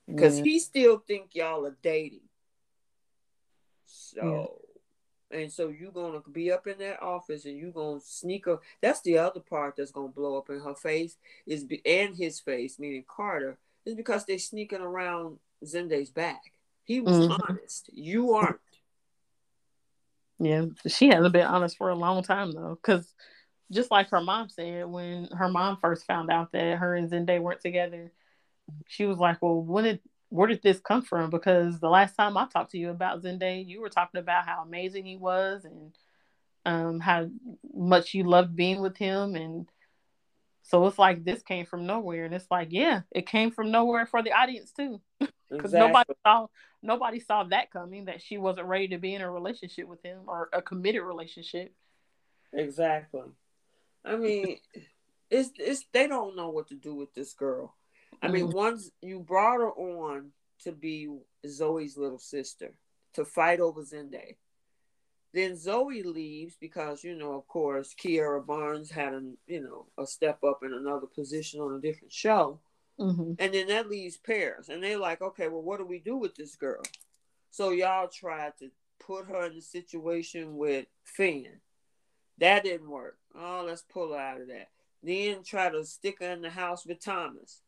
[0.08, 0.44] Because Yeah.
[0.44, 2.25] he still think y'all are dating.
[4.16, 4.62] So
[5.32, 8.62] and so you're gonna be up in that office and you're gonna sneak up.
[8.82, 12.40] That's the other part that's gonna blow up in her face is be, and his
[12.40, 16.42] face, meaning Carter, is because they're sneaking around Zende's back.
[16.84, 17.40] He was Mhm.
[17.50, 17.90] honest.
[17.92, 18.60] You aren't.
[20.38, 23.14] Yeah, she hasn't been honest for a long time though, because
[23.72, 27.42] just like her mom said when her mom first found out that her and Zende
[27.42, 28.12] weren't together,
[28.88, 31.30] she was like, "Well, when did where did this come from?
[31.30, 34.64] Because the last time I talked to you about Zende, you were talking about how
[34.64, 35.96] amazing he was, and
[36.66, 37.30] um, how
[37.74, 39.68] much you loved being with him, and
[40.64, 44.08] so it's like this came from nowhere, and it's like, yeah, it came from nowhere
[44.08, 45.80] for the audience too, because exactly.
[45.80, 46.48] nobody saw
[46.82, 50.22] nobody saw that coming that she wasn't ready to be in a relationship with him
[50.28, 51.74] or a committed relationship.
[52.54, 53.22] Exactly.
[54.04, 54.58] I mean,
[55.30, 57.76] it's it's they don't know what to do with this girl.
[58.22, 58.58] I mean, mm-hmm.
[58.58, 60.32] once you brought her on
[60.64, 61.10] to be
[61.48, 62.74] Zoe's little sister
[63.14, 64.36] to fight over Zende.
[65.34, 70.08] Then Zoe leaves because, you know, of course, Kiara Barnes had a, you know, a
[70.08, 72.60] step up in another position on a different show.
[73.00, 73.34] Mm-hmm.
[73.40, 74.70] And then that leaves Paris.
[74.70, 76.84] And they're like, okay, well, what do we do with this girl?
[77.52, 78.70] So y'all tried to
[79.06, 81.60] put her in a situation with Finn.
[82.38, 83.18] That didn't work.
[83.38, 84.70] Oh, let's pull her out of that.
[85.04, 87.62] Then try to stick her in the house with Thomas.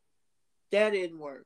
[0.71, 1.45] That didn't work.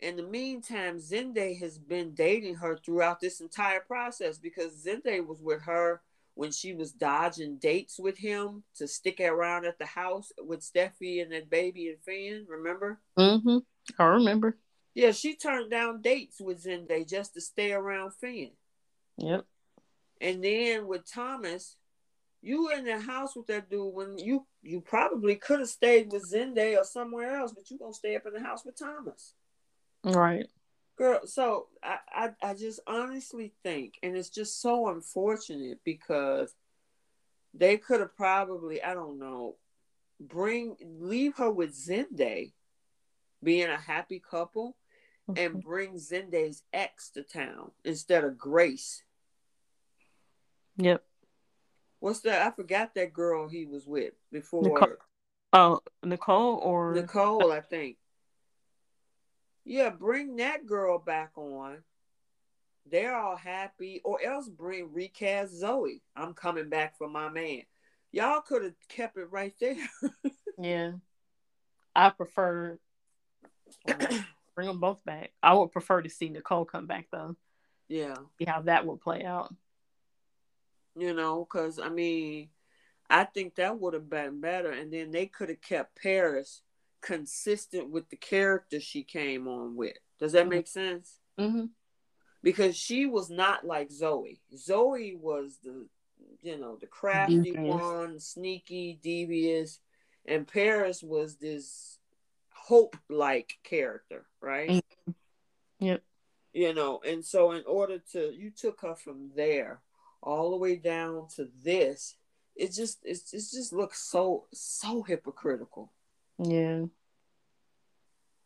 [0.00, 5.40] In the meantime, Zende has been dating her throughout this entire process because Zende was
[5.40, 6.02] with her
[6.34, 11.22] when she was dodging dates with him to stick around at the house with Steffy
[11.22, 12.44] and that baby and Finn.
[12.46, 13.00] Remember?
[13.18, 13.58] Mm-hmm.
[13.98, 14.58] I remember.
[14.94, 18.50] Yeah, she turned down dates with Zende just to stay around Finn.
[19.16, 19.46] Yep.
[20.20, 21.76] And then with Thomas,
[22.42, 26.12] you were in the house with that dude when you you probably could have stayed
[26.12, 29.34] with Zende or somewhere else, but you gonna stay up in the house with Thomas.
[30.04, 30.46] Right.
[30.96, 36.54] Girl, so I, I, I just honestly think, and it's just so unfortunate because
[37.52, 39.56] they could have probably, I don't know,
[40.18, 42.52] bring leave her with Zende
[43.42, 44.76] being a happy couple,
[45.28, 45.38] mm-hmm.
[45.38, 49.02] and bring Zende's ex to town instead of Grace.
[50.78, 51.04] Yep.
[52.06, 52.46] What's that?
[52.46, 54.62] I forgot that girl he was with before.
[54.62, 54.96] Nicole.
[55.52, 57.96] Oh, Nicole or Nicole, I think.
[59.64, 61.78] Yeah, bring that girl back on.
[62.88, 66.00] They're all happy, or else bring recast Zoe.
[66.14, 67.62] I'm coming back for my man.
[68.12, 69.74] Y'all could have kept it right there.
[70.60, 70.92] yeah,
[71.92, 72.78] I prefer
[74.54, 75.32] bring them both back.
[75.42, 77.34] I would prefer to see Nicole come back though.
[77.88, 79.52] Yeah, see how that would play out.
[80.98, 82.48] You know, because I mean,
[83.10, 86.62] I think that would have been better, and then they could have kept Paris
[87.02, 89.96] consistent with the character she came on with.
[90.18, 90.50] Does that mm-hmm.
[90.50, 91.18] make sense?
[91.38, 91.66] Mm-hmm.
[92.42, 94.40] Because she was not like Zoe.
[94.56, 95.86] Zoe was the,
[96.42, 99.80] you know, the crafty one, sneaky, devious,
[100.26, 101.98] and Paris was this
[102.50, 104.70] hope-like character, right?
[104.70, 105.12] Mm-hmm.
[105.80, 106.02] Yep.
[106.54, 109.80] You know, and so in order to, you took her from there
[110.26, 112.16] all the way down to this.
[112.56, 115.92] It just, it's, it just looks so, so hypocritical.
[116.38, 116.86] Yeah.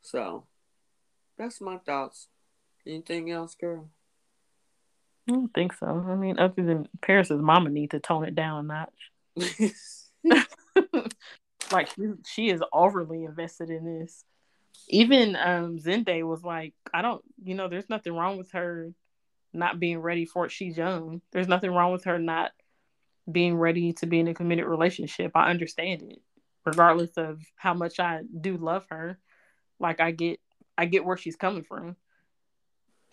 [0.02, 0.44] So
[1.38, 2.28] that's my thoughts.
[2.86, 3.88] Anything else, girl?
[5.28, 5.86] I don't think so.
[5.86, 8.86] I mean, other than Paris's mama need to tone it down a
[9.36, 9.72] notch.
[11.72, 14.24] like she, she is overly invested in this.
[14.88, 18.92] Even um Zende was like, I don't, you know, there's nothing wrong with her
[19.52, 20.52] not being ready for it.
[20.52, 21.20] She's young.
[21.32, 22.52] There's nothing wrong with her not
[23.30, 25.32] being ready to be in a committed relationship.
[25.34, 26.22] I understand it
[26.64, 29.18] regardless of how much I do love her.
[29.78, 30.40] Like I get
[30.76, 31.96] I get where she's coming from.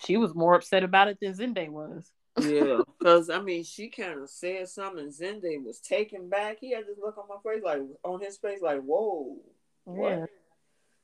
[0.05, 2.11] She was more upset about it than Zende was.
[2.39, 5.07] yeah, because I mean, she kind of said something.
[5.07, 6.57] Zende was taken back.
[6.59, 9.37] He had this look on my face, like on his face, like "Whoa,
[9.85, 10.25] what?" Yeah.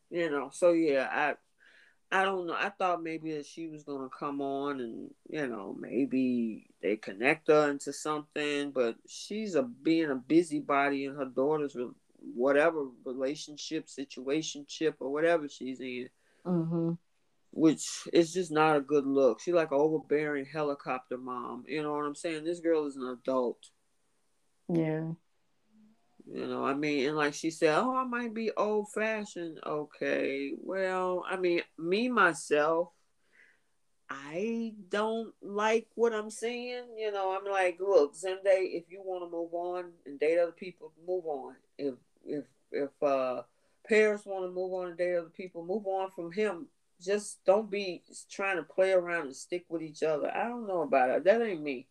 [0.10, 0.50] You know.
[0.54, 1.36] So yeah, I
[2.14, 2.54] I don't know.
[2.54, 7.48] I thought maybe that she was gonna come on and you know maybe they connect
[7.48, 11.76] her into something, but she's a being a busybody in her daughter's
[12.36, 16.08] whatever relationship, situationship, or whatever she's in.
[16.46, 16.92] Mm-hmm.
[17.50, 19.40] Which is just not a good look.
[19.42, 21.66] She's like an overbearing helicopter mom.
[21.68, 22.44] You know what I'm saying?
[22.44, 23.70] This girl is an adult.
[24.70, 25.14] Yeah.
[26.32, 29.60] You know, I mean, and like she said, oh, I might be old fashioned.
[29.66, 30.54] Okay.
[30.58, 32.90] Well, I mean, me myself,
[34.10, 36.84] I don't like what I'm seeing.
[36.98, 40.52] You know, I'm like, look, someday if you want to move on and date other
[40.52, 41.56] people, move on.
[41.78, 41.96] If
[42.26, 43.44] if if uh
[43.88, 46.68] parents want to move on and date other people, move on from him.
[47.02, 48.02] Just don't be
[48.32, 50.32] trying to play around and stick with each other.
[50.34, 51.24] I don't know about it.
[51.26, 51.88] That ain't me.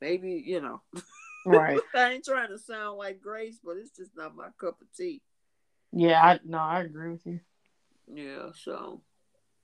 [0.00, 0.80] Maybe you know.
[1.44, 1.80] Right.
[1.94, 5.22] I ain't trying to sound like Grace, but it's just not my cup of tea.
[5.92, 7.40] Yeah, I no, I agree with you.
[8.12, 8.50] Yeah.
[8.54, 9.02] So,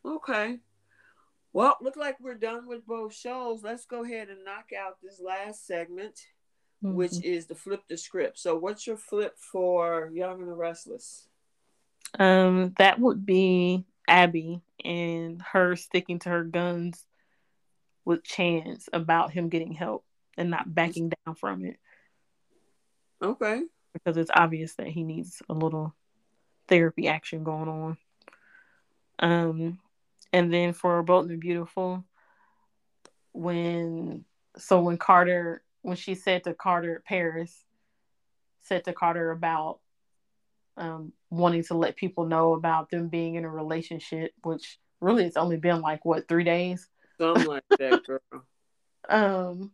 [0.05, 0.59] okay.
[1.53, 3.63] Well, look like we're done with both shows.
[3.63, 6.21] Let's go ahead and knock out this last segment
[6.83, 6.95] mm-hmm.
[6.95, 8.39] which is the flip the script.
[8.39, 11.27] So, what's your flip for Young and the Restless?
[12.19, 17.05] Um, that would be Abby and her sticking to her guns
[18.05, 20.05] with Chance about him getting help.
[20.37, 21.77] And not backing down from it.
[23.23, 23.63] Okay.
[23.93, 25.95] Because it's obvious that he needs a little
[26.69, 27.97] therapy action going on.
[29.19, 29.79] Um,
[30.33, 32.05] and then for Bold and Beautiful,
[33.33, 34.25] when
[34.57, 37.65] so when Carter when she said to Carter Paris
[38.63, 39.81] said to Carter about
[40.77, 45.37] um, wanting to let people know about them being in a relationship, which really it's
[45.37, 46.89] only been like what three days,
[47.19, 48.21] something like that, girl.
[49.09, 49.73] um,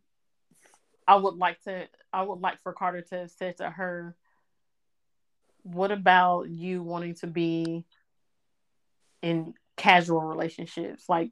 [1.06, 1.88] I would like to.
[2.12, 4.16] I would like for Carter to have said to her,
[5.62, 7.84] "What about you wanting to be
[9.22, 11.08] in casual relationships?
[11.08, 11.30] Like,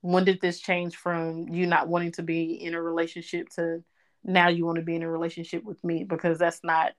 [0.00, 3.84] when did this change from you not wanting to be in a relationship to
[4.24, 6.04] now you want to be in a relationship with me?
[6.04, 6.92] Because that's not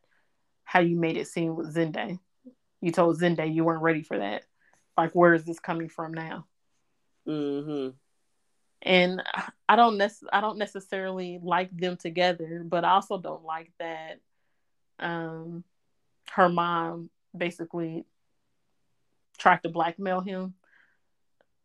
[0.63, 2.19] how you made it seem with Zende.
[2.79, 4.43] You told Zende you weren't ready for that.
[4.97, 6.45] Like, where is this coming from now?
[7.27, 7.95] Mm-hmm.
[8.81, 9.21] And
[9.69, 14.19] I don't nec- I don't necessarily like them together, but I also don't like that
[15.01, 15.63] um,
[16.31, 18.05] her mom basically
[19.37, 20.53] tried to blackmail him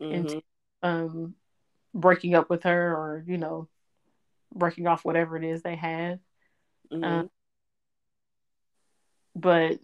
[0.01, 0.13] mm-hmm.
[0.13, 0.43] into
[0.83, 1.35] um,
[1.95, 3.69] breaking up with her or you know
[4.55, 6.21] breaking off whatever it is they had.
[6.91, 7.05] Mm-hmm.
[7.05, 7.31] Um,
[9.35, 9.79] but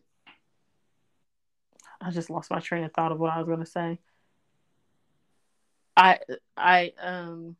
[2.01, 3.99] I just lost my train of thought of what I was going to say.
[6.03, 6.19] I
[6.57, 7.55] I um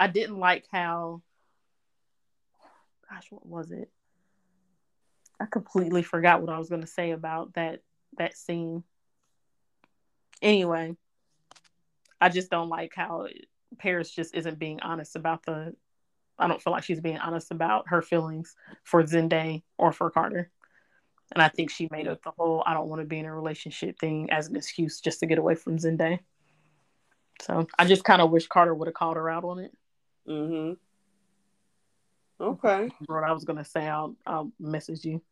[0.00, 1.22] I didn't like how
[3.08, 3.88] gosh what was it?
[5.40, 7.82] I completely forgot what I was to say about that
[8.16, 8.82] that scene.
[10.42, 10.96] Anyway,
[12.20, 13.28] I just don't like how
[13.78, 15.76] Paris just isn't being honest about the
[16.36, 20.50] I don't feel like she's being honest about her feelings for Zende or for Carter.
[21.32, 23.34] And I think she made up the whole I don't want to be in a
[23.34, 26.20] relationship thing as an excuse just to get away from Zende.
[27.42, 29.72] So I just kind of wish Carter would have called her out on it.
[30.26, 30.74] Mm-hmm.
[32.40, 32.90] Okay.
[33.06, 35.22] What I was gonna say, I'll I'll message you.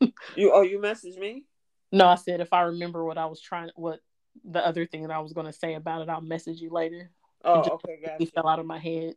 [0.36, 1.44] you oh you message me?
[1.92, 4.00] No, I said if I remember what I was trying what
[4.44, 7.10] the other thing that I was gonna say about it, I'll message you later.
[7.44, 8.22] Oh, okay, gotcha.
[8.22, 9.14] It fell out of my head.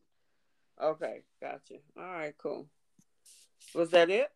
[0.82, 1.76] Okay, gotcha.
[1.98, 2.68] All right, cool.
[3.74, 4.30] Was that it?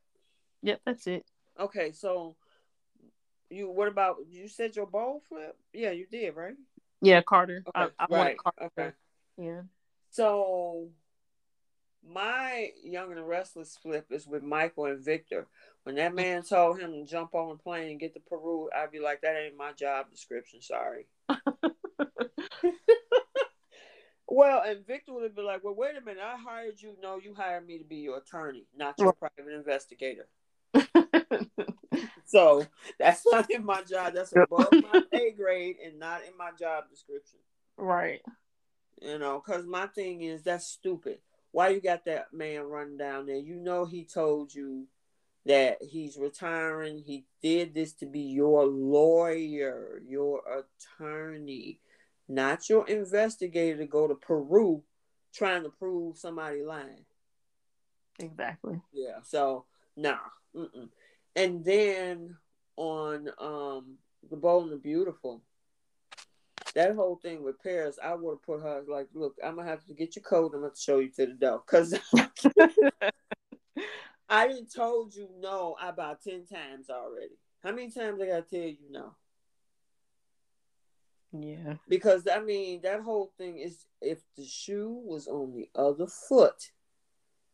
[0.63, 1.25] Yep, that's it.
[1.59, 2.35] Okay, so
[3.49, 5.57] you what about you said your bowl flip?
[5.73, 6.55] Yeah, you did, right?
[7.01, 7.63] Yeah, Carter.
[7.67, 8.37] Okay, I, I right.
[8.37, 8.71] Carter.
[8.77, 8.91] Okay.
[9.37, 9.61] Yeah.
[10.11, 10.89] So
[12.07, 15.47] my Young and the Restless flip is with Michael and Victor.
[15.83, 18.91] When that man told him to jump on a plane and get to Peru, I'd
[18.91, 20.61] be like, that ain't my job description.
[20.61, 21.07] Sorry.
[24.27, 26.23] well, and Victor would be like, well, wait a minute.
[26.23, 26.95] I hired you.
[27.01, 30.27] No, you hired me to be your attorney, not your private investigator.
[32.25, 32.65] so
[32.99, 34.13] that's not in my job.
[34.13, 37.39] That's above my pay grade and not in my job description.
[37.77, 38.21] Right.
[39.01, 41.19] You know, because my thing is that's stupid.
[41.51, 43.37] Why you got that man running down there?
[43.37, 44.87] You know he told you
[45.45, 46.99] that he's retiring.
[46.99, 50.41] He did this to be your lawyer, your
[50.99, 51.79] attorney,
[52.29, 54.83] not your investigator to go to Peru
[55.33, 57.05] trying to prove somebody lying.
[58.19, 58.81] Exactly.
[58.93, 59.19] Yeah.
[59.23, 59.65] So
[59.95, 60.17] nah.
[60.55, 60.89] Mm-mm.
[61.35, 62.35] And then
[62.77, 63.97] on um
[64.29, 65.41] the Bold and the Beautiful,
[66.75, 69.85] that whole thing with Paris, I would have put her like, look, I'm gonna have
[69.85, 70.53] to get your code.
[70.53, 71.93] I'm gonna show you to the door because
[74.29, 77.37] I didn't told you no about ten times already.
[77.63, 79.15] How many times I gotta tell you no?
[81.33, 81.75] Yeah.
[81.87, 86.71] Because I mean that whole thing is if the shoe was on the other foot,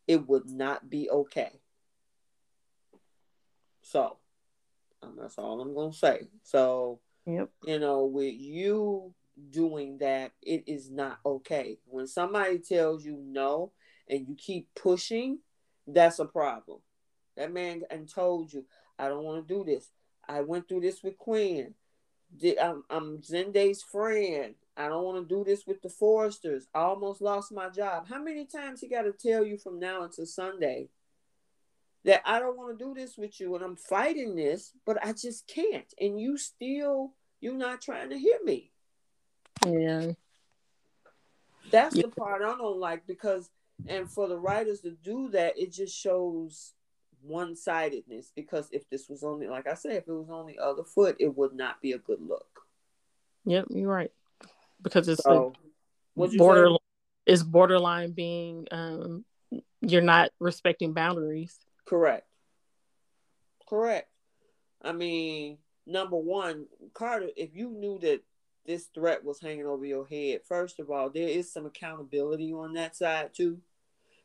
[0.06, 1.60] it would not be okay.
[3.88, 4.18] So
[5.02, 6.28] um, that's all I'm gonna say.
[6.42, 7.50] So Yep.
[7.66, 9.12] You know, with you
[9.50, 11.78] doing that, it is not okay.
[11.84, 13.72] When somebody tells you no
[14.08, 15.40] and you keep pushing,
[15.86, 16.78] that's a problem.
[17.36, 18.64] That man and told you,
[18.98, 19.90] I don't want to do this.
[20.26, 21.74] I went through this with Quinn.
[22.60, 24.54] I'm, I'm Zende's friend.
[24.76, 26.66] I don't want to do this with the Forresters.
[26.74, 28.06] I almost lost my job.
[28.08, 30.88] How many times he got to tell you from now until Sunday
[32.08, 35.12] that I don't want to do this with you and I'm fighting this, but I
[35.12, 35.92] just can't.
[36.00, 38.72] And you still, you're not trying to hear me.
[39.66, 40.12] Yeah.
[41.70, 42.04] That's yeah.
[42.04, 43.50] the part I don't like because,
[43.86, 46.72] and for the writers to do that, it just shows
[47.20, 48.32] one sidedness.
[48.34, 51.16] Because if this was only, like I said, if it was on the other foot,
[51.20, 52.62] it would not be a good look.
[53.44, 54.12] Yep, you're right.
[54.80, 55.52] Because it's so,
[56.16, 56.70] like border,
[57.26, 59.26] is borderline being, um,
[59.82, 61.54] you're not respecting boundaries.
[61.88, 62.26] Correct.
[63.68, 64.08] Correct.
[64.82, 68.20] I mean, number one, Carter, if you knew that
[68.66, 72.74] this threat was hanging over your head, first of all, there is some accountability on
[72.74, 73.58] that side too,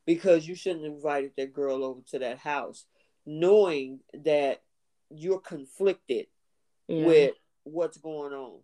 [0.06, 2.86] because you shouldn't have invited that girl over to that house,
[3.26, 4.62] knowing that
[5.10, 6.28] you're conflicted
[6.88, 7.06] yeah.
[7.06, 8.60] with what's going on.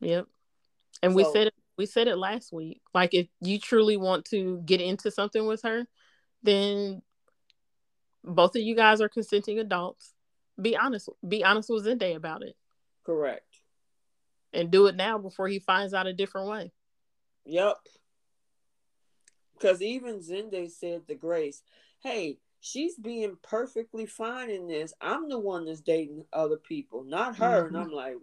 [0.00, 0.26] Yep.
[1.02, 2.82] And so, we said it we said it last week.
[2.92, 5.86] Like if you truly want to get into something with her,
[6.42, 7.02] then
[8.24, 10.14] both of you guys are consenting adults.
[10.60, 11.08] Be honest.
[11.26, 12.56] Be honest with Zende about it.
[13.04, 13.44] Correct.
[14.52, 16.72] And do it now before he finds out a different way.
[17.44, 17.76] Yep.
[19.54, 21.62] Because even Zende said to Grace,
[22.02, 24.92] hey, she's being perfectly fine in this.
[25.00, 27.64] I'm the one that's dating other people, not her.
[27.64, 27.74] Mm-hmm.
[27.74, 28.16] And I'm like,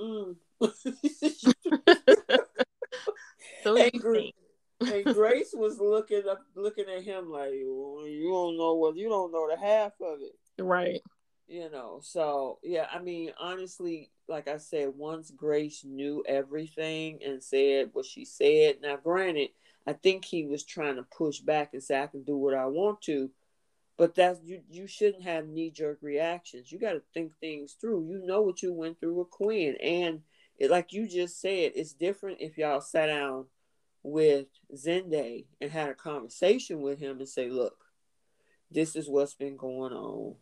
[0.00, 0.36] mm
[3.62, 4.32] so and, Grace,
[4.80, 9.32] and Grace was looking up, looking at him like, you don't know what, you don't
[9.32, 11.00] know the half of it, right?
[11.46, 12.00] You know.
[12.02, 18.06] So yeah, I mean, honestly, like I said, once Grace knew everything and said what
[18.06, 18.76] she said.
[18.82, 19.50] Now, granted,
[19.86, 22.66] I think he was trying to push back and say, I can do what I
[22.66, 23.30] want to.
[23.96, 26.70] But that's you you shouldn't have knee jerk reactions.
[26.70, 28.06] You gotta think things through.
[28.08, 29.76] You know what you went through with Quinn.
[29.82, 30.20] And
[30.56, 33.46] it, like you just said, it's different if y'all sat down
[34.02, 37.84] with Zende and had a conversation with him and say, look,
[38.70, 40.34] this is what's been going on.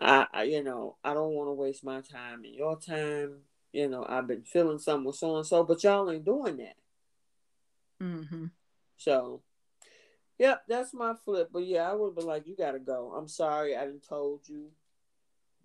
[0.00, 3.40] I, I you know, I don't want to waste my time and your time.
[3.72, 6.76] You know, I've been feeling something with so and so, but y'all ain't doing that.
[8.02, 8.46] Mm-hmm.
[8.96, 9.42] So,
[10.38, 11.50] yep, that's my flip.
[11.52, 13.12] But yeah, I would be like, you gotta go.
[13.16, 14.68] I'm sorry, I didn't told you,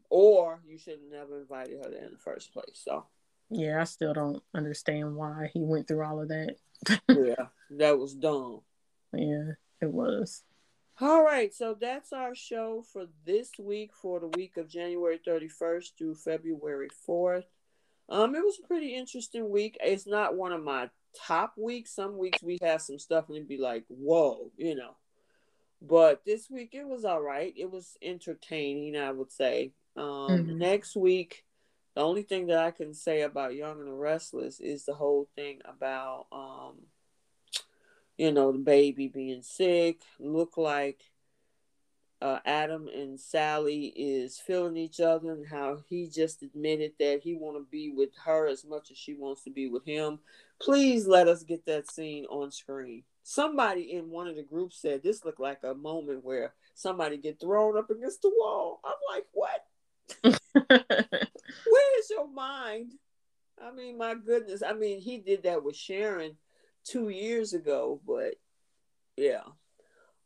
[0.10, 2.82] or you should have never invited her there in the first place.
[2.84, 3.06] So.
[3.50, 6.56] Yeah, I still don't understand why he went through all of that.
[7.10, 8.62] yeah, that was dumb.
[9.14, 10.44] Yeah, it was.
[11.02, 15.92] All right, so that's our show for this week for the week of January 31st
[15.98, 17.46] through February 4th.
[18.10, 19.78] Um, it was a pretty interesting week.
[19.82, 21.96] It's not one of my top weeks.
[21.96, 24.98] Some weeks we have some stuff and it'd be like, whoa, you know.
[25.82, 27.54] But this week it was all right.
[27.56, 29.72] It was entertaining, I would say.
[29.96, 30.58] Um, mm-hmm.
[30.58, 31.46] Next week,
[31.96, 35.28] the only thing that I can say about Young and the Restless is the whole
[35.36, 36.76] thing about, um,
[38.18, 40.02] you know, the baby being sick.
[40.20, 41.02] Look like
[42.22, 47.34] uh, Adam and Sally is feeling each other, and how he just admitted that he
[47.34, 50.20] want to be with her as much as she wants to be with him.
[50.62, 53.04] Please let us get that scene on screen.
[53.24, 57.40] Somebody in one of the groups said this looked like a moment where somebody get
[57.40, 58.82] thrown up against the wall.
[58.84, 59.66] I'm like, what?
[61.70, 62.94] Where is your mind?
[63.62, 64.64] I mean, my goodness.
[64.64, 66.38] I mean, he did that with Sharon
[66.84, 68.36] two years ago, but
[69.18, 69.44] yeah.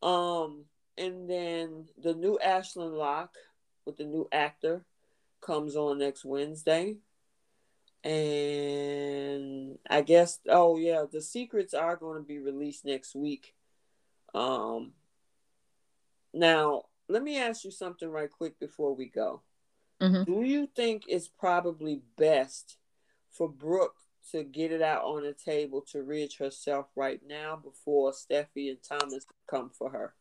[0.02, 0.66] Um,
[0.98, 3.38] and then the new Ashland Locke
[3.86, 4.86] with the new actor
[5.42, 6.98] comes on next Wednesday.
[8.04, 13.56] And I guess oh yeah, the secrets are going to be released next week.
[14.34, 14.92] Um
[16.34, 19.42] now let me ask you something right quick before we go.
[20.04, 20.24] Mm-hmm.
[20.26, 22.78] Do you think it's probably best
[23.32, 23.96] for Brooke
[24.32, 28.80] to get it out on the table to rid herself right now before Steffy and
[28.84, 30.14] Thomas come for her?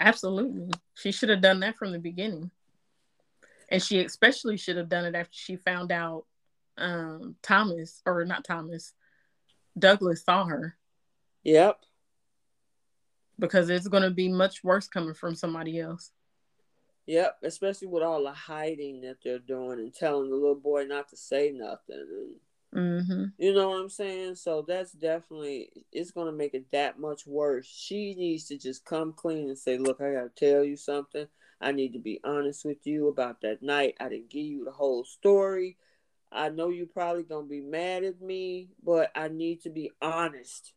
[0.00, 0.70] Absolutely.
[0.94, 2.50] She should have done that from the beginning.
[3.70, 6.26] And she especially should have done it after she found out
[6.76, 8.92] um, Thomas, or not Thomas,
[9.78, 10.76] Douglas saw her.
[11.42, 11.78] Yep.
[13.38, 16.10] Because it's going to be much worse coming from somebody else.
[17.06, 21.10] Yep, especially with all the hiding that they're doing and telling the little boy not
[21.10, 22.38] to say nothing.
[22.72, 23.24] And, mm-hmm.
[23.36, 24.36] You know what I'm saying?
[24.36, 27.66] So that's definitely it's gonna make it that much worse.
[27.66, 31.26] She needs to just come clean and say, "Look, I gotta tell you something.
[31.60, 33.96] I need to be honest with you about that night.
[34.00, 35.76] I didn't give you the whole story.
[36.32, 40.72] I know you're probably gonna be mad at me, but I need to be honest.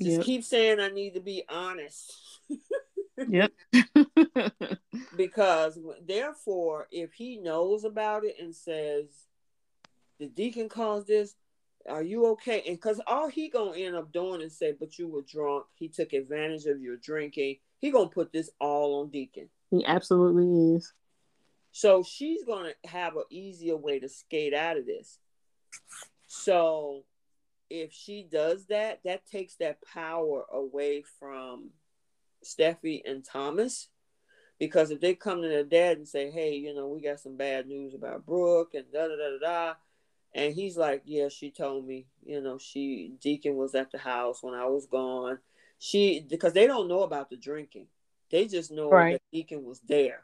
[0.00, 0.26] Just yep.
[0.26, 2.12] keep saying I need to be honest."
[3.28, 3.52] Yep.
[5.16, 9.06] because therefore, if he knows about it and says,
[10.18, 11.34] "The deacon caused this,"
[11.88, 12.62] are you okay?
[12.66, 15.66] And because all he gonna end up doing is say, "But you were drunk.
[15.74, 19.50] He took advantage of your drinking." He gonna put this all on Deacon.
[19.70, 20.92] He absolutely is.
[21.72, 25.18] So she's gonna have an easier way to skate out of this.
[26.26, 27.04] So
[27.70, 31.70] if she does that, that takes that power away from
[32.44, 33.88] Steffy and Thomas.
[34.58, 37.36] Because if they come to their dad and say, hey, you know, we got some
[37.36, 39.74] bad news about Brooke and da da da da da.
[40.34, 44.42] And he's like, yeah, she told me, you know, she, Deacon was at the house
[44.42, 45.38] when I was gone.
[45.78, 47.86] She, because they don't know about the drinking.
[48.30, 49.12] They just know right.
[49.12, 50.22] that Deacon was there.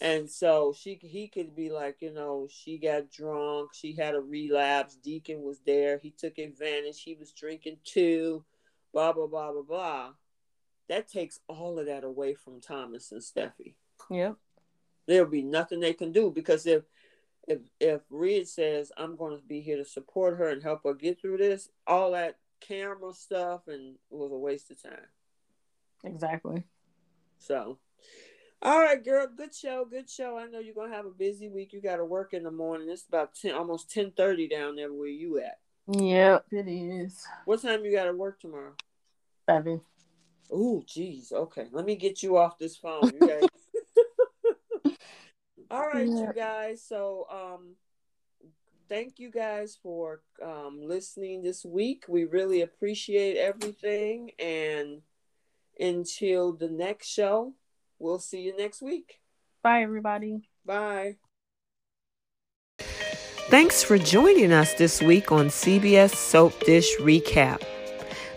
[0.00, 4.20] And so she he could be like, you know, she got drunk, she had a
[4.20, 8.42] relapse, Deacon was there, he took advantage, he was drinking too,
[8.94, 10.10] blah blah blah blah blah.
[10.90, 13.74] That takes all of that away from Thomas and Steffy.
[14.10, 14.34] Yep.
[15.06, 16.82] There'll be nothing they can do because if
[17.46, 20.94] if if Ridge says I'm going to be here to support her and help her
[20.94, 25.06] get through this, all that camera stuff and it was a waste of time.
[26.02, 26.64] Exactly.
[27.38, 27.78] So,
[28.60, 30.36] all right, girl, good show, good show.
[30.36, 31.72] I know you're gonna have a busy week.
[31.72, 32.88] You got to work in the morning.
[32.90, 35.60] It's about ten, almost ten thirty down there where you at.
[35.86, 37.24] Yep, it is.
[37.44, 38.74] What time you got to work tomorrow?
[39.48, 39.82] Seven.
[40.52, 41.32] Oh, geez.
[41.32, 43.10] Okay, let me get you off this phone.
[43.20, 43.42] You guys.
[45.70, 46.26] All right, yeah.
[46.26, 46.82] you guys.
[46.82, 47.76] So, um,
[48.88, 52.04] thank you guys for um, listening this week.
[52.08, 54.32] We really appreciate everything.
[54.38, 55.02] And
[55.78, 57.54] until the next show,
[57.98, 59.20] we'll see you next week.
[59.62, 60.48] Bye, everybody.
[60.66, 61.16] Bye.
[63.50, 67.62] Thanks for joining us this week on CBS Soap Dish Recap.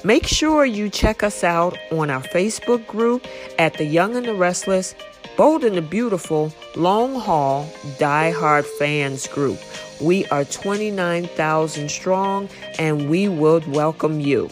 [0.05, 3.25] Make sure you check us out on our Facebook group
[3.57, 4.95] at The Young and the Restless
[5.37, 9.57] Bold and the Beautiful Long Haul Die Hard Fans Group.
[10.01, 14.49] We are 29,000 strong and we would welcome you.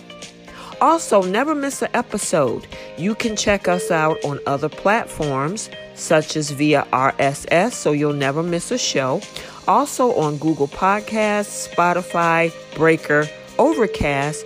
[0.80, 2.66] Also, never miss an episode.
[2.98, 8.42] You can check us out on other platforms such as via RSS so you'll never
[8.42, 9.22] miss a show.
[9.68, 13.28] Also on Google Podcasts, Spotify, Breaker,
[13.60, 14.46] Overcast,